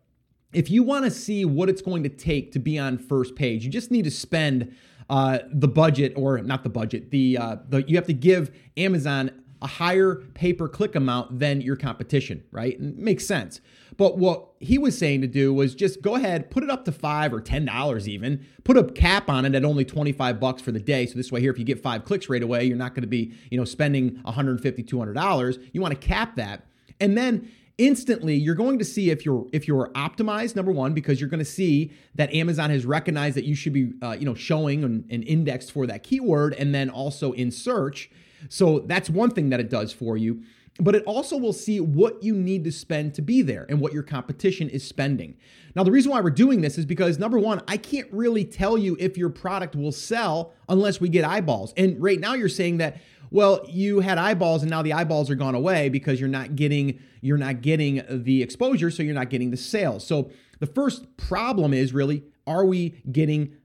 if 0.53 0.71
you 0.71 0.81
want 0.83 1.03
to 1.05 1.11
see 1.11 1.43
what 1.43 1.69
it's 1.69 1.81
going 1.81 2.03
to 2.03 2.09
take 2.09 2.53
to 2.53 2.59
be 2.59 2.79
on 2.79 2.97
first 2.97 3.35
page, 3.35 3.65
you 3.65 3.69
just 3.71 3.91
need 3.91 4.05
to 4.05 4.11
spend 4.11 4.73
uh, 5.09 5.39
the 5.51 5.67
budget, 5.67 6.13
or 6.15 6.39
not 6.39 6.63
the 6.63 6.69
budget, 6.69 7.11
the, 7.11 7.37
uh, 7.37 7.57
the 7.69 7.83
you 7.87 7.95
have 7.95 8.07
to 8.07 8.13
give 8.13 8.55
Amazon 8.77 9.31
a 9.61 9.67
higher 9.67 10.15
pay 10.33 10.53
per 10.53 10.67
click 10.67 10.95
amount 10.95 11.39
than 11.39 11.61
your 11.61 11.75
competition, 11.75 12.43
right? 12.51 12.77
And 12.79 12.97
makes 12.97 13.25
sense. 13.25 13.61
But 13.97 14.17
what 14.17 14.49
he 14.59 14.77
was 14.77 14.97
saying 14.97 15.21
to 15.21 15.27
do 15.27 15.53
was 15.53 15.73
just 15.73 16.01
go 16.01 16.15
ahead, 16.15 16.51
put 16.51 16.63
it 16.63 16.69
up 16.69 16.85
to 16.85 16.91
five 16.91 17.33
or 17.33 17.41
ten 17.41 17.65
dollars 17.65 18.07
even, 18.07 18.45
put 18.63 18.77
a 18.77 18.83
cap 18.83 19.29
on 19.29 19.45
it 19.45 19.55
at 19.55 19.63
only 19.63 19.85
25 19.85 20.39
bucks 20.39 20.61
for 20.61 20.71
the 20.71 20.79
day. 20.79 21.05
So 21.05 21.15
this 21.15 21.31
way 21.31 21.39
here, 21.41 21.51
if 21.51 21.57
you 21.57 21.65
get 21.65 21.81
five 21.81 22.03
clicks 22.03 22.29
right 22.29 22.43
away, 22.43 22.65
you're 22.65 22.77
not 22.77 22.93
going 22.93 23.03
to 23.03 23.07
be, 23.07 23.33
you 23.49 23.57
know, 23.57 23.65
spending 23.65 24.19
150, 24.23 24.83
200 24.83 25.13
dollars. 25.13 25.57
You 25.71 25.81
want 25.81 25.99
to 25.99 26.07
cap 26.07 26.35
that. 26.35 26.67
And 26.99 27.17
then 27.17 27.49
instantly 27.77 28.35
you're 28.35 28.55
going 28.55 28.79
to 28.79 28.85
see 28.85 29.09
if 29.09 29.25
you're 29.25 29.45
if 29.51 29.67
you're 29.67 29.89
optimized 29.95 30.55
number 30.55 30.71
one 30.71 30.93
because 30.93 31.19
you're 31.19 31.29
going 31.29 31.39
to 31.39 31.43
see 31.43 31.91
that 32.15 32.33
amazon 32.33 32.69
has 32.69 32.85
recognized 32.85 33.35
that 33.35 33.43
you 33.43 33.53
should 33.53 33.73
be 33.73 33.91
uh, 34.01 34.15
you 34.17 34.25
know 34.25 34.33
showing 34.33 34.83
and, 34.83 35.05
and 35.09 35.23
indexed 35.25 35.71
for 35.71 35.85
that 35.85 36.01
keyword 36.01 36.53
and 36.53 36.73
then 36.73 36.89
also 36.89 37.33
in 37.33 37.51
search 37.51 38.09
So 38.49 38.79
that's 38.79 39.09
one 39.09 39.31
thing 39.31 39.49
that 39.49 39.59
it 39.59 39.69
does 39.69 39.93
for 39.93 40.17
you. 40.17 40.43
But 40.77 40.93
it 40.93 41.03
also 41.05 41.37
will 41.37 41.53
see 41.53 41.79
what 41.79 42.21
you 42.21 42.35
need 42.35 42.65
to 42.65 42.71
spend 42.71 43.13
to 43.13 43.21
be 43.21 43.41
there 43.41 43.65
and 43.69 43.79
what 43.79 43.93
your 43.93 44.03
competition 44.03 44.69
is 44.69 44.85
spending. 44.85 45.37
Now, 45.73 45.83
the 45.83 45.91
reason 45.91 46.11
why 46.11 46.19
we're 46.19 46.31
doing 46.31 46.59
this 46.59 46.77
is 46.77 46.85
because 46.85 47.17
number 47.17 47.39
one, 47.39 47.61
I 47.65 47.77
can't 47.77 48.11
really 48.11 48.43
tell 48.43 48.77
you 48.77 48.97
if 48.99 49.17
your 49.17 49.29
product 49.29 49.77
will 49.77 49.93
sell 49.93 50.51
unless 50.67 50.99
we 50.99 51.07
get 51.07 51.23
eyeballs. 51.23 51.73
And 51.77 52.01
right 52.01 52.19
now, 52.19 52.33
you're 52.33 52.49
saying 52.49 52.77
that 52.79 52.97
well 53.31 53.65
you 53.69 53.99
had 53.99 54.17
eyeballs 54.17 54.61
and 54.61 54.69
now 54.69 54.81
the 54.81 54.93
eyeballs 54.93 55.29
are 55.29 55.35
gone 55.35 55.55
away 55.55 55.89
because 55.89 56.19
you're 56.19 56.29
not 56.29 56.55
getting 56.55 56.99
you're 57.21 57.37
not 57.37 57.61
getting 57.61 58.03
the 58.07 58.43
exposure 58.43 58.91
so 58.91 59.01
you're 59.01 59.15
not 59.15 59.29
getting 59.29 59.49
the 59.51 59.57
sales. 59.57 60.05
So 60.05 60.29
the 60.59 60.67
first 60.67 61.17
problem 61.17 61.73
is 61.73 61.93
really 61.93 62.23
are 62.47 62.65
we 62.65 63.01
getting 63.11 63.55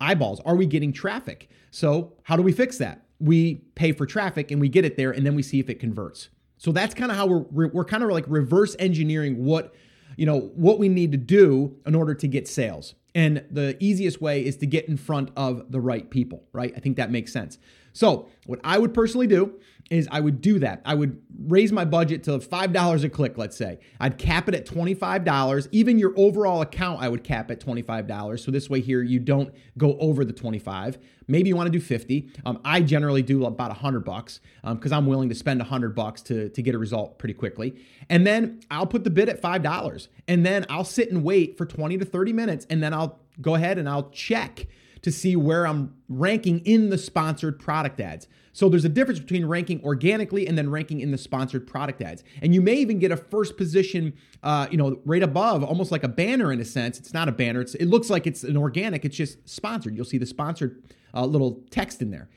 eyeballs? 0.00 0.40
Are 0.40 0.54
we 0.54 0.66
getting 0.66 0.92
traffic? 0.92 1.48
So 1.70 2.12
how 2.24 2.36
do 2.36 2.42
we 2.42 2.52
fix 2.52 2.78
that? 2.78 3.06
We 3.18 3.56
pay 3.74 3.92
for 3.92 4.04
traffic 4.04 4.50
and 4.50 4.60
we 4.60 4.68
get 4.68 4.84
it 4.84 4.96
there 4.96 5.10
and 5.10 5.24
then 5.24 5.34
we 5.34 5.42
see 5.42 5.58
if 5.58 5.70
it 5.70 5.80
converts. 5.80 6.28
So 6.58 6.72
that's 6.72 6.94
kind 6.94 7.10
of 7.10 7.16
how 7.16 7.26
we're 7.26 7.68
we're 7.68 7.84
kind 7.84 8.02
of 8.02 8.10
like 8.10 8.24
reverse 8.28 8.76
engineering 8.78 9.44
what 9.44 9.74
you 10.16 10.26
know 10.26 10.52
what 10.54 10.78
we 10.78 10.88
need 10.88 11.12
to 11.12 11.18
do 11.18 11.76
in 11.86 11.94
order 11.94 12.14
to 12.14 12.28
get 12.28 12.46
sales. 12.46 12.94
And 13.14 13.46
the 13.50 13.82
easiest 13.82 14.20
way 14.20 14.44
is 14.44 14.58
to 14.58 14.66
get 14.66 14.88
in 14.88 14.98
front 14.98 15.30
of 15.36 15.72
the 15.72 15.80
right 15.80 16.10
people 16.10 16.44
right? 16.52 16.72
I 16.76 16.80
think 16.80 16.96
that 16.98 17.10
makes 17.10 17.32
sense 17.32 17.58
so, 17.96 18.28
what 18.44 18.60
I 18.62 18.76
would 18.76 18.92
personally 18.92 19.26
do 19.26 19.54
is 19.90 20.06
I 20.10 20.20
would 20.20 20.42
do 20.42 20.58
that. 20.58 20.82
I 20.84 20.94
would 20.94 21.22
raise 21.46 21.72
my 21.72 21.86
budget 21.86 22.24
to 22.24 22.32
$5 22.32 23.04
a 23.04 23.08
click, 23.08 23.38
let's 23.38 23.56
say. 23.56 23.78
I'd 23.98 24.18
cap 24.18 24.50
it 24.50 24.54
at 24.54 24.66
$25. 24.66 25.68
Even 25.72 25.98
your 25.98 26.12
overall 26.14 26.60
account, 26.60 27.00
I 27.00 27.08
would 27.08 27.24
cap 27.24 27.50
at 27.50 27.58
$25. 27.58 28.40
So 28.40 28.50
this 28.50 28.68
way 28.68 28.82
here, 28.82 29.02
you 29.02 29.18
don't 29.18 29.54
go 29.78 29.96
over 29.98 30.26
the 30.26 30.34
25. 30.34 30.98
Maybe 31.26 31.48
you 31.48 31.56
want 31.56 31.68
to 31.68 31.70
do 31.70 31.80
50. 31.80 32.28
Um, 32.44 32.60
I 32.66 32.82
generally 32.82 33.22
do 33.22 33.46
about 33.46 33.70
100 33.70 34.00
bucks 34.00 34.40
because 34.62 34.92
um, 34.92 34.98
I'm 34.98 35.06
willing 35.06 35.30
to 35.30 35.34
spend 35.34 35.60
100 35.60 35.94
bucks 35.94 36.20
to, 36.22 36.50
to 36.50 36.62
get 36.62 36.74
a 36.74 36.78
result 36.78 37.18
pretty 37.18 37.34
quickly. 37.34 37.76
And 38.10 38.26
then 38.26 38.60
I'll 38.70 38.86
put 38.86 39.04
the 39.04 39.10
bid 39.10 39.30
at 39.30 39.40
$5. 39.40 40.08
And 40.28 40.44
then 40.44 40.66
I'll 40.68 40.84
sit 40.84 41.10
and 41.10 41.24
wait 41.24 41.56
for 41.56 41.64
20 41.64 41.96
to 41.96 42.04
30 42.04 42.34
minutes. 42.34 42.66
And 42.68 42.82
then 42.82 42.92
I'll 42.92 43.20
go 43.40 43.54
ahead 43.54 43.78
and 43.78 43.88
I'll 43.88 44.10
check 44.10 44.66
to 45.02 45.12
see 45.12 45.36
where 45.36 45.66
I'm 45.66 45.94
ranking 46.08 46.60
in 46.60 46.90
the 46.90 46.98
sponsored 46.98 47.58
product 47.58 48.00
ads. 48.00 48.26
So 48.52 48.70
there's 48.70 48.86
a 48.86 48.88
difference 48.88 49.20
between 49.20 49.44
ranking 49.44 49.84
organically 49.84 50.46
and 50.46 50.56
then 50.56 50.70
ranking 50.70 51.00
in 51.00 51.10
the 51.10 51.18
sponsored 51.18 51.66
product 51.66 52.00
ads. 52.00 52.24
And 52.40 52.54
you 52.54 52.62
may 52.62 52.76
even 52.76 52.98
get 52.98 53.12
a 53.12 53.16
first 53.16 53.58
position, 53.58 54.14
uh, 54.42 54.66
you 54.70 54.78
know, 54.78 54.98
right 55.04 55.22
above, 55.22 55.62
almost 55.62 55.92
like 55.92 56.04
a 56.04 56.08
banner 56.08 56.50
in 56.50 56.60
a 56.60 56.64
sense. 56.64 56.98
It's 56.98 57.12
not 57.12 57.28
a 57.28 57.32
banner. 57.32 57.60
It's, 57.60 57.74
it 57.74 57.86
looks 57.86 58.08
like 58.08 58.26
it's 58.26 58.44
an 58.44 58.56
organic. 58.56 59.04
It's 59.04 59.16
just 59.16 59.46
sponsored. 59.46 59.94
You'll 59.94 60.06
see 60.06 60.16
the 60.16 60.26
sponsored 60.26 60.82
uh, 61.12 61.26
little 61.26 61.62
text 61.70 62.00
in 62.00 62.10
there. 62.10 62.30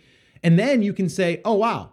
And 0.44 0.60
then 0.60 0.82
you 0.82 0.92
can 0.92 1.08
say, 1.08 1.42
oh, 1.46 1.56
wow, 1.56 1.92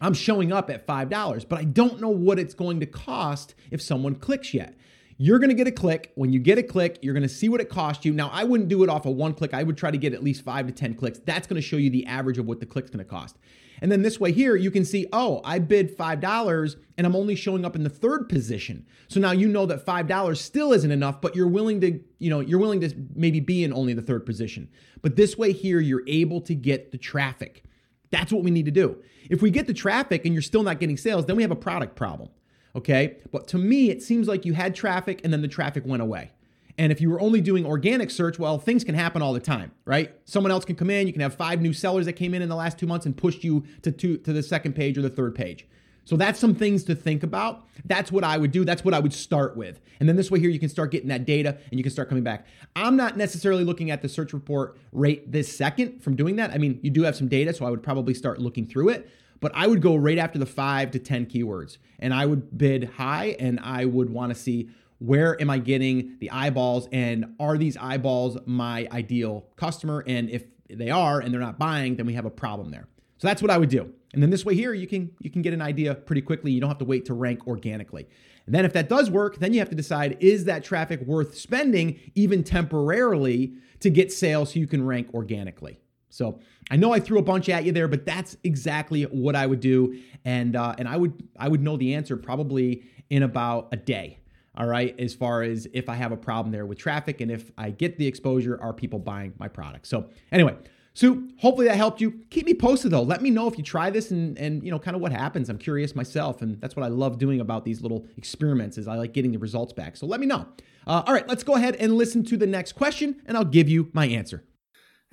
I'm 0.00 0.14
showing 0.14 0.52
up 0.52 0.70
at 0.70 0.86
$5, 0.86 1.48
but 1.48 1.58
I 1.58 1.64
don't 1.64 2.00
know 2.00 2.10
what 2.10 2.38
it's 2.38 2.54
going 2.54 2.80
to 2.80 2.86
cost 2.86 3.54
if 3.70 3.80
someone 3.80 4.16
clicks 4.16 4.52
yet. 4.52 4.76
You're 5.22 5.38
going 5.38 5.50
to 5.50 5.54
get 5.54 5.68
a 5.68 5.70
click. 5.70 6.10
When 6.16 6.32
you 6.32 6.40
get 6.40 6.58
a 6.58 6.64
click, 6.64 6.98
you're 7.00 7.14
going 7.14 7.22
to 7.22 7.28
see 7.28 7.48
what 7.48 7.60
it 7.60 7.68
cost 7.68 8.04
you. 8.04 8.12
Now, 8.12 8.28
I 8.32 8.42
wouldn't 8.42 8.68
do 8.68 8.82
it 8.82 8.88
off 8.88 9.06
of 9.06 9.14
one 9.14 9.34
click. 9.34 9.54
I 9.54 9.62
would 9.62 9.76
try 9.76 9.92
to 9.92 9.96
get 9.96 10.14
at 10.14 10.20
least 10.20 10.42
five 10.42 10.66
to 10.66 10.72
10 10.72 10.94
clicks. 10.94 11.20
That's 11.20 11.46
going 11.46 11.62
to 11.62 11.62
show 11.62 11.76
you 11.76 11.90
the 11.90 12.04
average 12.06 12.38
of 12.38 12.46
what 12.46 12.58
the 12.58 12.66
click's 12.66 12.90
going 12.90 13.04
to 13.04 13.08
cost. 13.08 13.36
And 13.80 13.92
then 13.92 14.02
this 14.02 14.18
way 14.18 14.32
here, 14.32 14.56
you 14.56 14.72
can 14.72 14.84
see, 14.84 15.06
oh, 15.12 15.40
I 15.44 15.60
bid 15.60 15.96
$5 15.96 16.76
and 16.98 17.06
I'm 17.06 17.14
only 17.14 17.36
showing 17.36 17.64
up 17.64 17.76
in 17.76 17.84
the 17.84 17.88
third 17.88 18.28
position. 18.28 18.84
So 19.06 19.20
now 19.20 19.30
you 19.30 19.46
know 19.46 19.64
that 19.66 19.86
$5 19.86 20.36
still 20.36 20.72
isn't 20.72 20.90
enough, 20.90 21.20
but 21.20 21.36
you're 21.36 21.46
willing 21.46 21.80
to, 21.82 22.00
you 22.18 22.28
know, 22.28 22.40
you're 22.40 22.58
willing 22.58 22.80
to 22.80 22.92
maybe 23.14 23.38
be 23.38 23.62
in 23.62 23.72
only 23.72 23.94
the 23.94 24.02
third 24.02 24.26
position. 24.26 24.68
But 25.02 25.14
this 25.14 25.38
way 25.38 25.52
here, 25.52 25.78
you're 25.78 26.02
able 26.08 26.40
to 26.40 26.54
get 26.56 26.90
the 26.90 26.98
traffic. 26.98 27.62
That's 28.10 28.32
what 28.32 28.42
we 28.42 28.50
need 28.50 28.64
to 28.64 28.72
do. 28.72 29.00
If 29.30 29.40
we 29.40 29.52
get 29.52 29.68
the 29.68 29.72
traffic 29.72 30.24
and 30.24 30.34
you're 30.34 30.42
still 30.42 30.64
not 30.64 30.80
getting 30.80 30.96
sales, 30.96 31.26
then 31.26 31.36
we 31.36 31.42
have 31.42 31.52
a 31.52 31.56
product 31.56 31.94
problem. 31.94 32.28
Okay. 32.74 33.16
But 33.30 33.46
to 33.48 33.58
me, 33.58 33.90
it 33.90 34.02
seems 34.02 34.28
like 34.28 34.44
you 34.44 34.54
had 34.54 34.74
traffic 34.74 35.20
and 35.24 35.32
then 35.32 35.42
the 35.42 35.48
traffic 35.48 35.84
went 35.86 36.02
away. 36.02 36.30
And 36.78 36.90
if 36.90 37.00
you 37.00 37.10
were 37.10 37.20
only 37.20 37.40
doing 37.40 37.66
organic 37.66 38.10
search, 38.10 38.38
well, 38.38 38.58
things 38.58 38.82
can 38.82 38.94
happen 38.94 39.20
all 39.20 39.34
the 39.34 39.40
time, 39.40 39.72
right? 39.84 40.14
Someone 40.24 40.50
else 40.50 40.64
can 40.64 40.74
come 40.74 40.88
in. 40.88 41.06
You 41.06 41.12
can 41.12 41.20
have 41.20 41.34
five 41.34 41.60
new 41.60 41.74
sellers 41.74 42.06
that 42.06 42.14
came 42.14 42.32
in 42.32 42.40
in 42.40 42.48
the 42.48 42.56
last 42.56 42.78
two 42.78 42.86
months 42.86 43.04
and 43.04 43.14
pushed 43.16 43.44
you 43.44 43.64
to, 43.82 43.92
to, 43.92 44.16
to 44.16 44.32
the 44.32 44.42
second 44.42 44.72
page 44.74 44.96
or 44.96 45.02
the 45.02 45.10
third 45.10 45.34
page. 45.34 45.66
So 46.04 46.16
that's 46.16 46.40
some 46.40 46.54
things 46.54 46.82
to 46.84 46.94
think 46.94 47.22
about. 47.22 47.64
That's 47.84 48.10
what 48.10 48.24
I 48.24 48.36
would 48.36 48.50
do. 48.50 48.64
That's 48.64 48.84
what 48.84 48.94
I 48.94 48.98
would 48.98 49.12
start 49.12 49.56
with. 49.56 49.80
And 50.00 50.08
then 50.08 50.16
this 50.16 50.30
way 50.30 50.40
here, 50.40 50.50
you 50.50 50.58
can 50.58 50.68
start 50.68 50.90
getting 50.90 51.08
that 51.10 51.26
data 51.26 51.58
and 51.70 51.78
you 51.78 51.84
can 51.84 51.92
start 51.92 52.08
coming 52.08 52.24
back. 52.24 52.46
I'm 52.74 52.96
not 52.96 53.16
necessarily 53.16 53.64
looking 53.64 53.90
at 53.90 54.02
the 54.02 54.08
search 54.08 54.32
report 54.32 54.76
rate 54.92 55.30
this 55.30 55.54
second 55.54 56.02
from 56.02 56.16
doing 56.16 56.36
that. 56.36 56.50
I 56.50 56.58
mean, 56.58 56.80
you 56.82 56.90
do 56.90 57.02
have 57.02 57.14
some 57.14 57.28
data, 57.28 57.54
so 57.54 57.66
I 57.66 57.70
would 57.70 57.82
probably 57.82 58.14
start 58.14 58.40
looking 58.40 58.66
through 58.66 58.88
it 58.88 59.08
but 59.42 59.52
I 59.54 59.66
would 59.66 59.82
go 59.82 59.96
right 59.96 60.18
after 60.18 60.38
the 60.38 60.46
five 60.46 60.92
to 60.92 60.98
10 60.98 61.26
keywords 61.26 61.76
and 61.98 62.14
I 62.14 62.24
would 62.24 62.56
bid 62.56 62.84
high 62.84 63.36
and 63.38 63.58
I 63.60 63.84
would 63.84 64.08
want 64.08 64.32
to 64.32 64.38
see 64.38 64.70
where 65.00 65.38
am 65.42 65.50
I 65.50 65.58
getting 65.58 66.16
the 66.20 66.30
eyeballs 66.30 66.88
and 66.92 67.34
are 67.40 67.58
these 67.58 67.76
eyeballs 67.76 68.38
my 68.46 68.86
ideal 68.92 69.44
customer? 69.56 70.04
And 70.06 70.30
if 70.30 70.44
they 70.70 70.90
are 70.90 71.18
and 71.18 71.34
they're 71.34 71.40
not 71.40 71.58
buying, 71.58 71.96
then 71.96 72.06
we 72.06 72.14
have 72.14 72.24
a 72.24 72.30
problem 72.30 72.70
there. 72.70 72.86
So 73.18 73.26
that's 73.26 73.42
what 73.42 73.50
I 73.50 73.58
would 73.58 73.68
do. 73.68 73.92
And 74.14 74.22
then 74.22 74.30
this 74.30 74.44
way 74.44 74.54
here, 74.54 74.74
you 74.74 74.86
can 74.86 75.10
you 75.20 75.30
can 75.30 75.42
get 75.42 75.52
an 75.52 75.62
idea 75.62 75.94
pretty 75.94 76.22
quickly. 76.22 76.52
You 76.52 76.60
don't 76.60 76.70
have 76.70 76.78
to 76.78 76.84
wait 76.84 77.06
to 77.06 77.14
rank 77.14 77.46
organically. 77.48 78.06
And 78.46 78.54
then 78.54 78.64
if 78.64 78.72
that 78.74 78.88
does 78.88 79.10
work, 79.10 79.38
then 79.38 79.52
you 79.52 79.58
have 79.58 79.70
to 79.70 79.74
decide 79.74 80.18
is 80.20 80.44
that 80.44 80.62
traffic 80.62 81.00
worth 81.00 81.36
spending 81.36 81.98
even 82.14 82.44
temporarily 82.44 83.54
to 83.80 83.90
get 83.90 84.12
sales 84.12 84.52
so 84.52 84.60
you 84.60 84.68
can 84.68 84.86
rank 84.86 85.12
organically. 85.14 85.80
So 86.12 86.40
I 86.70 86.76
know 86.76 86.92
I 86.92 87.00
threw 87.00 87.18
a 87.18 87.22
bunch 87.22 87.48
at 87.48 87.64
you 87.64 87.72
there, 87.72 87.88
but 87.88 88.04
that's 88.04 88.36
exactly 88.44 89.04
what 89.04 89.34
I 89.34 89.46
would 89.46 89.60
do, 89.60 89.98
and 90.24 90.54
uh, 90.54 90.74
and 90.78 90.86
I 90.86 90.96
would 90.96 91.26
I 91.38 91.48
would 91.48 91.62
know 91.62 91.76
the 91.76 91.94
answer 91.94 92.16
probably 92.16 92.84
in 93.10 93.22
about 93.22 93.68
a 93.72 93.76
day. 93.76 94.18
All 94.54 94.66
right, 94.66 94.94
as 95.00 95.14
far 95.14 95.42
as 95.42 95.66
if 95.72 95.88
I 95.88 95.94
have 95.94 96.12
a 96.12 96.16
problem 96.16 96.52
there 96.52 96.66
with 96.66 96.76
traffic 96.76 97.22
and 97.22 97.30
if 97.30 97.50
I 97.56 97.70
get 97.70 97.96
the 97.96 98.06
exposure, 98.06 98.60
are 98.60 98.74
people 98.74 98.98
buying 98.98 99.32
my 99.38 99.48
product? 99.48 99.86
So 99.86 100.10
anyway, 100.30 100.54
so 100.92 101.22
hopefully 101.38 101.68
that 101.68 101.76
helped 101.76 102.02
you. 102.02 102.10
Keep 102.28 102.44
me 102.44 102.52
posted 102.52 102.90
though. 102.90 103.02
Let 103.02 103.22
me 103.22 103.30
know 103.30 103.48
if 103.48 103.56
you 103.56 103.64
try 103.64 103.88
this 103.88 104.10
and 104.10 104.36
and 104.36 104.62
you 104.62 104.70
know 104.70 104.78
kind 104.78 104.94
of 104.94 105.00
what 105.00 105.12
happens. 105.12 105.48
I'm 105.48 105.56
curious 105.56 105.96
myself, 105.96 106.42
and 106.42 106.60
that's 106.60 106.76
what 106.76 106.84
I 106.84 106.88
love 106.88 107.16
doing 107.16 107.40
about 107.40 107.64
these 107.64 107.80
little 107.80 108.06
experiments. 108.18 108.76
Is 108.76 108.86
I 108.86 108.96
like 108.96 109.14
getting 109.14 109.32
the 109.32 109.38
results 109.38 109.72
back. 109.72 109.96
So 109.96 110.06
let 110.06 110.20
me 110.20 110.26
know. 110.26 110.46
Uh, 110.86 111.02
all 111.06 111.14
right, 111.14 111.26
let's 111.26 111.42
go 111.42 111.54
ahead 111.54 111.76
and 111.76 111.94
listen 111.96 112.22
to 112.24 112.36
the 112.36 112.46
next 112.46 112.72
question, 112.72 113.22
and 113.24 113.38
I'll 113.38 113.44
give 113.46 113.70
you 113.70 113.88
my 113.94 114.06
answer. 114.06 114.44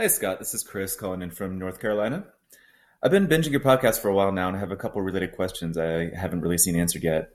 Hey, 0.01 0.07
Scott. 0.07 0.39
This 0.39 0.53
is 0.53 0.63
Chris 0.63 0.95
calling 0.95 1.21
in 1.21 1.29
from 1.29 1.59
North 1.59 1.81
Carolina. 1.81 2.23
I've 3.03 3.12
been 3.12 3.27
binging 3.27 3.51
your 3.51 3.59
podcast 3.59 3.99
for 3.99 4.07
a 4.07 4.13
while 4.13 4.31
now 4.31 4.47
and 4.47 4.55
I 4.55 4.59
have 4.62 4.71
a 4.71 4.77
couple 4.77 5.01
related 5.01 5.33
questions 5.33 5.77
I 5.77 6.09
haven't 6.15 6.39
really 6.39 6.57
seen 6.57 6.77
answered 6.77 7.03
yet. 7.03 7.31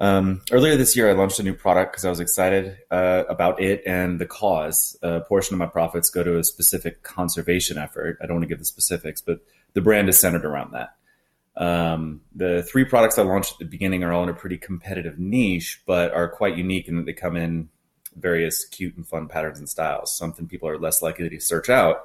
Um, 0.00 0.40
earlier 0.50 0.74
this 0.76 0.96
year, 0.96 1.10
I 1.10 1.12
launched 1.12 1.38
a 1.38 1.42
new 1.42 1.52
product 1.52 1.92
because 1.92 2.06
I 2.06 2.08
was 2.08 2.18
excited 2.18 2.78
uh, 2.90 3.24
about 3.28 3.60
it 3.60 3.82
and 3.84 4.18
the 4.18 4.24
cause. 4.24 4.96
A 5.02 5.20
portion 5.20 5.54
of 5.54 5.58
my 5.58 5.66
profits 5.66 6.08
go 6.08 6.22
to 6.22 6.38
a 6.38 6.44
specific 6.44 7.02
conservation 7.02 7.76
effort. 7.76 8.16
I 8.22 8.26
don't 8.26 8.36
want 8.36 8.44
to 8.44 8.48
give 8.48 8.58
the 8.58 8.64
specifics, 8.64 9.20
but 9.20 9.40
the 9.74 9.82
brand 9.82 10.08
is 10.08 10.18
centered 10.18 10.46
around 10.46 10.72
that. 10.72 10.96
Um, 11.62 12.22
the 12.34 12.62
three 12.62 12.86
products 12.86 13.18
I 13.18 13.22
launched 13.22 13.52
at 13.52 13.58
the 13.58 13.64
beginning 13.66 14.02
are 14.02 14.14
all 14.14 14.22
in 14.22 14.30
a 14.30 14.34
pretty 14.34 14.56
competitive 14.56 15.18
niche, 15.18 15.82
but 15.84 16.14
are 16.14 16.30
quite 16.30 16.56
unique 16.56 16.88
in 16.88 16.96
that 16.96 17.04
they 17.04 17.12
come 17.12 17.36
in 17.36 17.68
various 18.16 18.64
cute 18.64 18.96
and 18.96 19.06
fun 19.06 19.28
patterns 19.28 19.58
and 19.58 19.68
styles, 19.68 20.16
something 20.16 20.46
people 20.46 20.68
are 20.68 20.78
less 20.78 21.02
likely 21.02 21.28
to 21.28 21.40
search 21.40 21.68
out. 21.70 22.04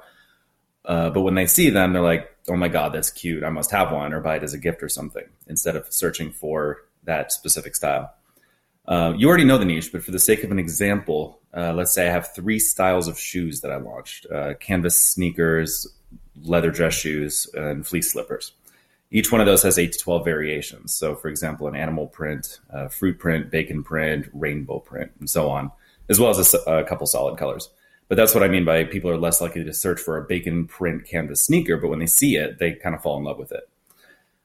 Uh, 0.84 1.10
but 1.10 1.20
when 1.20 1.34
they 1.34 1.46
see 1.46 1.70
them, 1.70 1.92
they're 1.92 2.02
like, 2.02 2.34
oh 2.48 2.56
my 2.56 2.68
God, 2.68 2.92
that's 2.92 3.10
cute. 3.10 3.44
I 3.44 3.50
must 3.50 3.70
have 3.70 3.92
one 3.92 4.12
or 4.12 4.20
buy 4.20 4.36
it 4.36 4.42
as 4.42 4.54
a 4.54 4.58
gift 4.58 4.82
or 4.82 4.88
something 4.88 5.24
instead 5.46 5.76
of 5.76 5.92
searching 5.92 6.32
for 6.32 6.84
that 7.04 7.30
specific 7.32 7.76
style. 7.76 8.14
Uh, 8.86 9.12
you 9.18 9.28
already 9.28 9.44
know 9.44 9.58
the 9.58 9.66
niche, 9.66 9.92
but 9.92 10.02
for 10.02 10.12
the 10.12 10.18
sake 10.18 10.42
of 10.44 10.50
an 10.50 10.58
example, 10.58 11.40
uh, 11.54 11.74
let's 11.74 11.92
say 11.92 12.08
I 12.08 12.12
have 12.12 12.34
three 12.34 12.58
styles 12.58 13.06
of 13.06 13.18
shoes 13.18 13.60
that 13.60 13.70
I 13.70 13.76
launched 13.76 14.26
uh, 14.32 14.54
canvas 14.54 15.00
sneakers, 15.00 15.86
leather 16.42 16.70
dress 16.70 16.94
shoes, 16.94 17.46
and 17.52 17.86
fleece 17.86 18.10
slippers. 18.12 18.52
Each 19.10 19.30
one 19.30 19.42
of 19.42 19.46
those 19.46 19.62
has 19.62 19.78
eight 19.78 19.92
to 19.92 19.98
12 19.98 20.24
variations. 20.24 20.94
So, 20.94 21.14
for 21.14 21.28
example, 21.28 21.68
an 21.68 21.76
animal 21.76 22.06
print, 22.06 22.60
uh, 22.72 22.88
fruit 22.88 23.18
print, 23.18 23.50
bacon 23.50 23.82
print, 23.82 24.26
rainbow 24.32 24.78
print, 24.78 25.12
and 25.18 25.28
so 25.28 25.50
on 25.50 25.70
as 26.08 26.20
well 26.20 26.30
as 26.30 26.54
a, 26.54 26.58
a 26.70 26.84
couple 26.84 27.06
solid 27.06 27.38
colors. 27.38 27.70
But 28.08 28.16
that's 28.16 28.34
what 28.34 28.42
I 28.42 28.48
mean 28.48 28.64
by 28.64 28.84
people 28.84 29.10
are 29.10 29.18
less 29.18 29.40
likely 29.40 29.64
to 29.64 29.74
search 29.74 30.00
for 30.00 30.16
a 30.16 30.24
bacon 30.24 30.66
print 30.66 31.04
canvas 31.04 31.42
sneaker, 31.42 31.76
but 31.76 31.88
when 31.88 31.98
they 31.98 32.06
see 32.06 32.36
it, 32.36 32.58
they 32.58 32.72
kind 32.72 32.94
of 32.94 33.02
fall 33.02 33.18
in 33.18 33.24
love 33.24 33.38
with 33.38 33.52
it. 33.52 33.68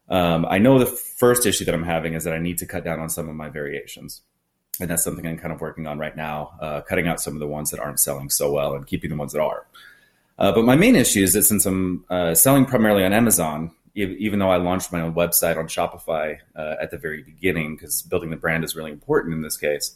Um, 0.10 0.46
I 0.50 0.58
know 0.58 0.80
the 0.80 0.86
first 0.86 1.46
issue 1.46 1.64
that 1.66 1.74
I'm 1.74 1.84
having 1.84 2.14
is 2.14 2.26
that 2.26 2.34
I 2.34 2.40
need 2.40 2.58
to 2.58 2.66
cut 2.66 2.84
down 2.84 3.00
on 3.00 3.10
some 3.10 3.30
of 3.30 3.36
my 3.36 3.50
variations. 3.50 4.22
And 4.80 4.90
that's 4.90 5.04
something 5.04 5.26
I'm 5.26 5.38
kind 5.38 5.54
of 5.54 5.62
working 5.62 5.88
on 5.88 5.98
right 5.98 6.16
now, 6.16 6.58
uh, 6.60 6.82
cutting 6.82 7.08
out 7.08 7.22
some 7.22 7.34
of 7.34 7.40
the 7.40 7.48
ones 7.48 7.72
that 7.72 7.80
aren't 7.80 8.00
selling 8.00 8.30
so 8.30 8.52
well 8.52 8.74
and 8.74 8.86
keeping 8.86 9.10
the 9.10 9.16
ones 9.16 9.32
that 9.34 9.42
are. 9.42 9.66
Uh, 10.38 10.52
but 10.52 10.66
my 10.66 10.76
main 10.76 10.96
issue 10.96 11.22
is 11.22 11.34
that 11.34 11.44
since 11.44 11.66
I'm 11.66 12.04
uh, 12.10 12.34
selling 12.34 12.66
primarily 12.66 13.06
on 13.06 13.14
Amazon, 13.14 13.72
even 13.96 14.40
though 14.40 14.50
I 14.50 14.58
launched 14.58 14.92
my 14.92 15.02
own 15.02 15.14
website 15.14 15.58
on 15.58 15.68
Shopify 15.68 16.40
uh, 16.56 16.76
at 16.82 16.90
the 16.90 16.98
very 16.98 17.22
beginning, 17.22 17.76
because 17.76 18.02
building 18.02 18.32
the 18.32 18.36
brand 18.36 18.64
is 18.64 18.76
really 18.76 18.92
important 18.92 19.36
in 19.36 19.44
this 19.44 19.58
case, 19.58 19.96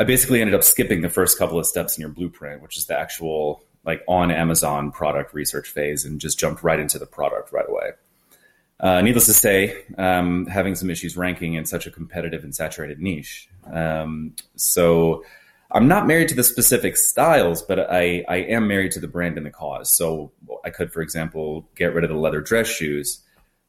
I 0.00 0.04
basically 0.04 0.40
ended 0.40 0.54
up 0.54 0.64
skipping 0.64 1.02
the 1.02 1.10
first 1.10 1.38
couple 1.38 1.58
of 1.58 1.66
steps 1.66 1.98
in 1.98 2.00
your 2.00 2.08
blueprint, 2.08 2.62
which 2.62 2.78
is 2.78 2.86
the 2.86 2.98
actual 2.98 3.62
like 3.84 4.02
on 4.08 4.30
Amazon 4.30 4.90
product 4.90 5.34
research 5.34 5.68
phase, 5.68 6.06
and 6.06 6.18
just 6.18 6.38
jumped 6.38 6.62
right 6.62 6.80
into 6.80 6.98
the 6.98 7.04
product 7.04 7.52
right 7.52 7.68
away. 7.68 7.90
Uh, 8.80 9.02
needless 9.02 9.26
to 9.26 9.34
say, 9.34 9.84
um, 9.98 10.46
having 10.46 10.74
some 10.74 10.88
issues 10.88 11.18
ranking 11.18 11.52
in 11.52 11.66
such 11.66 11.86
a 11.86 11.90
competitive 11.90 12.44
and 12.44 12.54
saturated 12.54 12.98
niche. 12.98 13.50
Um, 13.70 14.34
so 14.56 15.22
I'm 15.70 15.86
not 15.86 16.06
married 16.06 16.28
to 16.28 16.34
the 16.34 16.44
specific 16.44 16.96
styles, 16.96 17.60
but 17.60 17.78
I, 17.78 18.24
I 18.26 18.36
am 18.36 18.66
married 18.66 18.92
to 18.92 19.00
the 19.00 19.08
brand 19.08 19.36
and 19.36 19.44
the 19.44 19.50
cause. 19.50 19.94
So 19.94 20.32
I 20.64 20.70
could, 20.70 20.92
for 20.94 21.02
example, 21.02 21.68
get 21.74 21.92
rid 21.94 22.04
of 22.04 22.10
the 22.10 22.16
leather 22.16 22.40
dress 22.40 22.68
shoes, 22.68 23.22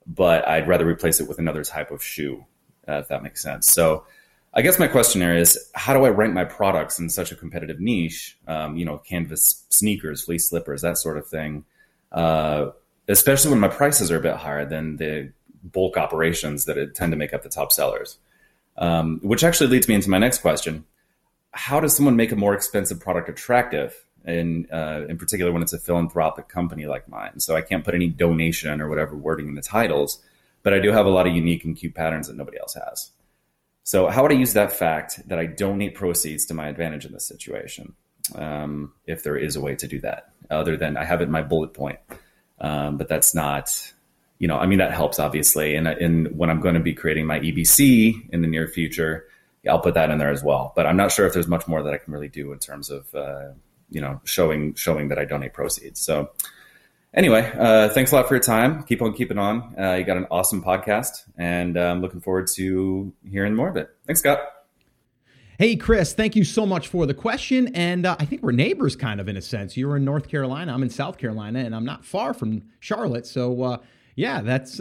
but 0.07 0.47
I'd 0.47 0.67
rather 0.67 0.87
replace 0.87 1.19
it 1.19 1.27
with 1.27 1.39
another 1.39 1.65
type 1.65 1.91
of 1.91 2.01
shoe, 2.01 2.45
uh, 2.87 2.99
if 2.99 3.09
that 3.09 3.21
makes 3.21 3.43
sense. 3.43 3.67
So 3.67 4.05
I 4.53 4.61
guess 4.61 4.77
my 4.77 4.87
question 4.87 5.21
there 5.21 5.35
is, 5.35 5.57
how 5.75 5.93
do 5.93 6.03
I 6.03 6.09
rank 6.09 6.33
my 6.33 6.43
products 6.43 6.99
in 6.99 7.09
such 7.09 7.31
a 7.31 7.35
competitive 7.35 7.79
niche? 7.79 8.37
Um, 8.47 8.75
you 8.75 8.83
know, 8.83 8.97
canvas 8.97 9.65
sneakers, 9.69 10.23
fleece 10.23 10.49
slippers, 10.49 10.81
that 10.81 10.97
sort 10.97 11.17
of 11.17 11.25
thing. 11.27 11.63
Uh, 12.11 12.71
especially 13.07 13.51
when 13.51 13.61
my 13.61 13.69
prices 13.69 14.11
are 14.11 14.17
a 14.17 14.21
bit 14.21 14.35
higher 14.35 14.65
than 14.65 14.97
the 14.97 15.31
bulk 15.63 15.97
operations 15.97 16.65
that 16.65 16.95
tend 16.95 17.11
to 17.11 17.17
make 17.17 17.33
up 17.33 17.43
the 17.43 17.49
top 17.49 17.71
sellers. 17.71 18.17
Um, 18.77 19.19
which 19.21 19.43
actually 19.43 19.69
leads 19.69 19.87
me 19.87 19.95
into 19.95 20.09
my 20.09 20.17
next 20.17 20.39
question: 20.39 20.85
How 21.51 21.79
does 21.79 21.95
someone 21.95 22.15
make 22.15 22.31
a 22.31 22.37
more 22.37 22.53
expensive 22.53 22.99
product 22.99 23.29
attractive? 23.29 24.05
In 24.25 24.67
uh, 24.71 25.05
in 25.09 25.17
particular, 25.17 25.51
when 25.51 25.61
it's 25.61 25.73
a 25.73 25.79
philanthropic 25.79 26.47
company 26.47 26.85
like 26.85 27.09
mine, 27.09 27.39
so 27.39 27.55
I 27.55 27.61
can't 27.61 27.83
put 27.83 27.95
any 27.95 28.07
donation 28.07 28.79
or 28.79 28.87
whatever 28.87 29.15
wording 29.15 29.47
in 29.47 29.55
the 29.55 29.61
titles, 29.61 30.23
but 30.61 30.73
I 30.73 30.79
do 30.79 30.91
have 30.91 31.05
a 31.05 31.09
lot 31.09 31.27
of 31.27 31.35
unique 31.35 31.65
and 31.65 31.75
cute 31.75 31.95
patterns 31.95 32.27
that 32.27 32.37
nobody 32.37 32.59
else 32.59 32.75
has. 32.75 33.11
So, 33.91 34.07
how 34.07 34.21
would 34.21 34.31
I 34.31 34.35
use 34.35 34.53
that 34.53 34.71
fact 34.71 35.27
that 35.27 35.37
I 35.37 35.45
donate 35.45 35.95
proceeds 35.95 36.45
to 36.45 36.53
my 36.53 36.69
advantage 36.69 37.05
in 37.05 37.11
this 37.11 37.25
situation? 37.25 37.93
Um, 38.33 38.93
if 39.05 39.21
there 39.23 39.35
is 39.35 39.57
a 39.57 39.59
way 39.59 39.75
to 39.75 39.85
do 39.85 39.99
that, 39.99 40.29
other 40.49 40.77
than 40.77 40.95
I 40.95 41.03
have 41.03 41.19
it 41.19 41.25
in 41.25 41.31
my 41.31 41.41
bullet 41.41 41.73
point. 41.73 41.99
Um, 42.61 42.97
but 42.97 43.09
that's 43.09 43.35
not, 43.35 43.69
you 44.39 44.47
know, 44.47 44.55
I 44.55 44.65
mean, 44.65 44.79
that 44.79 44.93
helps 44.93 45.19
obviously. 45.19 45.75
And, 45.75 46.29
when 46.37 46.49
I'm 46.49 46.61
going 46.61 46.75
to 46.75 46.79
be 46.79 46.93
creating 46.93 47.25
my 47.25 47.41
EBC 47.41 48.29
in 48.29 48.41
the 48.41 48.47
near 48.47 48.65
future, 48.65 49.25
I'll 49.69 49.81
put 49.81 49.95
that 49.95 50.09
in 50.09 50.19
there 50.19 50.31
as 50.31 50.41
well. 50.41 50.71
But 50.73 50.87
I'm 50.87 50.95
not 50.95 51.11
sure 51.11 51.27
if 51.27 51.33
there's 51.33 51.49
much 51.49 51.67
more 51.67 51.83
that 51.83 51.93
I 51.93 51.97
can 51.97 52.13
really 52.13 52.29
do 52.29 52.53
in 52.53 52.59
terms 52.59 52.89
of, 52.89 53.13
uh, 53.13 53.49
you 53.89 53.99
know, 53.99 54.21
showing, 54.23 54.73
showing 54.75 55.09
that 55.09 55.19
I 55.19 55.25
donate 55.25 55.51
proceeds. 55.51 55.99
So 55.99 56.31
anyway, 57.13 57.51
uh, 57.57 57.89
thanks 57.89 58.11
a 58.11 58.15
lot 58.15 58.27
for 58.27 58.35
your 58.35 58.43
time. 58.43 58.83
Keep 58.83 59.01
on 59.01 59.13
keeping 59.13 59.37
on. 59.37 59.73
Uh, 59.79 59.93
you 59.93 60.03
got 60.03 60.17
an 60.17 60.27
awesome 60.31 60.63
podcast 60.63 61.23
and 61.37 61.77
I'm 61.77 62.01
looking 62.01 62.21
forward 62.21 62.47
to 62.55 63.13
hearing 63.29 63.55
more 63.55 63.69
of 63.69 63.77
it. 63.77 63.89
Thanks, 64.05 64.19
Scott. 64.19 64.39
Hey, 65.57 65.75
Chris, 65.75 66.13
thank 66.13 66.35
you 66.35 66.43
so 66.43 66.65
much 66.65 66.87
for 66.87 67.05
the 67.05 67.13
question. 67.13 67.75
And 67.75 68.05
uh, 68.07 68.15
I 68.19 68.25
think 68.25 68.41
we're 68.41 68.51
neighbors, 68.51 68.95
kind 68.95 69.21
of, 69.21 69.27
in 69.27 69.37
a 69.37 69.41
sense. 69.41 69.77
You're 69.77 69.95
in 69.97 70.03
North 70.03 70.27
Carolina, 70.27 70.73
I'm 70.73 70.81
in 70.81 70.89
South 70.89 71.19
Carolina, 71.19 71.59
and 71.59 71.75
I'm 71.75 71.85
not 71.85 72.03
far 72.03 72.33
from 72.33 72.63
Charlotte. 72.79 73.27
So, 73.27 73.61
uh, 73.61 73.77
yeah, 74.15 74.41
that's. 74.41 74.79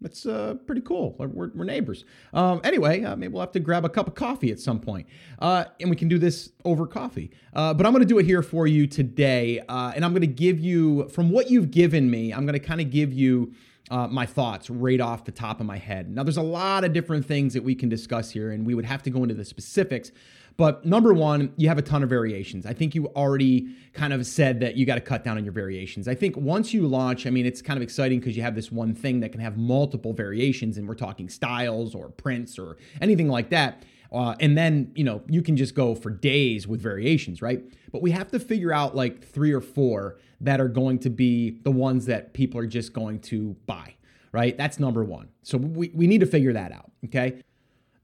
That's 0.00 0.26
uh, 0.26 0.54
pretty 0.64 0.82
cool. 0.82 1.16
We're, 1.18 1.50
we're 1.54 1.64
neighbors. 1.64 2.04
Um, 2.32 2.60
anyway, 2.62 3.02
uh, 3.02 3.16
maybe 3.16 3.32
we'll 3.32 3.40
have 3.40 3.52
to 3.52 3.60
grab 3.60 3.84
a 3.84 3.88
cup 3.88 4.06
of 4.06 4.14
coffee 4.14 4.52
at 4.52 4.60
some 4.60 4.78
point. 4.78 5.08
Uh, 5.40 5.64
and 5.80 5.90
we 5.90 5.96
can 5.96 6.08
do 6.08 6.18
this 6.18 6.50
over 6.64 6.86
coffee. 6.86 7.32
Uh, 7.52 7.74
but 7.74 7.84
I'm 7.84 7.92
going 7.92 8.04
to 8.04 8.08
do 8.08 8.18
it 8.18 8.24
here 8.24 8.42
for 8.42 8.68
you 8.68 8.86
today. 8.86 9.58
Uh, 9.68 9.92
and 9.96 10.04
I'm 10.04 10.12
going 10.12 10.20
to 10.20 10.28
give 10.28 10.60
you, 10.60 11.08
from 11.08 11.30
what 11.30 11.50
you've 11.50 11.72
given 11.72 12.08
me, 12.08 12.32
I'm 12.32 12.46
going 12.46 12.58
to 12.58 12.64
kind 12.64 12.80
of 12.80 12.90
give 12.90 13.12
you 13.12 13.52
uh, 13.90 14.06
my 14.06 14.26
thoughts 14.26 14.70
right 14.70 15.00
off 15.00 15.24
the 15.24 15.32
top 15.32 15.60
of 15.60 15.66
my 15.66 15.78
head. 15.78 16.14
Now, 16.14 16.22
there's 16.22 16.36
a 16.36 16.42
lot 16.42 16.84
of 16.84 16.92
different 16.92 17.26
things 17.26 17.54
that 17.54 17.64
we 17.64 17.74
can 17.74 17.88
discuss 17.88 18.30
here, 18.30 18.52
and 18.52 18.66
we 18.66 18.74
would 18.74 18.84
have 18.84 19.02
to 19.04 19.10
go 19.10 19.22
into 19.22 19.34
the 19.34 19.44
specifics. 19.44 20.12
But 20.58 20.84
number 20.84 21.14
one, 21.14 21.52
you 21.56 21.68
have 21.68 21.78
a 21.78 21.82
ton 21.82 22.02
of 22.02 22.08
variations. 22.08 22.66
I 22.66 22.72
think 22.72 22.96
you 22.96 23.06
already 23.14 23.76
kind 23.92 24.12
of 24.12 24.26
said 24.26 24.58
that 24.58 24.76
you 24.76 24.84
got 24.84 24.96
to 24.96 25.00
cut 25.00 25.22
down 25.22 25.36
on 25.36 25.44
your 25.44 25.52
variations. 25.52 26.08
I 26.08 26.16
think 26.16 26.36
once 26.36 26.74
you 26.74 26.88
launch, 26.88 27.28
I 27.28 27.30
mean, 27.30 27.46
it's 27.46 27.62
kind 27.62 27.76
of 27.76 27.82
exciting 27.82 28.18
because 28.18 28.36
you 28.36 28.42
have 28.42 28.56
this 28.56 28.72
one 28.72 28.92
thing 28.92 29.20
that 29.20 29.30
can 29.30 29.40
have 29.40 29.56
multiple 29.56 30.12
variations, 30.12 30.76
and 30.76 30.88
we're 30.88 30.96
talking 30.96 31.28
styles 31.28 31.94
or 31.94 32.08
prints 32.08 32.58
or 32.58 32.76
anything 33.00 33.28
like 33.28 33.50
that. 33.50 33.84
Uh, 34.10 34.34
and 34.40 34.58
then, 34.58 34.90
you 34.96 35.04
know, 35.04 35.22
you 35.28 35.42
can 35.42 35.56
just 35.56 35.76
go 35.76 35.94
for 35.94 36.10
days 36.10 36.66
with 36.66 36.80
variations, 36.80 37.40
right? 37.40 37.62
But 37.92 38.02
we 38.02 38.10
have 38.10 38.28
to 38.32 38.40
figure 38.40 38.72
out 38.72 38.96
like 38.96 39.24
three 39.24 39.52
or 39.52 39.60
four 39.60 40.18
that 40.40 40.60
are 40.60 40.68
going 40.68 40.98
to 41.00 41.10
be 41.10 41.60
the 41.62 41.70
ones 41.70 42.06
that 42.06 42.32
people 42.34 42.58
are 42.58 42.66
just 42.66 42.92
going 42.92 43.20
to 43.20 43.54
buy, 43.66 43.94
right? 44.32 44.58
That's 44.58 44.80
number 44.80 45.04
one. 45.04 45.28
So 45.44 45.56
we, 45.56 45.92
we 45.94 46.08
need 46.08 46.18
to 46.20 46.26
figure 46.26 46.54
that 46.54 46.72
out, 46.72 46.90
okay? 47.04 47.42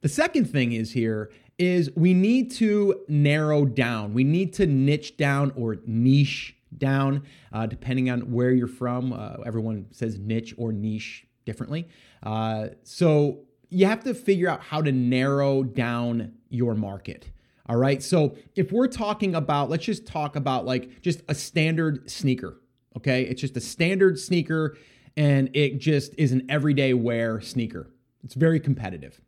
The 0.05 0.11
second 0.11 0.51
thing 0.51 0.73
is 0.73 0.93
here 0.93 1.31
is 1.57 1.91
we 1.97 2.13
need 2.13 2.51
to 2.57 3.01
narrow 3.09 3.65
down. 3.65 4.13
We 4.13 4.23
need 4.23 4.53
to 4.53 4.67
niche 4.67 5.17
down 5.17 5.51
or 5.57 5.79
niche 5.87 6.55
down, 6.77 7.23
uh, 7.55 7.65
depending 7.65 8.11
on 8.11 8.31
where 8.31 8.51
you're 8.51 8.67
from. 8.67 9.15
Uh, 9.15 9.37
everyone 9.47 9.87
says 9.93 10.19
niche 10.19 10.53
or 10.59 10.73
niche 10.73 11.27
differently. 11.47 11.89
Uh, 12.23 12.67
so 12.83 13.47
you 13.71 13.87
have 13.87 14.05
to 14.05 14.13
figure 14.13 14.47
out 14.47 14.61
how 14.61 14.83
to 14.83 14.93
narrow 14.93 15.63
down 15.63 16.35
your 16.51 16.75
market. 16.75 17.31
All 17.67 17.77
right. 17.77 18.03
So 18.03 18.37
if 18.57 18.73
we're 18.73 18.89
talking 18.89 19.35
about, 19.35 19.71
let's 19.71 19.87
just 19.87 20.07
talk 20.07 20.37
about 20.37 20.67
like 20.67 21.01
just 21.01 21.23
a 21.31 21.35
standard 21.35 22.11
sneaker. 22.11 22.61
Okay. 22.95 23.23
It's 23.23 23.41
just 23.41 23.57
a 23.57 23.61
standard 23.63 24.19
sneaker 24.19 24.77
and 25.17 25.49
it 25.55 25.79
just 25.79 26.13
is 26.19 26.33
an 26.33 26.45
everyday 26.51 26.93
wear 26.93 27.41
sneaker. 27.41 27.89
It's 28.23 28.35
very 28.35 28.61
competitive. 28.61 29.23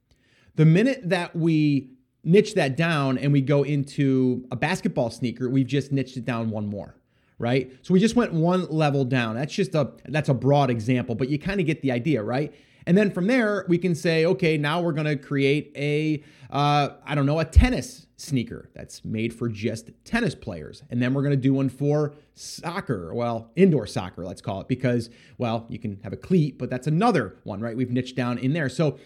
The 0.57 0.65
minute 0.65 1.09
that 1.09 1.37
we 1.37 1.91
niche 2.25 2.55
that 2.55 2.77
down 2.77 3.19
and 3.19 3.33
we 3.33 3.41
go 3.41 3.63
into 3.63 4.47
a 4.51 4.57
basketball 4.57 5.11
sneaker, 5.11 5.49
we've 5.49 5.67
just 5.67 5.93
niched 5.93 6.17
it 6.17 6.25
down 6.25 6.51
one 6.51 6.67
more 6.67 6.97
right? 7.39 7.71
So 7.83 7.93
we 7.93 8.01
just 8.01 8.17
went 8.17 8.33
one 8.33 8.67
level 8.71 9.05
down. 9.05 9.37
That's 9.37 9.53
just 9.53 9.75
a 9.75 9.93
that's 10.07 10.31
a 10.31 10.35
broad 10.35 10.71
example, 10.71 11.15
but 11.15 11.29
you 11.29 11.39
kind 11.39 11.61
of 11.61 11.67
get 11.67 11.83
the 11.83 11.93
idea, 11.93 12.23
right? 12.23 12.55
And 12.87 12.97
then 12.97 13.11
from 13.11 13.27
there, 13.27 13.67
we 13.69 13.79
can 13.79 13.95
say, 13.95 14.25
okay, 14.27 14.57
now 14.57 14.81
we're 14.81 14.93
going 14.93 15.07
to 15.07 15.17
create 15.17 15.73
a, 15.77 16.23
uh, 16.51 16.91
I 17.05 17.17
don't 17.17 17.27
know, 17.27 17.41
a 17.41 17.45
tennis 17.45 18.07
sneaker 18.17 18.71
that's 18.75 19.05
made 19.05 19.35
for 19.35 19.49
just 19.49 19.91
tennis 20.05 20.37
players. 20.37 20.85
And 20.89 21.03
then 21.03 21.13
we're 21.13 21.23
going 21.23 21.33
to 21.33 21.37
do 21.37 21.53
one 21.53 21.69
for 21.69 22.15
soccer, 22.35 23.13
well, 23.13 23.51
indoor 23.57 23.89
soccer, 23.89 24.25
let's 24.25 24.41
call 24.41 24.61
it, 24.61 24.69
because, 24.69 25.11
well, 25.37 25.67
you 25.69 25.81
can 25.81 25.99
have 26.05 26.13
a 26.13 26.17
cleat, 26.17 26.59
but 26.59 26.71
that's 26.71 26.87
another 26.87 27.37
one, 27.43 27.61
right? 27.61 27.77
We've 27.77 27.91
niched 27.91 28.15
down 28.15 28.39
in 28.39 28.53
there. 28.53 28.69
So 28.69 28.99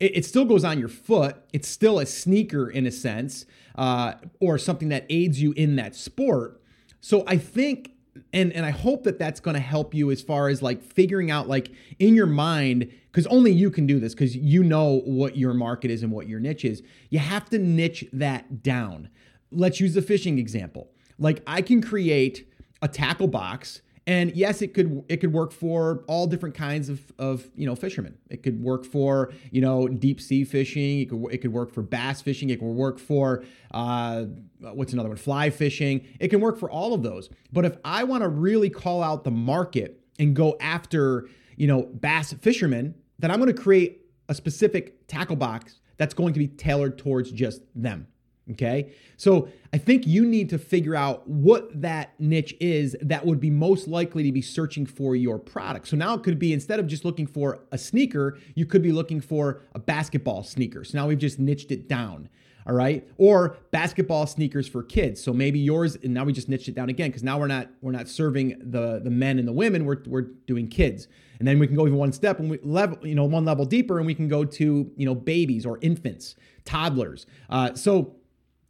it, 0.00 0.18
it 0.18 0.24
still 0.24 0.44
goes 0.44 0.64
on 0.64 0.78
your 0.78 0.88
foot. 0.88 1.36
It's 1.52 1.68
still 1.68 1.98
a 1.98 2.06
sneaker 2.06 2.68
in 2.68 2.86
a 2.86 2.90
sense, 2.90 3.46
uh, 3.76 4.14
or 4.40 4.58
something 4.58 4.88
that 4.90 5.06
aids 5.10 5.40
you 5.40 5.52
in 5.52 5.76
that 5.76 5.94
sport. 5.94 6.60
So 7.00 7.24
I 7.26 7.36
think 7.36 7.92
and 8.32 8.52
and 8.52 8.64
I 8.64 8.70
hope 8.70 9.04
that 9.04 9.18
that's 9.18 9.40
going 9.40 9.54
to 9.54 9.60
help 9.60 9.94
you 9.94 10.10
as 10.10 10.22
far 10.22 10.48
as 10.48 10.62
like 10.62 10.82
figuring 10.82 11.30
out 11.30 11.48
like 11.48 11.70
in 11.98 12.14
your 12.14 12.26
mind 12.26 12.90
because 13.10 13.26
only 13.26 13.52
you 13.52 13.70
can 13.70 13.86
do 13.86 14.00
this 14.00 14.14
because 14.14 14.36
you 14.36 14.62
know 14.62 15.00
what 15.04 15.36
your 15.36 15.54
market 15.54 15.90
is 15.90 16.02
and 16.02 16.12
what 16.12 16.28
your 16.28 16.40
niche 16.40 16.64
is. 16.64 16.82
You 17.10 17.18
have 17.18 17.48
to 17.50 17.58
niche 17.58 18.04
that 18.12 18.62
down. 18.62 19.10
Let's 19.50 19.80
use 19.80 19.94
the 19.94 20.02
fishing 20.02 20.38
example. 20.38 20.90
Like 21.18 21.42
I 21.46 21.62
can 21.62 21.82
create 21.82 22.48
a 22.82 22.88
tackle 22.88 23.28
box 23.28 23.80
and 24.06 24.34
yes, 24.36 24.62
it 24.62 24.72
could 24.72 25.04
it 25.08 25.16
could 25.16 25.32
work 25.32 25.52
for 25.52 26.04
all 26.06 26.28
different 26.28 26.54
kinds 26.54 26.88
of, 26.88 27.00
of 27.18 27.48
you 27.56 27.66
know 27.66 27.74
fishermen. 27.74 28.16
It 28.30 28.42
could 28.42 28.62
work 28.62 28.84
for 28.84 29.32
you 29.50 29.60
know 29.60 29.88
deep 29.88 30.20
sea 30.20 30.44
fishing. 30.44 31.00
It 31.00 31.10
could 31.10 31.24
it 31.32 31.38
could 31.38 31.52
work 31.52 31.72
for 31.72 31.82
bass 31.82 32.22
fishing. 32.22 32.50
It 32.50 32.60
could 32.60 32.66
work 32.66 33.00
for 33.00 33.44
uh, 33.72 34.26
what's 34.60 34.92
another 34.92 35.08
one? 35.08 35.18
Fly 35.18 35.50
fishing. 35.50 36.06
It 36.20 36.28
can 36.28 36.40
work 36.40 36.56
for 36.56 36.70
all 36.70 36.94
of 36.94 37.02
those. 37.02 37.28
But 37.52 37.64
if 37.64 37.76
I 37.84 38.04
want 38.04 38.22
to 38.22 38.28
really 38.28 38.70
call 38.70 39.02
out 39.02 39.24
the 39.24 39.32
market 39.32 40.00
and 40.20 40.36
go 40.36 40.56
after 40.60 41.28
you 41.56 41.66
know 41.66 41.82
bass 41.82 42.32
fishermen, 42.32 42.94
then 43.18 43.32
I'm 43.32 43.40
going 43.40 43.54
to 43.54 43.60
create 43.60 44.02
a 44.28 44.34
specific 44.34 45.08
tackle 45.08 45.36
box 45.36 45.80
that's 45.96 46.14
going 46.14 46.32
to 46.32 46.38
be 46.38 46.46
tailored 46.46 46.96
towards 46.96 47.32
just 47.32 47.62
them. 47.74 48.06
Okay. 48.52 48.92
So 49.16 49.48
I 49.72 49.78
think 49.78 50.06
you 50.06 50.24
need 50.24 50.50
to 50.50 50.58
figure 50.58 50.94
out 50.94 51.26
what 51.28 51.80
that 51.80 52.14
niche 52.20 52.54
is 52.60 52.96
that 53.02 53.26
would 53.26 53.40
be 53.40 53.50
most 53.50 53.88
likely 53.88 54.22
to 54.22 54.30
be 54.30 54.42
searching 54.42 54.86
for 54.86 55.16
your 55.16 55.38
product. 55.38 55.88
So 55.88 55.96
now 55.96 56.14
it 56.14 56.22
could 56.22 56.38
be 56.38 56.52
instead 56.52 56.78
of 56.78 56.86
just 56.86 57.04
looking 57.04 57.26
for 57.26 57.58
a 57.72 57.78
sneaker, 57.78 58.38
you 58.54 58.64
could 58.64 58.82
be 58.82 58.92
looking 58.92 59.20
for 59.20 59.62
a 59.74 59.80
basketball 59.80 60.44
sneaker. 60.44 60.84
So 60.84 60.96
now 60.96 61.08
we've 61.08 61.18
just 61.18 61.40
niched 61.40 61.72
it 61.72 61.88
down. 61.88 62.28
All 62.68 62.74
right. 62.74 63.08
Or 63.16 63.56
basketball 63.70 64.26
sneakers 64.26 64.68
for 64.68 64.82
kids. 64.82 65.22
So 65.22 65.32
maybe 65.32 65.58
yours, 65.58 65.96
and 65.96 66.14
now 66.14 66.24
we 66.24 66.32
just 66.32 66.48
niched 66.48 66.68
it 66.68 66.74
down 66.74 66.88
again 66.88 67.10
because 67.10 67.22
now 67.22 67.38
we're 67.38 67.46
not 67.46 67.68
we're 67.80 67.92
not 67.92 68.08
serving 68.08 68.58
the 68.60 69.00
the 69.02 69.10
men 69.10 69.38
and 69.38 69.46
the 69.46 69.52
women. 69.52 69.84
We're 69.84 70.02
we're 70.06 70.22
doing 70.46 70.68
kids. 70.68 71.06
And 71.38 71.46
then 71.46 71.58
we 71.58 71.66
can 71.66 71.76
go 71.76 71.86
even 71.86 71.98
one 71.98 72.12
step 72.12 72.40
and 72.40 72.50
we 72.50 72.58
level, 72.62 72.98
you 73.06 73.14
know, 73.14 73.24
one 73.24 73.44
level 73.44 73.64
deeper, 73.64 73.98
and 73.98 74.06
we 74.06 74.14
can 74.14 74.26
go 74.26 74.44
to, 74.44 74.90
you 74.96 75.06
know, 75.06 75.14
babies 75.14 75.66
or 75.66 75.78
infants, 75.80 76.34
toddlers. 76.64 77.26
Uh, 77.50 77.74
so 77.74 78.16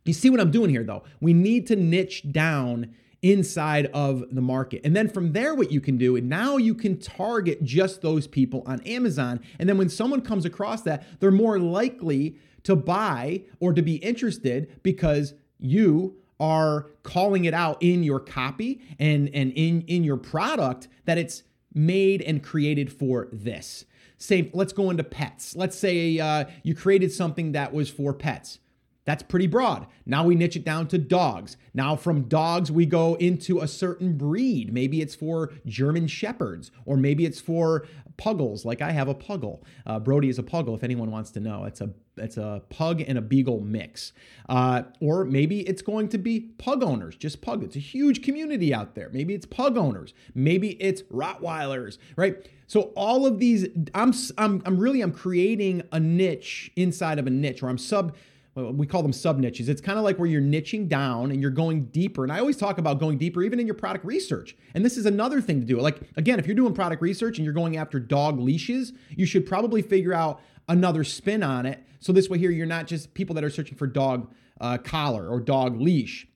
you 0.09 0.15
see 0.15 0.31
what 0.31 0.41
I'm 0.41 0.51
doing 0.51 0.71
here, 0.71 0.85
though? 0.85 1.05
We 1.21 1.33
need 1.33 1.67
to 1.69 1.77
niche 1.77 2.31
down 2.31 2.95
inside 3.23 3.87
of 3.87 4.25
the 4.31 4.41
market. 4.41 4.83
And 4.85 4.95
then 4.95 5.09
from 5.09 5.33
there, 5.33 5.55
what 5.55 5.73
you 5.73 5.81
can 5.81 5.97
do, 5.97 6.17
and 6.17 6.29
now 6.29 6.57
you 6.59 6.75
can 6.75 6.99
target 6.99 7.63
just 7.65 8.03
those 8.03 8.27
people 8.27 8.63
on 8.67 8.81
Amazon. 8.83 9.41
And 9.59 9.69
then 9.69 9.79
when 9.79 9.89
someone 9.89 10.21
comes 10.21 10.45
across 10.45 10.83
that, 10.83 11.05
they're 11.19 11.31
more 11.31 11.59
likely 11.59 12.37
to 12.65 12.77
buy 12.77 13.43
or 13.59 13.73
to 13.73 13.83
be 13.83 13.97
interested 13.97 14.83
because 14.83 15.35
you 15.59 16.17
are 16.39 16.91
calling 17.03 17.47
it 17.47 17.55
out 17.55 17.83
in 17.83 18.03
your 18.03 18.21
copy 18.21 18.83
and, 18.99 19.31
and 19.33 19.53
in, 19.53 19.83
in 19.83 20.05
your 20.05 20.19
product 20.19 20.89
that 21.07 21.17
it's 21.17 21.43
made 21.73 22.23
and 22.23 22.43
created 22.43 22.93
for 22.93 23.29
this. 23.33 23.85
Same, 24.19 24.51
let's 24.53 24.73
go 24.73 24.91
into 24.91 25.05
pets. 25.05 25.57
Let's 25.57 25.79
say 25.79 26.19
uh, 26.19 26.45
you 26.63 26.75
created 26.75 27.13
something 27.13 27.53
that 27.53 27.73
was 27.73 27.91
for 27.91 28.13
pets. 28.13 28.59
That's 29.07 29.23
pretty 29.23 29.47
broad. 29.47 29.87
Now 30.05 30.25
we 30.25 30.35
niche 30.35 30.57
it 30.57 30.65
down 30.65 30.89
to 30.89 30.99
dogs. 30.99 31.57
Now 31.73 31.97
from 31.97 32.23
dogs, 32.25 32.71
we 32.71 32.87
go 32.87 33.15
into 33.15 33.61
a 33.61 33.69
certain 33.69 34.19
breed. 34.19 34.73
Maybe 34.75 35.01
it's 35.01 35.15
for 35.15 35.53
German 35.65 36.09
Shepherds, 36.09 36.71
or 36.85 36.97
maybe 36.97 37.25
it's 37.25 37.41
for 37.41 37.87
puggles, 38.17 38.65
like 38.65 38.83
I 38.83 38.91
have 38.91 39.09
a 39.09 39.15
puggle. 39.15 39.63
Uh, 39.87 39.99
Brody 40.01 40.29
is 40.29 40.39
a 40.39 40.43
puggle, 40.43 40.75
if 40.75 40.83
anyone 40.83 41.11
wants 41.11 41.31
to 41.33 41.41
know. 41.41 41.65
It's 41.65 41.81
a 41.81 41.91
it's 42.17 42.37
a 42.37 42.63
pug 42.71 43.03
and 43.03 43.19
a 43.19 43.21
beagle 43.21 43.61
mix. 43.61 44.13
Uh, 44.49 44.85
or 45.01 45.25
maybe 45.25 45.61
it's 45.61 45.83
going 45.83 46.09
to 46.09 46.19
be 46.19 46.41
pug 46.41 46.83
owners, 46.83 47.15
just 47.15 47.43
pug. 47.43 47.63
It's 47.63 47.77
a 47.77 47.81
huge 47.81 48.23
community 48.23 48.73
out 48.73 48.95
there. 48.95 49.11
Maybe 49.13 49.35
it's 49.35 49.47
pug 49.47 49.77
owners. 49.77 50.15
Maybe 50.35 50.71
it's 50.83 51.03
Rottweilers, 51.03 51.99
right? 52.17 52.49
So 52.67 52.93
all 52.97 53.27
of 53.27 53.39
these, 53.39 53.69
I'm 53.95 54.13
I'm 54.39 54.63
I'm 54.65 54.79
really 54.79 55.01
I'm 55.01 55.13
creating 55.13 55.83
a 55.93 56.01
niche 56.01 56.73
inside 56.75 57.19
of 57.19 57.27
a 57.27 57.31
niche, 57.31 57.63
or 57.63 57.69
I'm 57.69 57.79
sub 57.79 58.17
we 58.57 58.87
call 58.87 59.03
them 59.03 59.13
sub 59.13 59.39
niches. 59.39 59.69
It's 59.69 59.83
kind 59.83 59.99
of 59.99 60.05
like 60.05 60.19
where 60.19 60.29
you're 60.29 60.41
niching 60.41 60.89
down 60.89 61.31
and 61.31 61.43
you're 61.43 61.51
going 61.51 61.87
deeper. 61.87 62.23
And 62.23 62.33
I 62.33 62.39
always 62.39 62.57
talk 62.57 62.79
about 62.79 62.99
going 62.99 63.19
deeper, 63.19 63.43
even 63.43 63.61
in 63.61 63.67
your 63.67 63.75
product 63.75 64.05
research. 64.05 64.57
And 64.75 64.85
this 64.85 64.97
is 64.97 65.05
another 65.05 65.43
thing 65.43 65.61
to 65.61 65.67
do. 65.67 65.79
Like, 65.79 66.01
again, 66.17 66.39
if 66.39 66.47
you're 66.47 66.57
doing 66.57 66.73
product 66.73 67.03
research 67.03 67.37
and 67.37 67.45
you're 67.45 67.55
going 67.55 67.77
after 67.77 68.01
dog 68.01 68.41
leashes, 68.41 68.95
you 69.11 69.27
should 69.27 69.47
probably 69.47 69.83
figure 69.83 70.15
out 70.15 70.41
another 70.69 71.05
spin 71.05 71.43
on 71.43 71.67
it. 71.67 71.85
So 72.01 72.13
this 72.13 72.31
way, 72.31 72.39
here, 72.39 72.51
you're 72.51 72.67
not 72.67 72.87
just 72.87 73.13
people 73.13 73.35
that 73.35 73.45
are 73.45 73.51
searching 73.51 73.77
for 73.77 73.87
dog 73.87 74.33
uh, 74.61 74.79
collar 74.79 75.29
or 75.29 75.39
dog 75.39 75.79
leash. 75.79 76.27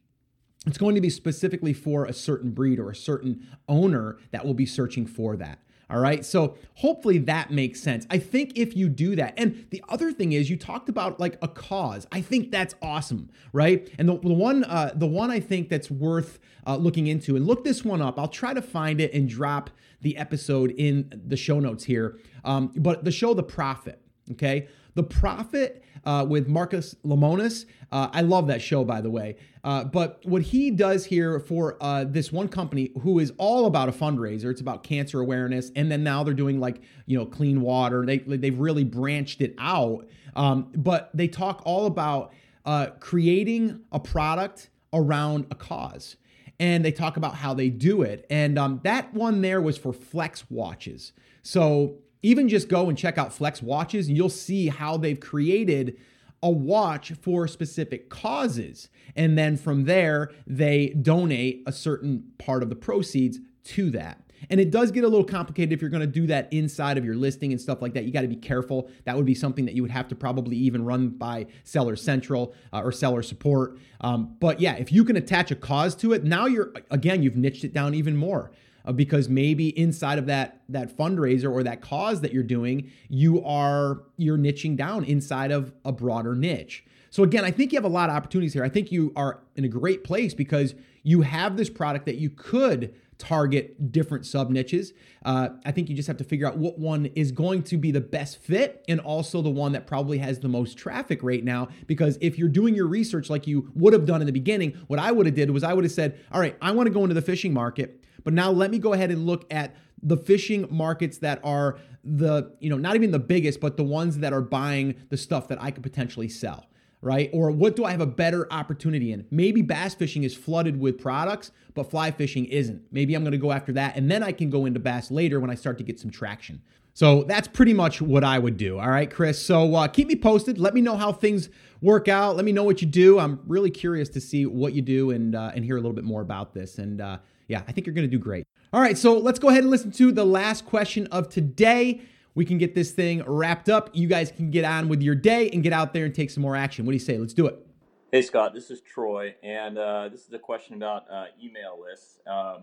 It's 0.66 0.78
going 0.78 0.94
to 0.94 1.00
be 1.00 1.08
specifically 1.08 1.72
for 1.72 2.04
a 2.04 2.12
certain 2.12 2.50
breed 2.50 2.78
or 2.78 2.90
a 2.90 2.94
certain 2.94 3.46
owner 3.66 4.18
that 4.30 4.44
will 4.44 4.52
be 4.52 4.66
searching 4.66 5.06
for 5.06 5.36
that. 5.36 5.58
All 5.90 5.98
right. 5.98 6.24
So 6.24 6.56
hopefully 6.74 7.18
that 7.18 7.50
makes 7.50 7.80
sense. 7.82 8.06
I 8.10 8.18
think 8.18 8.52
if 8.54 8.76
you 8.76 8.88
do 8.88 9.16
that, 9.16 9.34
and 9.36 9.66
the 9.70 9.82
other 9.88 10.12
thing 10.12 10.32
is 10.32 10.48
you 10.48 10.56
talked 10.56 10.88
about 10.88 11.18
like 11.18 11.36
a 11.42 11.48
cause. 11.48 12.06
I 12.12 12.20
think 12.20 12.52
that's 12.52 12.76
awesome, 12.80 13.28
right? 13.52 13.88
And 13.98 14.08
the, 14.08 14.18
the 14.18 14.32
one, 14.32 14.62
uh, 14.64 14.92
the 14.94 15.06
one 15.06 15.30
I 15.30 15.40
think 15.40 15.68
that's 15.68 15.90
worth 15.90 16.38
uh, 16.66 16.76
looking 16.76 17.08
into, 17.08 17.34
and 17.34 17.46
look 17.46 17.64
this 17.64 17.84
one 17.84 18.00
up. 18.00 18.18
I'll 18.18 18.28
try 18.28 18.54
to 18.54 18.62
find 18.62 19.00
it 19.00 19.12
and 19.12 19.28
drop 19.28 19.70
the 20.00 20.16
episode 20.16 20.70
in 20.78 21.20
the 21.26 21.36
show 21.36 21.58
notes 21.58 21.84
here. 21.84 22.18
Um, 22.44 22.72
but 22.76 23.04
the 23.04 23.12
show, 23.12 23.34
The 23.34 23.42
Profit. 23.42 24.00
Okay. 24.30 24.68
The 24.94 25.02
Profit 25.02 25.84
uh, 26.04 26.26
with 26.28 26.48
Marcus 26.48 26.94
Lemonis. 27.04 27.66
Uh, 27.92 28.08
I 28.12 28.22
love 28.22 28.46
that 28.48 28.62
show, 28.62 28.84
by 28.84 29.00
the 29.00 29.10
way. 29.10 29.36
Uh, 29.62 29.84
but 29.84 30.20
what 30.24 30.42
he 30.42 30.70
does 30.70 31.04
here 31.04 31.38
for 31.40 31.76
uh, 31.80 32.04
this 32.04 32.32
one 32.32 32.48
company 32.48 32.92
who 33.02 33.18
is 33.18 33.32
all 33.36 33.66
about 33.66 33.88
a 33.88 33.92
fundraiser, 33.92 34.50
it's 34.50 34.60
about 34.60 34.82
cancer 34.82 35.20
awareness, 35.20 35.70
and 35.76 35.90
then 35.90 36.02
now 36.02 36.22
they're 36.22 36.34
doing 36.34 36.60
like 36.60 36.80
you 37.06 37.18
know 37.18 37.26
clean 37.26 37.60
water. 37.60 38.06
They 38.06 38.18
they've 38.18 38.58
really 38.58 38.84
branched 38.84 39.40
it 39.40 39.54
out. 39.58 40.06
Um, 40.36 40.70
but 40.76 41.10
they 41.12 41.28
talk 41.28 41.62
all 41.64 41.86
about 41.86 42.32
uh, 42.64 42.86
creating 43.00 43.80
a 43.92 43.98
product 43.98 44.70
around 44.92 45.46
a 45.50 45.54
cause 45.54 46.16
and 46.60 46.84
they 46.84 46.92
talk 46.92 47.16
about 47.16 47.34
how 47.34 47.54
they 47.54 47.70
do 47.70 48.02
it. 48.02 48.26
And 48.28 48.58
um, 48.58 48.80
that 48.84 49.12
one 49.14 49.40
there 49.40 49.62
was 49.62 49.78
for 49.78 49.92
Flex 49.94 50.48
watches. 50.50 51.12
So 51.42 51.96
even 52.22 52.48
just 52.48 52.68
go 52.68 52.88
and 52.88 52.96
check 52.96 53.18
out 53.18 53.32
Flex 53.32 53.62
watches, 53.62 54.08
and 54.08 54.16
you'll 54.16 54.28
see 54.28 54.68
how 54.68 54.96
they've 54.96 55.20
created 55.20 55.98
a 56.42 56.50
watch 56.50 57.12
for 57.20 57.46
specific 57.46 58.08
causes. 58.08 58.88
And 59.14 59.36
then 59.36 59.56
from 59.56 59.84
there, 59.84 60.30
they 60.46 60.88
donate 60.88 61.62
a 61.66 61.72
certain 61.72 62.32
part 62.38 62.62
of 62.62 62.70
the 62.70 62.76
proceeds 62.76 63.38
to 63.64 63.90
that. 63.90 64.22
And 64.48 64.58
it 64.58 64.70
does 64.70 64.90
get 64.90 65.04
a 65.04 65.08
little 65.08 65.24
complicated 65.24 65.72
if 65.72 65.82
you're 65.82 65.90
going 65.90 66.00
to 66.00 66.06
do 66.06 66.26
that 66.28 66.50
inside 66.50 66.96
of 66.96 67.04
your 67.04 67.14
listing 67.14 67.52
and 67.52 67.60
stuff 67.60 67.82
like 67.82 67.92
that. 67.92 68.04
You 68.04 68.12
got 68.12 68.22
to 68.22 68.28
be 68.28 68.36
careful. 68.36 68.90
That 69.04 69.16
would 69.16 69.26
be 69.26 69.34
something 69.34 69.66
that 69.66 69.74
you 69.74 69.82
would 69.82 69.90
have 69.90 70.08
to 70.08 70.14
probably 70.14 70.56
even 70.56 70.82
run 70.82 71.10
by 71.10 71.46
Seller 71.64 71.94
Central 71.94 72.54
uh, 72.72 72.80
or 72.80 72.90
Seller 72.90 73.22
Support. 73.22 73.78
Um, 74.00 74.36
but 74.40 74.58
yeah, 74.58 74.76
if 74.76 74.90
you 74.92 75.04
can 75.04 75.16
attach 75.16 75.50
a 75.50 75.56
cause 75.56 75.94
to 75.96 76.14
it, 76.14 76.24
now 76.24 76.46
you're, 76.46 76.72
again, 76.90 77.22
you've 77.22 77.36
niched 77.36 77.64
it 77.64 77.74
down 77.74 77.94
even 77.94 78.16
more 78.16 78.50
uh, 78.84 78.92
because 78.92 79.28
maybe 79.28 79.68
inside 79.78 80.18
of 80.18 80.26
that 80.26 80.60
that 80.68 80.96
fundraiser 80.96 81.50
or 81.50 81.62
that 81.62 81.80
cause 81.80 82.20
that 82.20 82.32
you're 82.32 82.42
doing, 82.42 82.90
you 83.08 83.44
are 83.44 84.02
you're 84.16 84.38
niching 84.38 84.76
down 84.76 85.04
inside 85.04 85.50
of 85.50 85.72
a 85.84 85.92
broader 85.92 86.34
niche. 86.34 86.84
So 87.10 87.24
again, 87.24 87.44
I 87.44 87.50
think 87.50 87.72
you 87.72 87.76
have 87.76 87.84
a 87.84 87.88
lot 87.88 88.08
of 88.08 88.14
opportunities 88.14 88.52
here. 88.52 88.64
I 88.64 88.68
think 88.68 88.92
you 88.92 89.12
are 89.16 89.40
in 89.56 89.64
a 89.64 89.68
great 89.68 90.04
place 90.04 90.32
because 90.32 90.74
you 91.02 91.22
have 91.22 91.56
this 91.56 91.68
product 91.68 92.06
that 92.06 92.16
you 92.16 92.30
could 92.30 92.94
target 93.20 93.92
different 93.92 94.26
sub 94.26 94.50
niches. 94.50 94.92
Uh, 95.24 95.50
I 95.64 95.70
think 95.70 95.88
you 95.88 95.94
just 95.94 96.08
have 96.08 96.16
to 96.16 96.24
figure 96.24 96.48
out 96.48 96.56
what 96.56 96.78
one 96.78 97.06
is 97.14 97.30
going 97.30 97.62
to 97.64 97.76
be 97.76 97.92
the 97.92 98.00
best 98.00 98.38
fit 98.38 98.84
and 98.88 98.98
also 98.98 99.42
the 99.42 99.50
one 99.50 99.72
that 99.72 99.86
probably 99.86 100.18
has 100.18 100.40
the 100.40 100.48
most 100.48 100.78
traffic 100.78 101.22
right 101.22 101.44
now. 101.44 101.68
Because 101.86 102.18
if 102.20 102.38
you're 102.38 102.48
doing 102.48 102.74
your 102.74 102.86
research 102.86 103.30
like 103.30 103.46
you 103.46 103.70
would 103.74 103.92
have 103.92 104.06
done 104.06 104.22
in 104.22 104.26
the 104.26 104.32
beginning, 104.32 104.72
what 104.88 104.98
I 104.98 105.12
would 105.12 105.26
have 105.26 105.34
did 105.34 105.50
was 105.50 105.62
I 105.62 105.74
would 105.74 105.84
have 105.84 105.92
said, 105.92 106.18
all 106.32 106.40
right, 106.40 106.56
I 106.60 106.72
want 106.72 106.86
to 106.86 106.92
go 106.92 107.02
into 107.02 107.14
the 107.14 107.22
fishing 107.22 107.52
market. 107.52 108.02
But 108.24 108.32
now 108.32 108.50
let 108.50 108.70
me 108.70 108.78
go 108.78 108.92
ahead 108.92 109.10
and 109.10 109.26
look 109.26 109.46
at 109.52 109.76
the 110.02 110.16
fishing 110.16 110.66
markets 110.70 111.18
that 111.18 111.40
are 111.44 111.78
the, 112.02 112.54
you 112.60 112.70
know, 112.70 112.78
not 112.78 112.94
even 112.94 113.10
the 113.10 113.18
biggest, 113.18 113.60
but 113.60 113.76
the 113.76 113.84
ones 113.84 114.18
that 114.18 114.32
are 114.32 114.40
buying 114.40 114.94
the 115.10 115.16
stuff 115.16 115.48
that 115.48 115.62
I 115.62 115.70
could 115.70 115.82
potentially 115.82 116.28
sell, 116.28 116.66
right? 117.02 117.30
Or 117.32 117.50
what 117.50 117.76
do 117.76 117.84
I 117.84 117.90
have 117.90 118.00
a 118.00 118.06
better 118.06 118.52
opportunity 118.52 119.12
in? 119.12 119.26
Maybe 119.30 119.62
bass 119.62 119.94
fishing 119.94 120.24
is 120.24 120.34
flooded 120.34 120.78
with 120.78 120.98
products, 120.98 121.50
but 121.74 121.90
fly 121.90 122.10
fishing 122.10 122.44
isn't. 122.46 122.82
Maybe 122.90 123.14
I'm 123.14 123.24
to 123.24 123.38
go 123.38 123.52
after 123.52 123.72
that 123.72 123.96
and 123.96 124.10
then 124.10 124.22
I 124.22 124.32
can 124.32 124.50
go 124.50 124.66
into 124.66 124.80
bass 124.80 125.10
later 125.10 125.40
when 125.40 125.50
I 125.50 125.54
start 125.54 125.78
to 125.78 125.84
get 125.84 126.00
some 126.00 126.10
traction. 126.10 126.62
So 126.92 127.22
that's 127.22 127.48
pretty 127.48 127.72
much 127.72 128.02
what 128.02 128.24
I 128.24 128.38
would 128.38 128.56
do. 128.56 128.78
All 128.78 128.90
right, 128.90 129.10
Chris. 129.10 129.40
So 129.40 129.74
uh, 129.74 129.88
keep 129.88 130.08
me 130.08 130.16
posted. 130.16 130.58
Let 130.58 130.74
me 130.74 130.80
know 130.80 130.96
how 130.96 131.12
things 131.12 131.48
work 131.80 132.08
out. 132.08 132.36
Let 132.36 132.44
me 132.44 132.52
know 132.52 132.64
what 132.64 132.82
you 132.82 132.88
do. 132.88 133.18
I'm 133.18 133.40
really 133.46 133.70
curious 133.70 134.08
to 134.10 134.20
see 134.20 134.44
what 134.44 134.72
you 134.72 134.82
do 134.82 135.10
and 135.10 135.34
uh, 135.34 135.52
and 135.54 135.64
hear 135.64 135.76
a 135.76 135.80
little 135.80 135.94
bit 135.94 136.04
more 136.04 136.20
about 136.20 136.52
this. 136.52 136.78
And 136.78 137.00
uh, 137.00 137.18
yeah, 137.48 137.62
I 137.66 137.72
think 137.72 137.86
you're 137.86 137.94
going 137.94 138.10
to 138.10 138.16
do 138.16 138.18
great. 138.18 138.46
All 138.72 138.80
right, 138.80 138.98
so 138.98 139.18
let's 139.18 139.38
go 139.38 139.48
ahead 139.48 139.62
and 139.62 139.70
listen 139.70 139.90
to 139.92 140.12
the 140.12 140.24
last 140.24 140.66
question 140.66 141.06
of 141.08 141.28
today. 141.28 142.02
We 142.34 142.44
can 142.44 142.58
get 142.58 142.74
this 142.74 142.92
thing 142.92 143.22
wrapped 143.26 143.68
up. 143.68 143.90
You 143.92 144.06
guys 144.06 144.30
can 144.30 144.50
get 144.50 144.64
on 144.64 144.88
with 144.88 145.02
your 145.02 145.14
day 145.14 145.50
and 145.50 145.62
get 145.62 145.72
out 145.72 145.92
there 145.92 146.04
and 146.04 146.14
take 146.14 146.30
some 146.30 146.42
more 146.42 146.56
action. 146.56 146.86
What 146.86 146.92
do 146.92 146.96
you 146.96 147.00
say? 147.00 147.18
Let's 147.18 147.34
do 147.34 147.46
it. 147.46 147.66
Hey, 148.12 148.22
Scott, 148.22 148.54
this 148.54 148.70
is 148.70 148.80
Troy, 148.80 149.36
and 149.42 149.78
uh, 149.78 150.08
this 150.08 150.26
is 150.26 150.32
a 150.32 150.38
question 150.38 150.74
about 150.74 151.04
uh, 151.10 151.26
email 151.42 151.78
lists. 151.80 152.18
Um, 152.26 152.62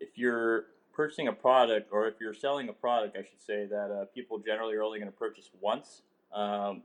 if 0.00 0.18
you're 0.18 0.66
purchasing 0.92 1.28
a 1.28 1.32
product, 1.32 1.88
or 1.92 2.08
if 2.08 2.14
you're 2.20 2.34
selling 2.34 2.68
a 2.68 2.72
product, 2.72 3.16
I 3.16 3.22
should 3.22 3.40
say, 3.40 3.66
that 3.66 3.90
uh, 3.90 4.04
people 4.14 4.38
generally 4.38 4.74
are 4.74 4.82
only 4.82 4.98
going 4.98 5.10
to 5.10 5.16
purchase 5.16 5.50
once, 5.60 6.02
um, 6.34 6.82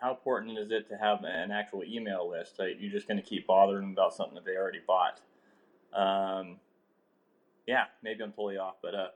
how 0.00 0.10
important 0.10 0.58
is 0.58 0.70
it 0.70 0.88
to 0.88 0.96
have 0.96 1.24
an 1.24 1.50
actual 1.50 1.82
email 1.84 2.28
list? 2.28 2.58
You're 2.58 2.90
just 2.90 3.06
going 3.06 3.20
to 3.20 3.22
keep 3.22 3.46
bothering 3.46 3.82
them 3.82 3.92
about 3.92 4.14
something 4.14 4.34
that 4.34 4.44
they 4.44 4.56
already 4.56 4.80
bought? 4.86 5.20
Um, 5.92 6.56
yeah, 7.66 7.84
maybe 8.02 8.22
I'm 8.22 8.32
totally 8.32 8.58
off, 8.58 8.76
but 8.82 8.94
uh, 8.94 9.08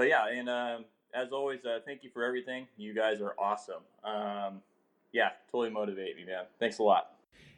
but 0.00 0.08
yeah, 0.08 0.28
and 0.28 0.48
um, 0.48 0.86
as 1.12 1.30
always, 1.30 1.62
uh, 1.66 1.80
thank 1.84 2.02
you 2.02 2.08
for 2.08 2.24
everything. 2.24 2.66
You 2.78 2.94
guys 2.94 3.20
are 3.20 3.34
awesome. 3.38 3.82
Um, 4.02 4.62
yeah, 5.12 5.32
totally 5.52 5.68
motivate 5.68 6.16
me, 6.16 6.24
man. 6.24 6.44
Thanks 6.58 6.78
a 6.78 6.82
lot. 6.82 7.10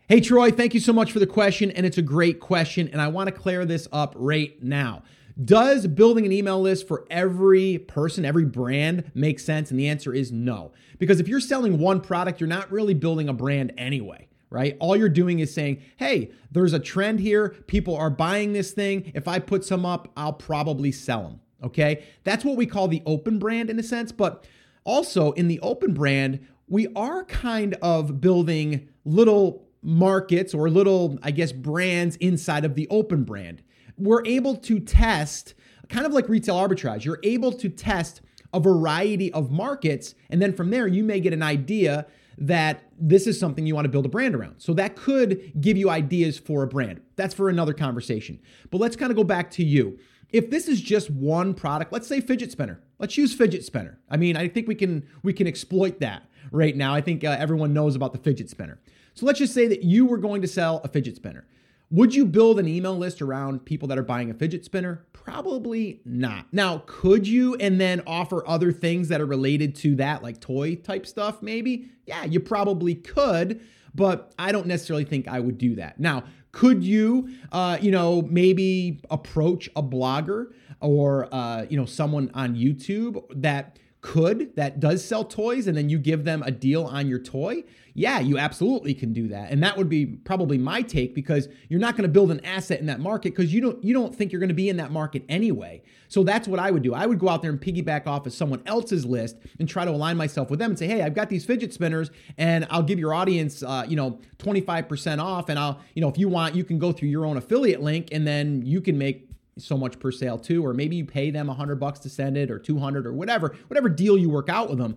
Hey, 0.09 0.21
Troy, 0.21 0.51
thank 0.51 0.75
you 0.75 0.81
so 0.81 0.93
much 0.93 1.13
for 1.13 1.21
the 1.21 1.27
question, 1.29 1.71
and 1.71 1.87
it's 1.87 1.99
a 1.99 2.03
great 2.03 2.41
question, 2.41 2.89
and 2.89 3.01
I 3.01 3.07
want 3.07 3.29
to 3.29 3.33
clear 3.33 3.65
this 3.65 3.87
up 3.93 4.15
right 4.17 4.61
now. 4.61 5.05
Does 5.45 5.87
building 5.87 6.27
an 6.27 6.33
email 6.33 6.61
list 6.61 6.89
for 6.89 7.07
every 7.11 7.79
person, 7.79 8.25
every 8.25 8.45
brand 8.45 9.13
make 9.15 9.39
sense? 9.39 9.71
And 9.71 9.79
the 9.79 9.87
answer 9.87 10.13
is 10.13 10.33
no. 10.33 10.73
Because 10.99 11.21
if 11.21 11.29
you're 11.29 11.39
selling 11.39 11.79
one 11.79 12.01
product, 12.01 12.41
you're 12.41 12.49
not 12.49 12.73
really 12.73 12.95
building 12.95 13.29
a 13.29 13.33
brand 13.33 13.73
anyway 13.79 14.27
right? 14.51 14.77
All 14.81 14.95
you're 14.95 15.09
doing 15.09 15.39
is 15.39 15.55
saying, 15.55 15.81
hey, 15.97 16.31
there's 16.51 16.75
a 16.75 16.79
trend 16.79 17.21
here. 17.21 17.57
People 17.69 17.97
are 17.97 18.11
buying 18.11 18.53
this 18.53 18.73
thing. 18.73 19.11
If 19.15 19.27
I 19.27 19.39
put 19.39 19.65
some 19.65 19.87
up, 19.87 20.13
I'll 20.15 20.35
probably 20.35 20.93
sell 20.93 21.23
them. 21.23 21.41
Okay. 21.63 22.05
That's 22.25 22.45
what 22.45 22.57
we 22.57 22.67
call 22.67 22.89
the 22.89 23.03
open 23.07 23.39
brand 23.39 23.71
in 23.71 23.79
a 23.79 23.83
sense. 23.83 24.13
But 24.13 24.47
also 24.85 25.33
in 25.33 25.49
the 25.49 25.61
open 25.61 25.95
brand, 25.95 26.47
we 26.69 26.89
are 26.97 27.25
kind 27.25 27.77
of 27.83 28.21
building 28.21 28.89
little 29.05 29.67
markets 29.83 30.55
or 30.55 30.71
little, 30.71 31.19
I 31.23 31.31
guess, 31.31 31.53
brands 31.53 32.17
inside 32.17 32.65
of 32.65 32.75
the 32.75 32.89
open 32.89 33.25
brand. 33.25 33.63
We're 33.99 34.25
able 34.25 34.57
to 34.57 34.81
test, 34.81 35.55
kind 35.89 36.07
of 36.07 36.13
like 36.13 36.29
retail 36.29 36.57
arbitrage, 36.57 37.05
you're 37.05 37.21
able 37.23 37.53
to 37.53 37.69
test 37.69 38.23
a 38.55 38.61
variety 38.61 39.33
of 39.33 39.51
markets. 39.51 40.15
And 40.31 40.41
then 40.41 40.53
from 40.53 40.71
there, 40.71 40.87
you 40.87 41.05
may 41.05 41.21
get 41.21 41.33
an 41.33 41.43
idea 41.43 42.07
that 42.39 42.85
this 42.99 43.27
is 43.27 43.39
something 43.39 43.67
you 43.67 43.75
want 43.75 43.85
to 43.85 43.91
build 43.91 44.07
a 44.07 44.09
brand 44.09 44.35
around. 44.35 44.55
So 44.59 44.73
that 44.75 44.97
could 44.97 45.53
give 45.61 45.77
you 45.77 45.91
ideas 45.91 46.39
for 46.39 46.63
a 46.63 46.67
brand. 46.67 47.01
That's 47.17 47.35
for 47.35 47.49
another 47.49 47.75
conversation. 47.75 48.41
But 48.71 48.81
let's 48.81 48.97
kind 48.97 49.11
of 49.11 49.17
go 49.17 49.25
back 49.25 49.51
to 49.53 49.65
you. 49.65 49.99
If 50.33 50.51
this 50.51 50.69
is 50.69 50.81
just 50.81 51.11
one 51.11 51.55
product, 51.55 51.93
let's 51.93 52.07
say 52.07 52.21
fidget 52.21 52.51
spinner. 52.51 52.81
Let's 52.99 53.17
use 53.17 53.35
fidget 53.35 53.65
spinner. 53.65 53.99
I 54.09 54.17
mean, 54.17 54.37
I 54.37 54.49
think 54.49 54.69
we 54.69 54.75
can 54.75 55.07
we 55.23 55.33
can 55.33 55.47
exploit 55.47 56.01
that 56.01 56.23
right 56.51 56.77
now. 56.77 56.95
I 56.95 57.01
think 57.01 57.25
uh, 57.25 57.37
everyone 57.39 57.73
knows 57.73 57.97
about 57.97 58.13
the 58.13 58.19
fidget 58.19 58.49
spinner. 58.49 58.81
So 59.15 59.27
let's 59.27 59.39
just 59.39 59.55
say 59.55 59.67
that 59.69 59.83
you 59.83 60.07
were 60.07 60.19
going 60.19 60.41
to 60.43 60.49
sell 60.49 60.81
a 60.85 60.89
fidget 60.89 61.17
spinner. 61.17 61.47
Would 61.91 62.15
you 62.15 62.25
build 62.25 62.59
an 62.59 62.67
email 62.67 62.97
list 62.97 63.21
around 63.21 63.67
people 63.67 63.87
that 63.89 63.99
are 63.99 64.03
buying 64.03 64.31
a 64.31 64.35
fidget 64.35 64.65
spinner? 64.65 65.05
Probably 65.13 66.01
not. 66.07 66.47
Now, 66.51 66.85
could 66.87 67.29
you 67.29 67.55
and 67.57 67.79
then 67.79 68.01
offer 68.07 68.49
other 68.49 68.73
things 68.73 69.09
that 69.09 69.21
are 69.21 69.27
related 69.27 69.75
to 69.77 69.97
that, 69.97 70.23
like 70.23 70.41
toy 70.41 70.77
type 70.77 71.07
stuff, 71.07 71.43
maybe? 71.43 71.91
Yeah, 72.07 72.25
you 72.25 72.41
probably 72.41 72.95
could, 72.95 73.61
but 73.95 74.33
I 74.39 74.53
don't 74.53 74.67
necessarily 74.67 75.05
think 75.05 75.29
I 75.29 75.39
would 75.39 75.59
do 75.59 75.75
that. 75.75 76.01
Now, 76.01 76.25
could 76.53 76.85
you, 76.85 77.31
uh, 77.51 77.79
you 77.81 77.91
know, 77.91 78.23
maybe 78.23 79.01
approach 79.11 79.69
a 79.75 79.83
blogger 79.83 80.53
or, 80.81 81.29
uh, 81.35 81.65
you 81.69 81.77
know, 81.77 81.87
someone 81.87 82.31
on 82.35 82.55
YouTube 82.55 83.23
that 83.35 83.79
could 84.03 84.55
that 84.57 84.81
does 84.81 85.03
sell 85.03 85.25
toys 85.25 85.67
and 85.67 85.77
then 85.77 85.89
you 85.89 85.99
give 85.99 86.25
them 86.25 86.43
a 86.43 86.51
deal 86.51 86.85
on 86.85 87.09
your 87.09 87.19
toy 87.19 87.65
yeah 87.95 88.21
you 88.21 88.39
absolutely 88.39 88.95
can 88.95 89.13
do 89.13 89.29
that. 89.29 89.51
And 89.51 89.63
that 89.63 89.77
would 89.77 89.89
be 89.89 90.07
probably 90.07 90.59
my 90.59 90.83
take 90.83 91.15
because 91.15 91.49
you're 91.69 91.81
not 91.81 91.97
going 91.97 92.05
to 92.05 92.09
build 92.09 92.31
an 92.31 92.45
asset 92.45 92.81
in 92.81 92.87
that 92.87 93.01
market 93.01 93.35
because 93.35 93.53
you 93.53 93.61
don't 93.61 93.83
you 93.83 93.93
don't 93.93 94.15
think 94.15 94.33
you're 94.33 94.41
going 94.41 94.49
to 94.49 94.55
be 94.55 94.69
in 94.69 94.77
that 94.79 94.91
market 94.91 95.25
anyway. 95.29 95.83
So 96.09 96.23
that's 96.23 96.47
what 96.47 96.61
i 96.61 96.71
would 96.71 96.83
do. 96.83 96.95
I 96.95 97.07
would 97.07 97.19
go 97.19 97.29
out 97.29 97.43
there 97.43 97.51
and 97.51 97.61
piggyback 97.61 98.07
off 98.07 98.27
of 98.27 98.33
someone 98.33 98.63
else's 98.67 99.05
list 99.05 99.37
and 99.59 99.69
try 99.69 99.85
to 99.85 99.91
align 99.91 100.17
myself 100.17 100.51
with 100.51 100.59
them 100.59 100.73
and 100.73 100.79
say 100.79 100.87
hey 100.87 101.03
i've 101.03 101.15
got 101.15 101.29
these 101.29 101.45
fidget 101.45 101.73
spinners 101.73 102.11
and 102.39 102.67
i'll 102.71 102.83
give 102.83 102.99
your 102.99 103.15
audience 103.15 103.63
uh, 103.63 103.85
you 103.89 103.97
know 103.97 104.19
25% 104.39 105.23
off 105.23 105.49
and 105.49 105.59
i'll 105.59 105.81
you 105.95 106.03
know 106.03 106.09
if 106.09 106.19
you 106.19 106.29
want 106.29 106.55
you 106.55 106.65
can 106.65 106.79
go 106.79 106.93
through 106.93 107.09
your 107.09 107.25
own 107.25 107.37
affiliate 107.37 107.81
link 107.81 108.09
and 108.13 108.27
then 108.27 108.63
you 108.65 108.81
can 108.81 108.99
make 108.99 109.29
so 109.59 109.77
much 109.77 109.99
per 109.99 110.11
sale 110.11 110.39
too 110.39 110.65
or 110.65 110.73
maybe 110.73 110.97
you 110.97 111.05
pay 111.05 111.31
them 111.31 111.47
100 111.47 111.77
bucks 111.77 111.99
to 112.01 112.09
send 112.09 112.37
it 112.37 112.51
or 112.51 112.59
200 112.59 113.07
or 113.07 113.13
whatever 113.13 113.55
whatever 113.69 113.89
deal 113.89 114.17
you 114.17 114.31
work 114.31 114.49
out 114.49 114.69
with 114.69 114.79
them. 114.79 114.97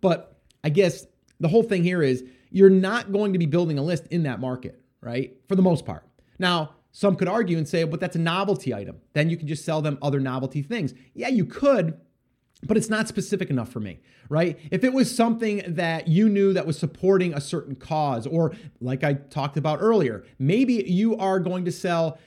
But 0.00 0.36
i 0.62 0.68
guess 0.68 1.06
the 1.40 1.48
whole 1.48 1.62
thing 1.62 1.82
here 1.82 2.02
is 2.02 2.24
you're 2.50 2.70
not 2.70 3.12
going 3.12 3.32
to 3.32 3.38
be 3.38 3.46
building 3.46 3.78
a 3.78 3.82
list 3.82 4.06
in 4.08 4.24
that 4.24 4.40
market 4.40 4.80
right? 5.00 5.36
For 5.48 5.54
the 5.54 5.62
most 5.62 5.84
part. 5.84 6.06
Now 6.38 6.76
some 6.92 7.16
could 7.16 7.28
argue 7.28 7.58
and 7.58 7.68
say 7.68 7.84
but 7.84 8.00
that's 8.00 8.16
a 8.16 8.20
novelty 8.20 8.74
item. 8.74 8.96
Then 9.12 9.30
you 9.30 9.36
can 9.36 9.48
just 9.48 9.64
sell 9.64 9.82
them 9.82 9.98
other 10.02 10.20
novelty 10.20 10.62
things. 10.62 10.94
Yeah 11.14 11.28
you 11.28 11.44
could 11.44 11.98
but 12.66 12.76
it's 12.76 12.88
not 12.88 13.08
specific 13.08 13.50
enough 13.50 13.68
for 13.68 13.80
me, 13.80 14.00
right? 14.28 14.58
If 14.70 14.84
it 14.84 14.92
was 14.92 15.14
something 15.14 15.62
that 15.66 16.08
you 16.08 16.28
knew 16.28 16.52
that 16.52 16.66
was 16.66 16.78
supporting 16.78 17.34
a 17.34 17.40
certain 17.40 17.74
cause, 17.76 18.26
or 18.26 18.54
like 18.80 19.04
I 19.04 19.14
talked 19.14 19.56
about 19.56 19.78
earlier, 19.80 20.24
maybe 20.38 20.84
you 20.86 21.16
are 21.16 21.38
going 21.38 21.64
to 21.66 21.72
sell 21.72 22.18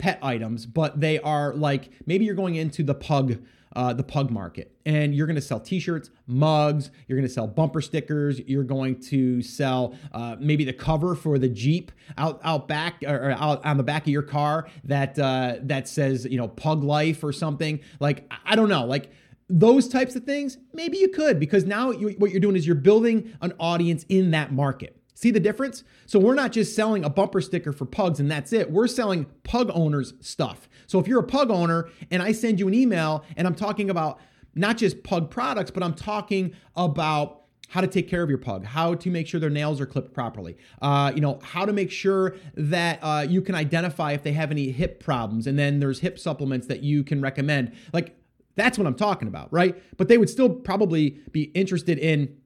pet 0.00 0.18
items, 0.22 0.66
but 0.66 0.98
they 1.00 1.20
are 1.20 1.54
like 1.54 1.90
maybe 2.06 2.24
you're 2.24 2.34
going 2.34 2.56
into 2.56 2.82
the 2.82 2.94
pug 2.94 3.38
uh, 3.76 3.92
the 3.92 4.02
pug 4.02 4.32
market 4.32 4.76
and 4.84 5.14
you're 5.14 5.28
going 5.28 5.36
to 5.36 5.40
sell 5.40 5.60
t-shirts 5.60 6.10
mugs 6.26 6.90
you're 7.06 7.16
going 7.16 7.28
to 7.28 7.32
sell 7.32 7.46
bumper 7.46 7.80
stickers 7.80 8.40
you're 8.40 8.64
going 8.64 8.98
to 8.98 9.40
sell 9.42 9.94
uh, 10.12 10.34
maybe 10.40 10.64
the 10.64 10.72
cover 10.72 11.14
for 11.14 11.38
the 11.38 11.48
jeep 11.48 11.92
out 12.18 12.40
out 12.42 12.66
back 12.66 13.00
or 13.06 13.30
out 13.30 13.64
on 13.64 13.76
the 13.76 13.82
back 13.84 14.02
of 14.02 14.08
your 14.08 14.24
car 14.24 14.68
that 14.82 15.16
uh, 15.20 15.54
that 15.62 15.86
says 15.86 16.26
you 16.28 16.36
know 16.36 16.48
pug 16.48 16.82
life 16.82 17.22
or 17.22 17.32
something. 17.32 17.78
Like 18.00 18.30
i 18.44 18.56
don't 18.56 18.68
know 18.68 18.84
like 18.84 19.12
those 19.48 19.88
types 19.88 20.16
of 20.16 20.24
things 20.24 20.58
maybe 20.72 20.98
you 20.98 21.08
could 21.08 21.38
because 21.38 21.64
now 21.64 21.90
you, 21.90 22.10
what 22.18 22.30
you're 22.30 22.40
doing 22.40 22.56
is 22.56 22.66
you're 22.66 22.74
building 22.74 23.36
an 23.40 23.52
audience 23.58 24.04
in 24.08 24.32
that 24.32 24.52
market 24.52 24.99
See 25.20 25.30
the 25.30 25.38
difference? 25.38 25.84
So 26.06 26.18
we're 26.18 26.34
not 26.34 26.50
just 26.50 26.74
selling 26.74 27.04
a 27.04 27.10
bumper 27.10 27.42
sticker 27.42 27.74
for 27.74 27.84
pugs 27.84 28.20
and 28.20 28.30
that's 28.30 28.54
it. 28.54 28.70
We're 28.70 28.86
selling 28.86 29.26
pug 29.44 29.70
owners 29.74 30.14
stuff. 30.20 30.66
So 30.86 30.98
if 30.98 31.06
you're 31.06 31.20
a 31.20 31.26
pug 31.26 31.50
owner 31.50 31.90
and 32.10 32.22
I 32.22 32.32
send 32.32 32.58
you 32.58 32.66
an 32.68 32.72
email 32.72 33.22
and 33.36 33.46
I'm 33.46 33.54
talking 33.54 33.90
about 33.90 34.18
not 34.54 34.78
just 34.78 35.02
pug 35.02 35.30
products, 35.30 35.70
but 35.70 35.82
I'm 35.82 35.92
talking 35.92 36.54
about 36.74 37.42
how 37.68 37.82
to 37.82 37.86
take 37.86 38.08
care 38.08 38.22
of 38.22 38.30
your 38.30 38.38
pug, 38.38 38.64
how 38.64 38.94
to 38.94 39.10
make 39.10 39.26
sure 39.26 39.38
their 39.38 39.50
nails 39.50 39.78
are 39.78 39.84
clipped 39.84 40.14
properly, 40.14 40.56
uh, 40.80 41.12
you 41.14 41.20
know, 41.20 41.38
how 41.42 41.66
to 41.66 41.72
make 41.74 41.90
sure 41.90 42.36
that 42.54 42.98
uh, 43.02 43.26
you 43.28 43.42
can 43.42 43.54
identify 43.54 44.12
if 44.12 44.22
they 44.22 44.32
have 44.32 44.50
any 44.50 44.70
hip 44.70 45.04
problems, 45.04 45.46
and 45.46 45.58
then 45.58 45.80
there's 45.80 46.00
hip 46.00 46.18
supplements 46.18 46.66
that 46.68 46.82
you 46.82 47.04
can 47.04 47.20
recommend. 47.20 47.72
Like 47.92 48.16
that's 48.56 48.78
what 48.78 48.86
I'm 48.86 48.94
talking 48.94 49.28
about, 49.28 49.52
right? 49.52 49.80
But 49.98 50.08
they 50.08 50.16
would 50.16 50.30
still 50.30 50.48
probably 50.48 51.20
be 51.30 51.42
interested 51.42 51.98
in 51.98 52.38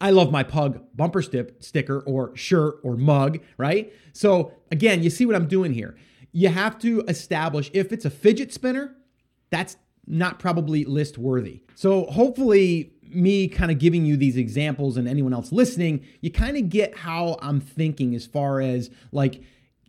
I 0.00 0.10
love 0.10 0.32
my 0.32 0.42
pug 0.42 0.80
bumper 0.94 1.22
stip, 1.22 1.62
sticker 1.62 2.00
or 2.00 2.34
shirt 2.36 2.76
or 2.82 2.96
mug, 2.96 3.40
right? 3.58 3.92
So 4.12 4.52
again, 4.70 5.02
you 5.02 5.10
see 5.10 5.26
what 5.26 5.36
I'm 5.36 5.46
doing 5.46 5.74
here. 5.74 5.96
You 6.32 6.48
have 6.48 6.78
to 6.80 7.02
establish 7.02 7.70
if 7.74 7.92
it's 7.92 8.04
a 8.04 8.10
fidget 8.10 8.52
spinner, 8.52 8.96
that's 9.50 9.76
not 10.06 10.38
probably 10.38 10.84
list 10.84 11.18
worthy. 11.18 11.62
So 11.74 12.06
hopefully, 12.06 12.92
me 13.02 13.48
kind 13.48 13.70
of 13.70 13.78
giving 13.78 14.04
you 14.04 14.16
these 14.16 14.36
examples 14.36 14.96
and 14.96 15.08
anyone 15.08 15.34
else 15.34 15.52
listening, 15.52 16.04
you 16.20 16.30
kind 16.30 16.56
of 16.56 16.68
get 16.68 16.96
how 16.96 17.36
I'm 17.42 17.60
thinking 17.60 18.14
as 18.14 18.24
far 18.24 18.60
as 18.60 18.90
like, 19.12 19.42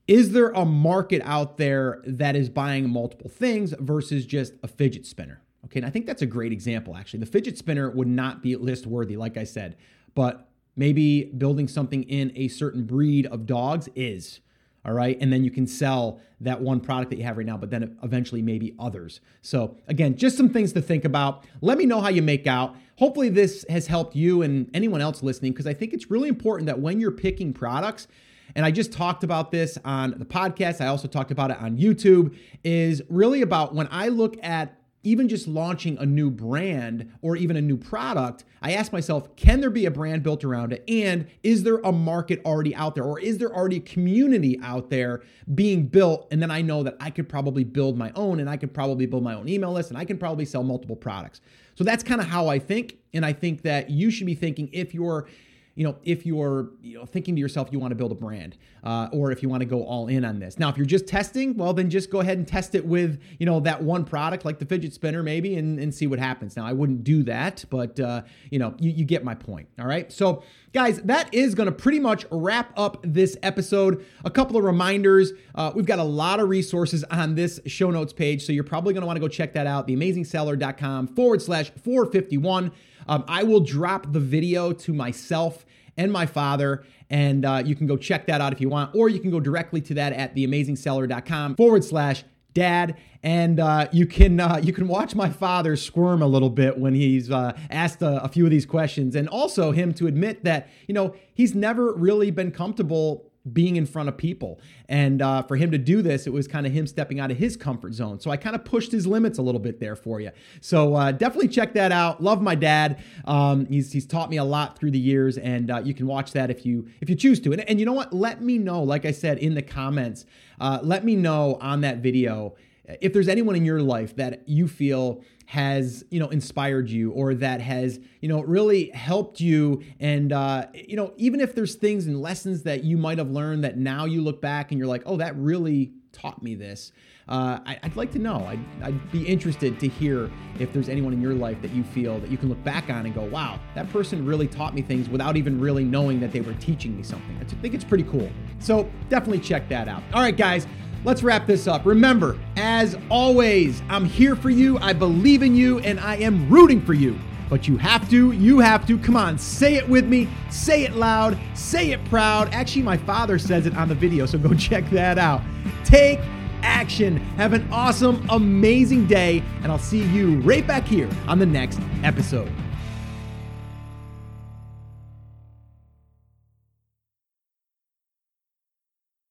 is 0.07 0.31
there 0.31 0.49
a 0.49 0.65
market 0.65 1.21
out 1.23 1.57
there 1.57 2.01
that 2.05 2.35
is 2.35 2.49
buying 2.49 2.89
multiple 2.89 3.29
things 3.29 3.73
versus 3.79 4.25
just 4.25 4.53
a 4.63 4.67
fidget 4.67 5.05
spinner? 5.05 5.41
Okay, 5.65 5.79
and 5.79 5.85
I 5.85 5.91
think 5.91 6.07
that's 6.07 6.23
a 6.23 6.27
great 6.27 6.51
example, 6.51 6.97
actually. 6.97 7.19
The 7.19 7.27
fidget 7.27 7.57
spinner 7.57 7.89
would 7.91 8.07
not 8.07 8.41
be 8.41 8.55
list 8.55 8.87
worthy, 8.87 9.15
like 9.15 9.37
I 9.37 9.43
said 9.43 9.77
but 10.15 10.49
maybe 10.75 11.25
building 11.25 11.67
something 11.67 12.03
in 12.03 12.31
a 12.35 12.47
certain 12.47 12.85
breed 12.85 13.25
of 13.27 13.45
dogs 13.45 13.89
is. 13.95 14.39
All 14.83 14.93
right. 14.93 15.15
And 15.21 15.31
then 15.31 15.43
you 15.43 15.51
can 15.51 15.67
sell 15.67 16.19
that 16.39 16.59
one 16.59 16.79
product 16.79 17.11
that 17.11 17.17
you 17.17 17.23
have 17.23 17.37
right 17.37 17.45
now, 17.45 17.55
but 17.55 17.69
then 17.69 17.99
eventually 18.01 18.41
maybe 18.41 18.73
others. 18.79 19.21
So, 19.43 19.77
again, 19.87 20.15
just 20.15 20.37
some 20.37 20.49
things 20.49 20.73
to 20.73 20.81
think 20.81 21.05
about. 21.05 21.45
Let 21.61 21.77
me 21.77 21.85
know 21.85 22.01
how 22.01 22.09
you 22.09 22.23
make 22.23 22.47
out. 22.47 22.75
Hopefully, 22.97 23.29
this 23.29 23.63
has 23.69 23.85
helped 23.85 24.15
you 24.15 24.41
and 24.41 24.71
anyone 24.73 25.01
else 25.01 25.21
listening, 25.21 25.51
because 25.51 25.67
I 25.67 25.75
think 25.75 25.93
it's 25.93 26.09
really 26.09 26.29
important 26.29 26.65
that 26.65 26.79
when 26.79 26.99
you're 26.99 27.11
picking 27.11 27.53
products, 27.53 28.07
and 28.55 28.65
I 28.65 28.71
just 28.71 28.91
talked 28.91 29.23
about 29.23 29.51
this 29.51 29.77
on 29.85 30.15
the 30.17 30.25
podcast, 30.25 30.81
I 30.81 30.87
also 30.87 31.07
talked 31.07 31.29
about 31.29 31.51
it 31.51 31.57
on 31.61 31.77
YouTube, 31.77 32.35
is 32.63 33.03
really 33.07 33.43
about 33.43 33.75
when 33.75 33.87
I 33.91 34.07
look 34.07 34.35
at 34.41 34.80
even 35.03 35.27
just 35.27 35.47
launching 35.47 35.97
a 35.97 36.05
new 36.05 36.29
brand 36.29 37.11
or 37.21 37.35
even 37.35 37.55
a 37.57 37.61
new 37.61 37.77
product, 37.77 38.43
I 38.61 38.73
ask 38.73 38.93
myself, 38.93 39.35
can 39.35 39.59
there 39.59 39.69
be 39.69 39.85
a 39.85 39.91
brand 39.91 40.21
built 40.23 40.43
around 40.43 40.73
it? 40.73 40.83
And 40.87 41.27
is 41.43 41.63
there 41.63 41.79
a 41.79 41.91
market 41.91 42.41
already 42.45 42.75
out 42.75 42.95
there? 42.95 43.03
Or 43.03 43.19
is 43.19 43.39
there 43.39 43.53
already 43.55 43.77
a 43.77 43.81
community 43.81 44.59
out 44.61 44.89
there 44.89 45.21
being 45.55 45.87
built? 45.87 46.27
And 46.31 46.41
then 46.41 46.51
I 46.51 46.61
know 46.61 46.83
that 46.83 46.97
I 46.99 47.09
could 47.09 47.27
probably 47.27 47.63
build 47.63 47.97
my 47.97 48.11
own 48.15 48.39
and 48.39 48.49
I 48.49 48.57
could 48.57 48.73
probably 48.73 49.05
build 49.05 49.23
my 49.23 49.33
own 49.33 49.49
email 49.49 49.71
list 49.71 49.89
and 49.89 49.97
I 49.97 50.05
can 50.05 50.17
probably 50.17 50.45
sell 50.45 50.63
multiple 50.63 50.95
products. 50.95 51.41
So 51.75 51.83
that's 51.83 52.03
kind 52.03 52.21
of 52.21 52.27
how 52.27 52.47
I 52.47 52.59
think. 52.59 52.97
And 53.13 53.25
I 53.25 53.33
think 53.33 53.63
that 53.63 53.89
you 53.89 54.11
should 54.11 54.27
be 54.27 54.35
thinking 54.35 54.69
if 54.71 54.93
you're 54.93 55.27
you 55.75 55.85
know, 55.85 55.95
if 56.03 56.25
you're 56.25 56.71
you 56.81 56.97
know, 56.97 57.05
thinking 57.05 57.35
to 57.35 57.39
yourself 57.39 57.69
you 57.71 57.79
want 57.79 57.91
to 57.91 57.95
build 57.95 58.11
a 58.11 58.15
brand, 58.15 58.57
uh, 58.83 59.07
or 59.11 59.31
if 59.31 59.41
you 59.41 59.49
want 59.49 59.61
to 59.61 59.65
go 59.65 59.83
all 59.83 60.07
in 60.07 60.25
on 60.25 60.39
this. 60.39 60.59
Now, 60.59 60.69
if 60.69 60.77
you're 60.77 60.85
just 60.85 61.07
testing, 61.07 61.55
well, 61.55 61.73
then 61.73 61.89
just 61.89 62.09
go 62.09 62.19
ahead 62.19 62.37
and 62.37 62.47
test 62.47 62.75
it 62.75 62.85
with 62.85 63.21
you 63.39 63.45
know 63.45 63.59
that 63.61 63.81
one 63.81 64.03
product, 64.03 64.43
like 64.43 64.59
the 64.59 64.65
fidget 64.65 64.93
spinner, 64.93 65.23
maybe, 65.23 65.55
and, 65.55 65.79
and 65.79 65.93
see 65.93 66.07
what 66.07 66.19
happens. 66.19 66.57
Now, 66.57 66.65
I 66.65 66.73
wouldn't 66.73 67.03
do 67.03 67.23
that, 67.23 67.63
but 67.69 67.99
uh, 67.99 68.23
you 68.49 68.59
know, 68.59 68.73
you, 68.79 68.91
you 68.91 69.05
get 69.05 69.23
my 69.23 69.35
point. 69.35 69.69
All 69.79 69.87
right, 69.87 70.11
so 70.11 70.43
guys, 70.73 71.01
that 71.03 71.33
is 71.33 71.55
going 71.55 71.67
to 71.67 71.71
pretty 71.71 71.99
much 71.99 72.25
wrap 72.31 72.77
up 72.77 72.97
this 73.03 73.37
episode. 73.41 74.05
A 74.25 74.29
couple 74.29 74.57
of 74.57 74.63
reminders: 74.63 75.31
uh, 75.55 75.71
we've 75.73 75.85
got 75.85 75.99
a 75.99 76.03
lot 76.03 76.39
of 76.39 76.49
resources 76.49 77.03
on 77.05 77.35
this 77.35 77.59
show 77.65 77.91
notes 77.91 78.13
page, 78.13 78.45
so 78.45 78.51
you're 78.51 78.63
probably 78.63 78.93
going 78.93 79.01
to 79.01 79.07
want 79.07 79.15
to 79.15 79.21
go 79.21 79.27
check 79.27 79.53
that 79.53 79.67
out. 79.67 79.87
Theamazingseller.com 79.87 81.07
forward 81.07 81.41
slash 81.41 81.71
451. 81.83 82.71
Um, 83.07 83.23
I 83.27 83.43
will 83.43 83.61
drop 83.61 84.11
the 84.11 84.19
video 84.19 84.73
to 84.73 84.93
myself 84.93 85.65
and 85.97 86.11
my 86.11 86.25
father, 86.25 86.83
and 87.09 87.45
uh, 87.45 87.61
you 87.65 87.75
can 87.75 87.87
go 87.87 87.97
check 87.97 88.27
that 88.27 88.41
out 88.41 88.53
if 88.53 88.61
you 88.61 88.69
want, 88.69 88.95
or 88.95 89.09
you 89.09 89.19
can 89.19 89.31
go 89.31 89.39
directly 89.39 89.81
to 89.81 89.93
that 89.95 90.13
at 90.13 90.35
theamazingseller.com 90.35 91.55
forward 91.55 91.83
slash 91.83 92.23
dad 92.53 92.97
and 93.23 93.59
uh, 93.59 93.87
you 93.91 94.05
can 94.05 94.39
uh, 94.39 94.59
you 94.61 94.73
can 94.73 94.87
watch 94.87 95.15
my 95.15 95.29
father 95.29 95.75
squirm 95.75 96.21
a 96.21 96.27
little 96.27 96.49
bit 96.49 96.77
when 96.77 96.93
he's 96.93 97.29
uh, 97.31 97.57
asked 97.69 98.01
a, 98.01 98.23
a, 98.23 98.27
few 98.27 98.45
of 98.45 98.51
these 98.51 98.65
questions 98.65 99.15
and 99.15 99.29
also 99.29 99.71
him 99.71 99.93
to 99.93 100.07
admit 100.07 100.43
that 100.43 100.67
you 100.87 100.93
know 100.93 101.15
he's 101.33 101.53
never 101.55 101.93
really 101.93 102.31
been 102.31 102.51
comfortable 102.51 103.30
being 103.51 103.75
in 103.75 103.85
front 103.85 104.07
of 104.07 104.17
people. 104.17 104.59
And 104.87 105.21
uh, 105.21 105.43
for 105.43 105.55
him 105.55 105.71
to 105.71 105.77
do 105.77 106.01
this, 106.01 106.27
it 106.27 106.33
was 106.33 106.47
kind 106.47 106.67
of 106.67 106.73
him 106.73 106.85
stepping 106.85 107.19
out 107.19 107.31
of 107.31 107.37
his 107.37 107.57
comfort 107.57 107.93
zone. 107.93 108.19
So 108.19 108.29
I 108.29 108.37
kind 108.37 108.55
of 108.55 108.63
pushed 108.63 108.91
his 108.91 109.07
limits 109.07 109.39
a 109.39 109.41
little 109.41 109.59
bit 109.59 109.79
there 109.79 109.95
for 109.95 110.19
you. 110.19 110.31
So 110.59 110.95
uh, 110.95 111.11
definitely 111.11 111.47
check 111.47 111.73
that 111.73 111.91
out. 111.91 112.21
Love 112.21 112.41
my 112.41 112.55
dad. 112.55 113.03
Um, 113.25 113.65
he's, 113.65 113.91
he's 113.91 114.05
taught 114.05 114.29
me 114.29 114.37
a 114.37 114.43
lot 114.43 114.77
through 114.77 114.91
the 114.91 114.99
years, 114.99 115.37
and 115.37 115.71
uh, 115.71 115.81
you 115.83 115.93
can 115.93 116.05
watch 116.07 116.33
that 116.33 116.51
if 116.51 116.65
you 116.65 116.87
if 117.01 117.09
you 117.09 117.15
choose 117.15 117.39
to. 117.41 117.51
And, 117.51 117.67
and 117.67 117.79
you 117.79 117.85
know 117.85 117.93
what? 117.93 118.13
Let 118.13 118.41
me 118.41 118.57
know. 118.57 118.83
Like 118.83 119.05
I 119.05 119.11
said 119.11 119.39
in 119.39 119.55
the 119.55 119.61
comments, 119.61 120.25
uh, 120.59 120.79
let 120.83 121.03
me 121.03 121.15
know 121.15 121.57
on 121.61 121.81
that 121.81 121.97
video 121.97 122.55
if 122.85 123.13
there's 123.13 123.27
anyone 123.27 123.55
in 123.55 123.65
your 123.65 123.81
life 123.81 124.15
that 124.15 124.47
you 124.47 124.67
feel 124.67 125.21
has 125.45 126.05
you 126.09 126.19
know 126.19 126.29
inspired 126.29 126.89
you 126.89 127.11
or 127.11 127.33
that 127.33 127.59
has 127.59 127.99
you 128.21 128.29
know 128.29 128.41
really 128.41 128.89
helped 128.91 129.39
you 129.39 129.83
and 129.99 130.31
uh, 130.31 130.65
you 130.73 130.95
know 130.95 131.13
even 131.17 131.39
if 131.39 131.53
there's 131.53 131.75
things 131.75 132.07
and 132.07 132.21
lessons 132.21 132.63
that 132.63 132.83
you 132.83 132.97
might 132.97 133.17
have 133.17 133.29
learned 133.29 133.63
that 133.63 133.77
now 133.77 134.05
you 134.05 134.21
look 134.21 134.41
back 134.41 134.71
and 134.71 134.79
you're 134.79 134.87
like 134.87 135.03
oh 135.05 135.17
that 135.17 135.35
really 135.35 135.91
taught 136.11 136.41
me 136.41 136.55
this. 136.55 136.91
Uh, 137.27 137.59
I, 137.65 137.79
would 137.83 137.95
like 137.95 138.11
to 138.11 138.19
know. 138.19 138.45
I'd, 138.45 138.59
I'd 138.83 139.11
be 139.11 139.25
interested 139.25 139.79
to 139.79 139.87
hear 139.87 140.29
if 140.59 140.73
there's 140.73 140.89
anyone 140.89 141.13
in 141.13 141.21
your 141.21 141.33
life 141.33 141.61
that 141.61 141.71
you 141.71 141.83
feel 141.83 142.19
that 142.19 142.29
you 142.29 142.37
can 142.37 142.49
look 142.49 142.61
back 142.63 142.89
on 142.89 143.05
and 143.05 143.15
go, 143.15 143.23
wow, 143.23 143.59
that 143.75 143.89
person 143.89 144.25
really 144.25 144.47
taught 144.47 144.73
me 144.73 144.81
things 144.81 145.07
without 145.07 145.37
even 145.37 145.59
really 145.59 145.83
knowing 145.83 146.19
that 146.19 146.31
they 146.31 146.41
were 146.41 146.53
teaching 146.55 146.95
me 146.95 147.03
something. 147.03 147.37
I 147.39 147.43
think 147.45 147.73
it's 147.73 147.83
pretty 147.83 148.03
cool. 148.05 148.29
So 148.59 148.89
definitely 149.09 149.39
check 149.39 149.69
that 149.69 149.87
out. 149.87 150.03
All 150.13 150.21
right, 150.21 150.35
guys. 150.35 150.67
Let's 151.03 151.23
wrap 151.23 151.47
this 151.47 151.67
up. 151.67 151.85
Remember, 151.85 152.37
as 152.57 152.95
always, 153.09 153.81
I'm 153.89 154.05
here 154.05 154.35
for 154.35 154.51
you, 154.51 154.77
I 154.79 154.93
believe 154.93 155.41
in 155.41 155.55
you, 155.55 155.79
and 155.79 155.99
I 155.99 156.17
am 156.17 156.47
rooting 156.47 156.79
for 156.79 156.93
you. 156.93 157.17
But 157.49 157.67
you 157.67 157.75
have 157.77 158.07
to, 158.11 158.31
you 158.31 158.59
have 158.59 158.85
to. 158.87 158.99
Come 158.99 159.17
on, 159.17 159.37
say 159.39 159.75
it 159.75 159.89
with 159.89 160.05
me. 160.05 160.29
Say 160.51 160.83
it 160.83 160.93
loud. 160.95 161.37
Say 161.55 161.91
it 161.91 162.05
proud. 162.05 162.53
Actually, 162.53 162.83
my 162.83 162.97
father 162.97 163.39
says 163.39 163.65
it 163.65 163.75
on 163.75 163.89
the 163.89 163.95
video, 163.95 164.27
so 164.27 164.37
go 164.37 164.53
check 164.55 164.89
that 164.91 165.17
out. 165.17 165.41
Take 165.83 166.19
action. 166.61 167.17
Have 167.37 167.53
an 167.53 167.67
awesome, 167.71 168.25
amazing 168.29 169.07
day, 169.07 169.43
and 169.63 169.71
I'll 169.71 169.79
see 169.79 170.03
you 170.03 170.39
right 170.41 170.65
back 170.65 170.85
here 170.85 171.09
on 171.27 171.39
the 171.39 171.45
next 171.45 171.79
episode. 172.03 172.51